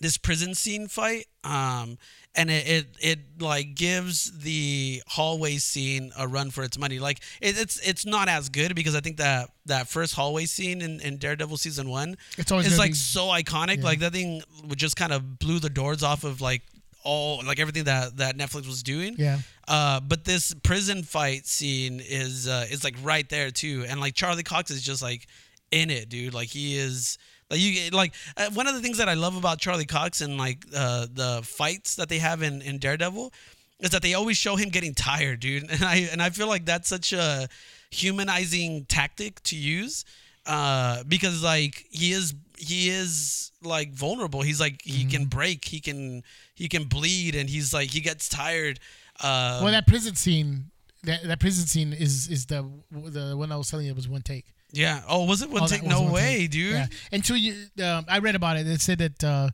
this 0.00 0.16
prison 0.18 0.54
scene 0.54 0.86
fight 0.88 1.26
um 1.44 1.98
and 2.34 2.50
it 2.50 2.68
it, 2.68 2.86
it 3.00 3.18
like 3.40 3.74
gives 3.74 4.30
the 4.40 5.02
hallway 5.06 5.56
scene 5.56 6.12
a 6.18 6.26
run 6.28 6.50
for 6.50 6.62
its 6.64 6.78
money 6.78 6.98
like 6.98 7.18
it, 7.40 7.58
it's 7.60 7.78
it's 7.88 8.04
not 8.06 8.28
as 8.28 8.48
good 8.48 8.74
because 8.74 8.94
i 8.94 9.00
think 9.00 9.16
that 9.16 9.48
that 9.66 9.88
first 9.88 10.14
hallway 10.14 10.44
scene 10.44 10.80
in, 10.82 11.00
in 11.00 11.16
daredevil 11.16 11.56
season 11.56 11.88
one 11.88 12.16
It's 12.36 12.50
always 12.52 12.66
is 12.66 12.78
like 12.78 12.90
be- 12.90 12.96
so 12.96 13.26
iconic 13.28 13.78
Yeah. 13.78 13.84
like 13.84 13.98
that 14.00 14.12
thing 14.12 14.42
would 14.66 14.78
just 14.78 14.96
kind 14.96 15.12
of 15.12 15.38
blew 15.38 15.58
the 15.58 15.70
doors 15.70 16.02
off 16.02 16.24
of 16.24 16.40
like 16.40 16.62
all 17.04 17.42
like 17.46 17.58
everything 17.58 17.84
that 17.84 18.16
that 18.18 18.36
netflix 18.36 18.66
was 18.66 18.82
doing 18.82 19.14
Yeah. 19.16 19.38
uh, 19.68 20.00
but 20.00 20.24
this 20.24 20.52
prison 20.62 21.02
fight 21.04 21.46
scene 21.46 22.00
is 22.04 22.46
uh, 22.48 22.66
is 22.70 22.82
like 22.84 22.96
right 23.02 23.26
there 23.28 23.50
too, 23.50 23.84
and 23.88 24.00
like 24.00 24.14
Charlie 24.14 24.42
Cox 24.42 24.70
is 24.70 24.82
just 24.82 25.00
like 25.00 25.26
in 25.70 25.90
it, 25.90 26.08
dude. 26.08 26.34
Like 26.34 26.48
he 26.48 26.76
is 26.76 27.16
like 27.50 27.60
you 27.60 27.90
like 27.90 28.12
uh, 28.36 28.50
one 28.54 28.66
of 28.66 28.74
the 28.74 28.80
things 28.80 28.98
that 28.98 29.08
I 29.08 29.14
love 29.14 29.36
about 29.36 29.58
Charlie 29.58 29.86
Cox 29.86 30.20
and 30.20 30.38
like 30.38 30.64
uh, 30.74 31.06
the 31.12 31.40
fights 31.44 31.96
that 31.96 32.08
they 32.08 32.18
have 32.18 32.42
in 32.42 32.62
in 32.62 32.78
Daredevil 32.78 33.32
is 33.80 33.90
that 33.90 34.02
they 34.02 34.14
always 34.14 34.36
show 34.36 34.56
him 34.56 34.68
getting 34.70 34.94
tired, 34.94 35.40
dude. 35.40 35.70
And 35.70 35.84
I 35.84 36.08
and 36.12 36.22
I 36.22 36.30
feel 36.30 36.48
like 36.48 36.64
that's 36.64 36.88
such 36.88 37.12
a 37.12 37.48
humanizing 37.90 38.84
tactic 38.86 39.42
to 39.44 39.56
use 39.56 40.04
uh, 40.46 41.04
because 41.06 41.42
like 41.42 41.86
he 41.90 42.12
is 42.12 42.34
he 42.56 42.88
is 42.88 43.52
like 43.62 43.92
vulnerable. 43.92 44.42
He's 44.42 44.60
like 44.60 44.82
he 44.82 45.04
can 45.04 45.26
break, 45.26 45.64
he 45.64 45.80
can 45.80 46.22
he 46.54 46.68
can 46.68 46.84
bleed, 46.84 47.34
and 47.34 47.48
he's 47.48 47.72
like 47.72 47.90
he 47.90 48.00
gets 48.00 48.28
tired. 48.28 48.80
Uh, 49.20 49.60
well, 49.62 49.72
that 49.72 49.86
prison 49.86 50.14
scene, 50.14 50.70
that, 51.04 51.22
that 51.24 51.40
prison 51.40 51.66
scene 51.66 51.92
is 51.92 52.28
is 52.28 52.46
the 52.46 52.68
the 52.90 53.36
one 53.36 53.52
I 53.52 53.56
was 53.56 53.70
telling 53.70 53.86
you 53.86 53.92
it 53.92 53.96
was 53.96 54.08
one 54.08 54.22
take. 54.22 54.46
Yeah. 54.72 55.02
Oh, 55.08 55.24
was 55.24 55.42
it 55.42 55.50
one 55.50 55.62
Oh, 55.62 55.66
take? 55.66 55.82
No 55.82 56.02
one 56.02 56.12
way, 56.12 56.38
take. 56.40 56.50
dude. 56.52 56.72
Yeah. 56.72 56.86
Until 57.12 57.36
you, 57.36 57.54
um, 57.82 58.04
I 58.08 58.18
read 58.18 58.34
about 58.34 58.56
it. 58.56 58.66
It 58.66 58.80
said 58.80 58.98
that 58.98 59.24
uh, 59.24 59.50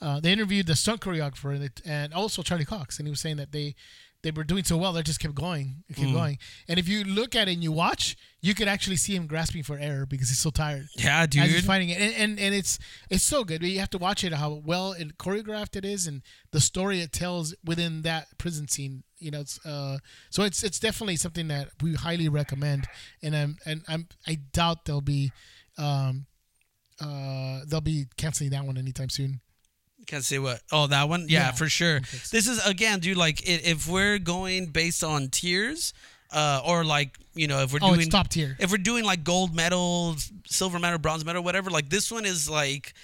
uh, 0.00 0.20
they 0.20 0.32
interviewed 0.32 0.66
the 0.66 0.76
stunt 0.76 1.00
choreographer 1.00 1.70
and 1.84 2.14
also 2.14 2.42
Charlie 2.42 2.64
Cox, 2.64 2.98
and 2.98 3.06
he 3.06 3.10
was 3.10 3.20
saying 3.20 3.36
that 3.36 3.52
they 3.52 3.74
they 4.22 4.32
were 4.32 4.42
doing 4.44 4.64
so 4.64 4.76
well, 4.76 4.92
they 4.92 5.02
just 5.02 5.20
kept 5.20 5.34
going, 5.36 5.84
Mm. 5.92 5.96
kept 5.96 6.12
going. 6.12 6.38
And 6.66 6.78
if 6.78 6.88
you 6.88 7.04
look 7.04 7.36
at 7.36 7.46
it 7.48 7.52
and 7.52 7.62
you 7.62 7.70
watch, 7.70 8.16
you 8.40 8.52
could 8.52 8.66
actually 8.66 8.96
see 8.96 9.14
him 9.14 9.26
grasping 9.28 9.62
for 9.62 9.78
air 9.78 10.06
because 10.06 10.28
he's 10.28 10.40
so 10.40 10.50
tired. 10.50 10.88
Yeah, 10.96 11.22
as 11.22 11.32
he's 11.34 11.54
dude. 11.56 11.64
fighting 11.64 11.88
it, 11.90 12.00
and, 12.00 12.14
and 12.14 12.40
and 12.40 12.54
it's 12.54 12.78
it's 13.10 13.22
so 13.22 13.44
good. 13.44 13.62
You 13.62 13.78
have 13.78 13.90
to 13.90 13.98
watch 13.98 14.24
it 14.24 14.32
how 14.32 14.60
well 14.64 14.92
it 14.92 15.18
choreographed 15.18 15.76
it 15.76 15.84
is, 15.84 16.06
and 16.08 16.22
the 16.50 16.60
story 16.60 17.00
it 17.00 17.12
tells 17.12 17.54
within 17.64 18.02
that 18.02 18.26
prison 18.38 18.66
scene. 18.66 19.04
You 19.18 19.30
know, 19.32 19.40
it's 19.40 19.64
uh, 19.64 19.98
so 20.30 20.42
it's 20.42 20.62
it's 20.64 20.80
definitely 20.80 21.16
something 21.16 21.48
that 21.48 21.68
we 21.80 21.94
highly 21.94 22.28
recommend, 22.28 22.86
and 23.22 23.34
I'm 23.36 23.58
and 23.66 23.82
I'm 23.88 24.08
I 24.26 24.34
doubt 24.52 24.84
they'll 24.84 25.00
be, 25.00 25.30
um, 25.76 26.26
uh, 27.00 27.60
they'll 27.66 27.80
be 27.80 28.06
canceling 28.16 28.50
that 28.50 28.64
one 28.64 28.76
anytime 28.78 29.08
soon. 29.10 29.40
Can't 30.08 30.24
say 30.24 30.38
what. 30.40 30.60
Oh, 30.72 30.88
that 30.88 31.08
one. 31.08 31.26
Yeah, 31.28 31.38
Yeah. 31.46 31.52
for 31.52 31.68
sure. 31.68 32.00
This 32.32 32.48
is 32.48 32.58
again, 32.66 32.98
dude. 32.98 33.16
Like, 33.16 33.40
if 33.48 33.86
we're 33.86 34.18
going 34.18 34.66
based 34.66 35.04
on 35.04 35.28
tiers, 35.28 35.92
uh, 36.32 36.60
or 36.64 36.84
like 36.84 37.16
you 37.34 37.46
know, 37.46 37.60
if 37.62 37.72
we're 37.72 37.78
Oh, 37.82 37.94
doing 37.94 38.10
top 38.10 38.28
tier. 38.28 38.56
if 38.58 38.70
we're 38.72 38.78
doing 38.78 39.04
like 39.04 39.22
gold 39.22 39.54
medal, 39.54 40.16
silver 40.46 40.78
medal, 40.80 40.98
bronze 40.98 41.24
medal, 41.24 41.44
whatever, 41.44 41.70
like 41.70 41.88
this 41.90 42.10
one 42.10 42.24
is 42.24 42.48
like 42.50 42.94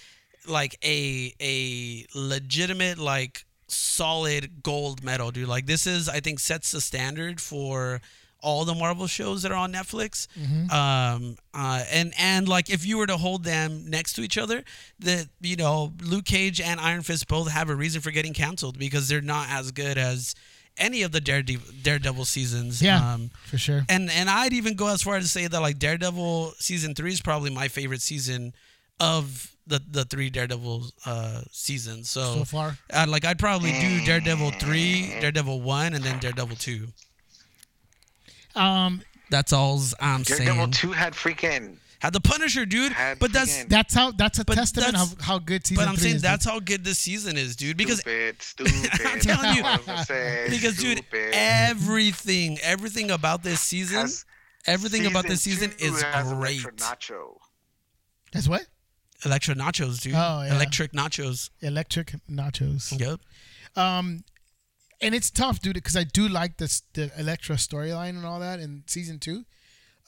like 0.48 0.76
a 0.84 1.32
a 1.40 2.06
legitimate 2.14 2.98
like 2.98 3.44
solid 3.68 4.62
gold 4.62 5.04
medal, 5.04 5.30
dude. 5.30 5.48
Like 5.48 5.66
this 5.66 5.86
is 5.86 6.08
I 6.08 6.20
think 6.20 6.40
sets 6.40 6.70
the 6.72 6.80
standard 6.80 7.40
for 7.40 8.00
all 8.44 8.64
the 8.64 8.74
Marvel 8.74 9.06
shows 9.08 9.42
that 9.42 9.50
are 9.52 9.56
on 9.66 9.72
Netflix. 9.72 10.28
Um 10.72 11.36
uh 11.52 11.82
and 11.90 12.12
and 12.18 12.48
like 12.48 12.70
if 12.70 12.84
you 12.86 12.98
were 12.98 13.06
to 13.06 13.16
hold 13.16 13.44
them 13.44 13.88
next 13.90 14.12
to 14.14 14.22
each 14.22 14.38
other, 14.38 14.62
that 15.00 15.28
you 15.40 15.56
know, 15.56 15.92
Luke 16.02 16.24
Cage 16.26 16.60
and 16.60 16.78
Iron 16.80 17.02
Fist 17.02 17.26
both 17.28 17.50
have 17.50 17.68
a 17.70 17.74
reason 17.74 18.00
for 18.00 18.10
getting 18.10 18.34
canceled 18.34 18.78
because 18.78 19.08
they're 19.08 19.20
not 19.36 19.46
as 19.50 19.70
good 19.72 19.96
as 19.98 20.34
any 20.76 21.02
of 21.02 21.12
the 21.12 21.20
Daredevil, 21.20 21.72
Daredevil 21.82 22.24
seasons. 22.24 22.82
Yeah, 22.82 22.98
Um, 23.14 23.30
for 23.46 23.58
sure. 23.58 23.84
and 23.88 24.10
and 24.10 24.28
I'd 24.28 24.52
even 24.52 24.74
go 24.74 24.88
as 24.88 25.02
far 25.02 25.16
as 25.16 25.24
to 25.24 25.28
say 25.28 25.46
that 25.46 25.60
like 25.60 25.78
Daredevil 25.78 26.54
season 26.58 26.94
three 26.94 27.12
is 27.12 27.20
probably 27.22 27.50
my 27.50 27.68
favorite 27.68 28.02
season 28.02 28.52
of 29.00 29.50
the 29.66 29.80
the 29.88 30.04
three 30.04 30.30
Daredevil 30.30 30.86
uh 31.06 31.42
seasons. 31.52 32.10
So, 32.10 32.34
So 32.38 32.44
far, 32.44 32.76
uh, 32.92 33.06
like 33.08 33.24
I'd 33.24 33.38
probably 33.38 33.72
do 33.80 34.04
Daredevil 34.04 34.50
three, 34.58 35.14
Daredevil 35.20 35.60
one, 35.62 35.94
and 35.94 36.02
then 36.04 36.18
Daredevil 36.18 36.56
two. 36.56 36.88
Um, 38.56 39.02
That's 39.30 39.52
all 39.52 39.80
I'm 40.00 40.22
Daredevil 40.22 40.54
saying. 40.56 40.70
two 40.72 40.92
had 40.92 41.14
freaking 41.14 41.76
Had 41.98 42.12
the 42.12 42.20
Punisher, 42.20 42.66
dude. 42.66 42.92
Had 42.92 43.18
But 43.18 43.32
that's 43.32 43.56
freaking- 43.64 43.68
that's 43.68 43.94
how 43.94 44.10
that's 44.12 44.38
a 44.38 44.44
But 44.44 44.54
testament 44.56 44.94
how, 44.96 45.04
that's- 45.06 45.24
how 45.26 45.38
good 45.38 45.66
season 45.66 45.82
but 45.84 45.88
I'm 45.88 45.94
three 45.96 46.02
saying 46.04 46.16
is. 46.16 46.22
that's 46.22 46.44
how 46.44 46.60
good 46.60 46.84
this 46.84 46.98
season 46.98 47.36
is, 47.38 47.56
dude. 47.56 47.76
Because 47.76 48.00
stupid, 48.00 48.42
stupid. 48.42 49.00
I'm 49.06 49.20
telling 49.20 49.56
you, 49.56 49.62
What 49.62 49.86
was 49.86 49.88
I 49.88 50.02
saying? 50.04 50.50
because 50.50 50.76
dude, 50.76 51.02
everything 51.58 52.58
everything 52.62 53.10
about 53.10 53.42
this 53.42 53.60
season, 53.60 54.00
Has- 54.02 54.24
everything 54.66 55.06
about 55.06 55.26
this 55.26 55.42
season 55.42 55.72
is 55.78 56.02
great. 56.34 56.60
Nacho. 56.76 57.36
that's 58.32 58.48
what 58.48 58.66
Electric 59.24 59.56
nachos, 59.56 60.00
dude. 60.02 60.12
Oh, 60.14 60.42
yeah. 60.42 60.54
Electric 60.54 60.92
nachos. 60.92 61.48
electric 61.62 62.12
nachos. 62.30 62.98
Yep. 63.00 63.20
Um, 63.74 64.22
and 65.00 65.14
it's 65.14 65.30
tough, 65.30 65.60
dude, 65.60 65.74
because 65.74 65.96
I 65.96 66.04
do 66.04 66.28
like 66.28 66.56
this 66.56 66.82
the 66.94 67.10
Elektra 67.18 67.56
storyline 67.56 68.10
and 68.10 68.24
all 68.24 68.40
that 68.40 68.60
in 68.60 68.84
season 68.86 69.18
two. 69.18 69.44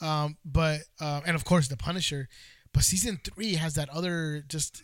Um, 0.01 0.37
but 0.45 0.81
uh, 1.01 1.23
and 1.27 1.35
of 1.35 1.45
course 1.45 1.69
the 1.69 1.77
Punisher, 1.77 2.29
but 2.73 2.83
season 2.83 3.21
three 3.25 3.55
has 3.55 3.75
that 3.75 3.89
other 3.89 4.45
just 4.47 4.83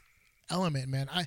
element, 0.50 0.88
man. 0.88 1.08
I 1.12 1.26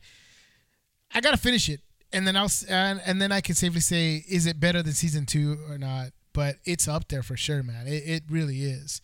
I 1.13 1.21
gotta 1.21 1.37
finish 1.37 1.69
it, 1.69 1.81
and 2.11 2.27
then 2.27 2.35
I'll 2.35 2.51
and, 2.69 3.01
and 3.05 3.21
then 3.21 3.31
I 3.31 3.41
can 3.41 3.55
safely 3.55 3.81
say, 3.81 4.23
is 4.27 4.45
it 4.45 4.59
better 4.59 4.81
than 4.81 4.93
season 4.93 5.25
two 5.25 5.57
or 5.69 5.77
not? 5.77 6.09
But 6.33 6.57
it's 6.65 6.87
up 6.87 7.07
there 7.07 7.23
for 7.23 7.37
sure, 7.37 7.63
man. 7.63 7.87
It, 7.87 8.03
it 8.05 8.23
really 8.29 8.61
is. 8.63 9.01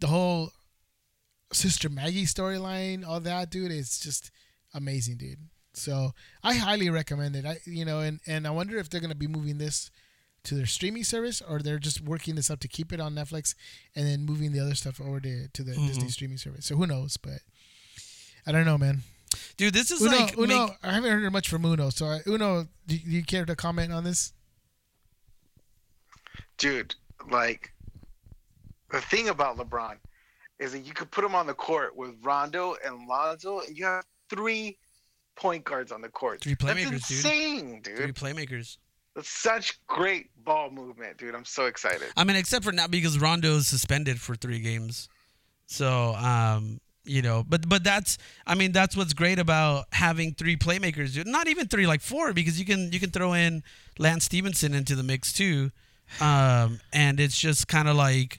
The 0.00 0.08
whole 0.08 0.50
Sister 1.52 1.88
Maggie 1.88 2.24
storyline, 2.24 3.06
all 3.06 3.20
that, 3.20 3.50
dude, 3.50 3.70
it's 3.70 4.00
just 4.00 4.30
amazing, 4.74 5.18
dude. 5.18 5.38
So 5.76 6.12
I 6.42 6.54
highly 6.54 6.88
recommend 6.90 7.36
it. 7.36 7.44
I 7.44 7.58
you 7.64 7.84
know, 7.84 8.00
and 8.00 8.20
and 8.26 8.46
I 8.46 8.50
wonder 8.50 8.76
if 8.78 8.88
they're 8.88 9.00
gonna 9.00 9.14
be 9.14 9.26
moving 9.28 9.58
this 9.58 9.90
to 10.44 10.54
their 10.54 10.66
streaming 10.66 11.04
service 11.04 11.40
or 11.40 11.58
they're 11.60 11.78
just 11.78 12.00
working 12.02 12.34
this 12.34 12.50
up 12.50 12.60
to 12.60 12.68
keep 12.68 12.92
it 12.92 13.00
on 13.00 13.14
Netflix 13.14 13.54
and 13.96 14.06
then 14.06 14.26
moving 14.26 14.52
the 14.52 14.60
other 14.60 14.74
stuff 14.74 15.00
over 15.00 15.18
to, 15.20 15.48
to 15.48 15.62
the 15.62 15.72
Mm-hmm. 15.72 15.86
Disney 15.86 16.08
streaming 16.10 16.36
service. 16.36 16.66
So 16.66 16.76
who 16.76 16.86
knows? 16.86 17.16
But 17.16 17.38
I 18.46 18.52
don't 18.52 18.66
know, 18.66 18.76
man. 18.76 19.00
Dude, 19.56 19.72
this 19.72 19.90
is 19.90 20.02
Uno, 20.02 20.16
like 20.16 20.36
Uno, 20.36 20.66
make- 20.66 20.76
I 20.82 20.92
haven't 20.92 21.10
heard 21.10 21.32
much 21.32 21.48
from 21.48 21.64
Uno. 21.64 21.88
So 21.90 22.06
I, 22.06 22.20
Uno, 22.26 22.68
do, 22.86 22.98
do 22.98 23.10
you 23.10 23.24
care 23.24 23.44
to 23.46 23.56
comment 23.56 23.90
on 23.92 24.04
this? 24.04 24.32
dude, 26.58 26.94
like 27.30 27.72
the 28.90 29.00
thing 29.00 29.28
about 29.28 29.56
LeBron 29.56 29.96
is 30.60 30.72
that 30.72 30.80
you 30.80 30.92
could 30.92 31.10
put 31.10 31.24
him 31.24 31.34
on 31.34 31.46
the 31.46 31.54
court 31.54 31.96
with 31.96 32.10
Rondo 32.22 32.76
and 32.84 33.06
Lonzo, 33.08 33.60
and 33.60 33.76
you 33.76 33.84
have 33.84 34.04
three 34.30 34.76
point 35.36 35.64
guards 35.64 35.92
on 35.92 36.00
the 36.00 36.08
court. 36.08 36.40
Three 36.40 36.54
playmakers, 36.54 36.90
That's 36.90 37.08
dude. 37.08 37.16
insane, 37.18 37.80
dude. 37.82 37.96
three 37.96 38.12
playmakers. 38.12 38.78
That's 39.14 39.28
such 39.28 39.78
great 39.86 40.30
ball 40.44 40.70
movement, 40.70 41.18
dude. 41.18 41.34
I'm 41.34 41.44
so 41.44 41.66
excited. 41.66 42.08
I 42.16 42.24
mean, 42.24 42.36
except 42.36 42.64
for 42.64 42.72
now 42.72 42.88
because 42.88 43.18
Rondo 43.18 43.56
is 43.56 43.66
suspended 43.68 44.20
for 44.20 44.34
three 44.34 44.58
games. 44.60 45.08
So, 45.66 46.14
um, 46.16 46.80
you 47.04 47.22
know. 47.22 47.44
But 47.48 47.68
but 47.68 47.84
that's 47.84 48.18
I 48.46 48.54
mean 48.56 48.72
that's 48.72 48.96
what's 48.96 49.12
great 49.12 49.38
about 49.38 49.86
having 49.92 50.34
three 50.34 50.56
playmakers. 50.56 51.14
dude. 51.14 51.26
Not 51.28 51.46
even 51.48 51.68
three, 51.68 51.86
like 51.86 52.00
four, 52.00 52.32
because 52.32 52.58
you 52.58 52.64
can 52.66 52.90
you 52.92 52.98
can 52.98 53.10
throw 53.10 53.34
in 53.34 53.62
Lance 53.98 54.24
Stephenson 54.24 54.74
into 54.74 54.96
the 54.96 55.04
mix 55.04 55.32
too, 55.32 55.70
um, 56.20 56.80
and 56.92 57.20
it's 57.20 57.38
just 57.38 57.68
kind 57.68 57.88
of 57.88 57.94
like 57.96 58.38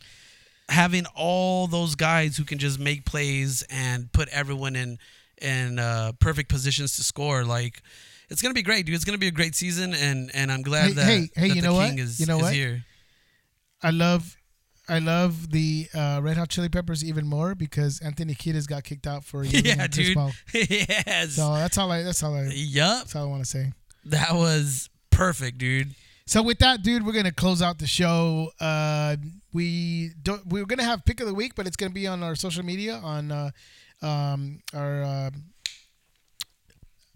having 0.68 1.06
all 1.16 1.68
those 1.68 1.96
guys 1.96 2.36
who 2.38 2.44
can 2.44 2.58
just 2.58 2.80
make 2.80 3.06
plays 3.06 3.64
and 3.70 4.12
put 4.12 4.28
everyone 4.30 4.76
in 4.76 4.98
in 5.46 5.80
uh, 5.80 6.12
perfect 6.20 6.50
positions 6.50 6.96
to 6.98 7.04
score. 7.04 7.44
Like 7.46 7.82
it's 8.30 8.42
gonna 8.42 8.54
be 8.56 8.64
great, 8.64 8.86
dude. 8.86 8.96
It's 8.96 9.06
gonna 9.06 9.18
be 9.20 9.28
a 9.28 9.32
great 9.32 9.56
season, 9.56 9.94
and 9.94 10.32
and 10.34 10.52
I'm 10.52 10.62
glad 10.64 10.88
Hey, 10.88 10.94
that, 10.94 11.06
hey, 11.06 11.30
hey, 11.36 11.48
that 11.50 11.56
you 11.56 11.62
the 11.62 11.68
know 11.68 11.74
king 11.80 11.92
what? 11.96 12.00
is, 12.00 12.20
You 12.20 12.26
know 12.26 12.38
what? 12.40 12.54
here. 12.54 12.84
I 13.84 13.92
love, 13.92 14.36
I 14.90 14.98
love 15.00 15.52
the 15.52 15.88
uh, 15.94 16.20
Red 16.24 16.38
Hot 16.38 16.50
Chili 16.50 16.70
Peppers 16.70 17.04
even 17.04 17.28
more 17.28 17.54
because 17.54 18.00
Anthony 18.02 18.34
Kiedis 18.34 18.68
got 18.68 18.84
kicked 18.84 19.06
out 19.06 19.24
for 19.24 19.44
Yeah, 19.46 19.86
dude. 19.88 20.18
Yes. 20.54 21.34
So 21.34 21.54
that's 21.54 21.78
all 21.78 21.92
I. 21.92 22.02
That's 22.04 22.24
all 22.24 22.34
I. 22.36 22.50
Yup. 22.54 23.00
That's 23.04 23.16
all 23.16 23.24
I 23.24 23.28
want 23.28 23.44
to 23.44 23.50
say. 23.50 23.72
That 24.06 24.34
was 24.34 24.90
perfect, 25.12 25.58
dude. 25.60 25.94
So 26.28 26.42
with 26.42 26.58
that, 26.60 26.82
dude, 26.82 27.06
we're 27.06 27.14
gonna 27.14 27.32
close 27.32 27.62
out 27.62 27.78
the 27.78 27.86
show. 27.86 28.50
Uh, 28.60 29.18
we 29.54 30.10
don't. 30.24 30.48
We're 30.48 30.66
gonna 30.66 30.84
have 30.84 31.06
pick 31.06 31.20
of 31.20 31.28
the 31.28 31.34
week, 31.36 31.54
but 31.56 31.68
it's 31.68 31.76
gonna 31.76 31.92
be 31.94 32.08
on 32.08 32.24
our 32.24 32.34
social 32.36 32.64
media 32.64 32.96
on 33.04 33.32
uh, 33.32 33.52
um, 34.06 34.60
our 34.74 35.04
uh, 35.04 35.30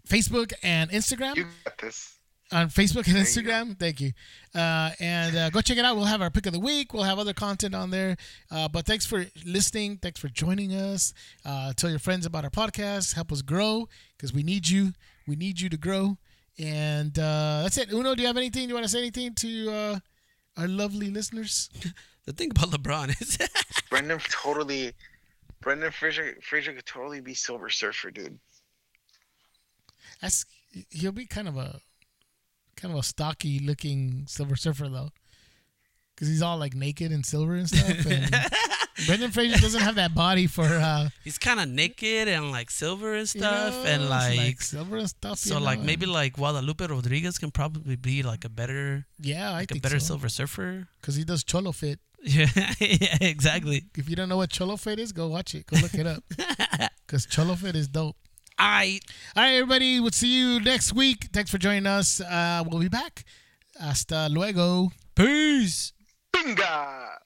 Facebook 0.08 0.52
and 0.62 0.90
Instagram. 0.90 1.36
You 1.36 1.46
got 1.64 1.78
this. 1.78 2.16
on 2.52 2.68
Facebook 2.68 3.06
and 3.06 3.16
you 3.16 3.22
Instagram. 3.22 3.78
Thank 3.78 4.00
you. 4.00 4.12
Uh, 4.54 4.90
and 4.98 5.36
uh, 5.36 5.50
go 5.50 5.60
check 5.60 5.78
it 5.78 5.84
out. 5.84 5.96
We'll 5.96 6.06
have 6.06 6.20
our 6.20 6.30
pick 6.30 6.46
of 6.46 6.52
the 6.52 6.60
week. 6.60 6.92
We'll 6.92 7.04
have 7.04 7.18
other 7.18 7.32
content 7.32 7.74
on 7.74 7.90
there. 7.90 8.16
Uh, 8.50 8.68
but 8.68 8.86
thanks 8.86 9.06
for 9.06 9.26
listening. 9.46 9.98
Thanks 9.98 10.18
for 10.20 10.28
joining 10.28 10.72
us. 10.72 11.14
Uh, 11.44 11.72
tell 11.74 11.90
your 11.90 12.00
friends 12.00 12.26
about 12.26 12.44
our 12.44 12.50
podcast. 12.50 13.14
Help 13.14 13.30
us 13.30 13.42
grow 13.42 13.88
because 14.16 14.32
we 14.32 14.42
need 14.42 14.68
you. 14.68 14.92
We 15.28 15.36
need 15.36 15.60
you 15.60 15.68
to 15.68 15.76
grow. 15.76 16.18
And 16.58 17.16
uh, 17.18 17.60
that's 17.62 17.78
it. 17.78 17.92
Uno, 17.92 18.14
do 18.14 18.22
you 18.22 18.26
have 18.26 18.36
anything? 18.36 18.64
Do 18.64 18.68
you 18.70 18.74
want 18.74 18.84
to 18.84 18.90
say 18.90 18.98
anything 18.98 19.34
to 19.36 19.70
uh, 19.70 19.98
our 20.56 20.68
lovely 20.68 21.08
listeners? 21.10 21.70
The 22.26 22.34
thing 22.34 22.50
about 22.50 22.68
LeBron 22.70 23.20
is 23.20 23.38
Brendan 23.90 24.20
totally, 24.30 24.92
Brendan 25.62 25.92
Fraser 25.92 26.36
Fraser 26.42 26.72
could 26.72 26.86
totally 26.86 27.20
be 27.20 27.34
Silver 27.34 27.68
Surfer, 27.68 28.10
dude. 28.10 28.38
That's 30.20 30.44
he'll 30.90 31.12
be 31.12 31.26
kind 31.26 31.48
of 31.48 31.56
a 31.56 31.80
kind 32.76 32.92
of 32.94 33.00
a 33.00 33.02
stocky 33.02 33.58
looking 33.58 34.24
Silver 34.26 34.56
Surfer 34.56 34.88
though, 34.88 35.10
because 36.14 36.28
he's 36.28 36.42
all 36.42 36.58
like 36.58 36.74
naked 36.74 37.12
and 37.12 37.24
silver 37.24 37.54
and 37.54 37.68
stuff. 37.68 38.06
And 38.06 38.30
Brendan 39.06 39.30
Fraser 39.30 39.58
doesn't 39.58 39.80
have 39.80 39.94
that 39.96 40.14
body 40.14 40.46
for 40.46 40.64
uh, 40.64 41.08
he's 41.24 41.38
kind 41.38 41.58
of 41.60 41.68
naked 41.68 42.28
and 42.28 42.50
like 42.50 42.70
silver 42.70 43.12
and 43.12 43.20
you 43.34 43.40
stuff, 43.40 43.74
know, 43.74 43.82
and 43.84 44.02
it's 44.02 44.10
like, 44.10 44.60
silver 44.62 44.96
and 44.98 45.08
stuff. 45.08 45.38
so 45.38 45.54
you 45.54 45.60
know, 45.60 45.66
like 45.66 45.80
maybe 45.80 46.04
and- 46.04 46.12
like 46.12 46.34
Guadalupe 46.34 46.86
Rodriguez 46.86 47.38
can 47.38 47.50
probably 47.50 47.96
be 47.96 48.22
like 48.22 48.44
a 48.44 48.50
better 48.50 49.06
yeah, 49.20 49.50
I 49.50 49.52
like 49.54 49.70
a 49.72 49.80
better 49.80 49.98
so 50.00 50.06
Silver 50.08 50.28
Surfer. 50.28 50.88
because 51.00 51.16
he 51.16 51.24
does 51.24 51.44
Cholo 51.44 51.72
Fit. 51.72 51.98
Yeah, 52.22 52.46
yeah, 52.80 53.16
exactly. 53.20 53.84
If 53.96 54.08
you 54.08 54.16
don't 54.16 54.28
know 54.28 54.36
what 54.36 54.50
Cholo 54.50 54.76
Fit 54.76 54.98
is, 54.98 55.12
go 55.12 55.28
watch 55.28 55.54
it. 55.54 55.66
Go 55.66 55.78
look 55.80 55.94
it 55.94 56.06
up 56.06 56.22
because 57.06 57.26
Cholo 57.26 57.54
Fit 57.54 57.74
is 57.76 57.88
dope. 57.88 58.16
All 58.58 58.68
right. 58.68 59.00
All 59.36 59.42
right, 59.42 59.54
everybody. 59.54 60.00
We'll 60.00 60.10
see 60.10 60.38
you 60.38 60.60
next 60.60 60.92
week. 60.92 61.28
Thanks 61.32 61.50
for 61.50 61.58
joining 61.58 61.86
us. 61.86 62.20
Uh, 62.20 62.62
we'll 62.66 62.80
be 62.80 62.88
back. 62.88 63.24
Hasta 63.78 64.28
luego. 64.30 64.90
peace. 65.14 65.92
Binga! 66.34 67.19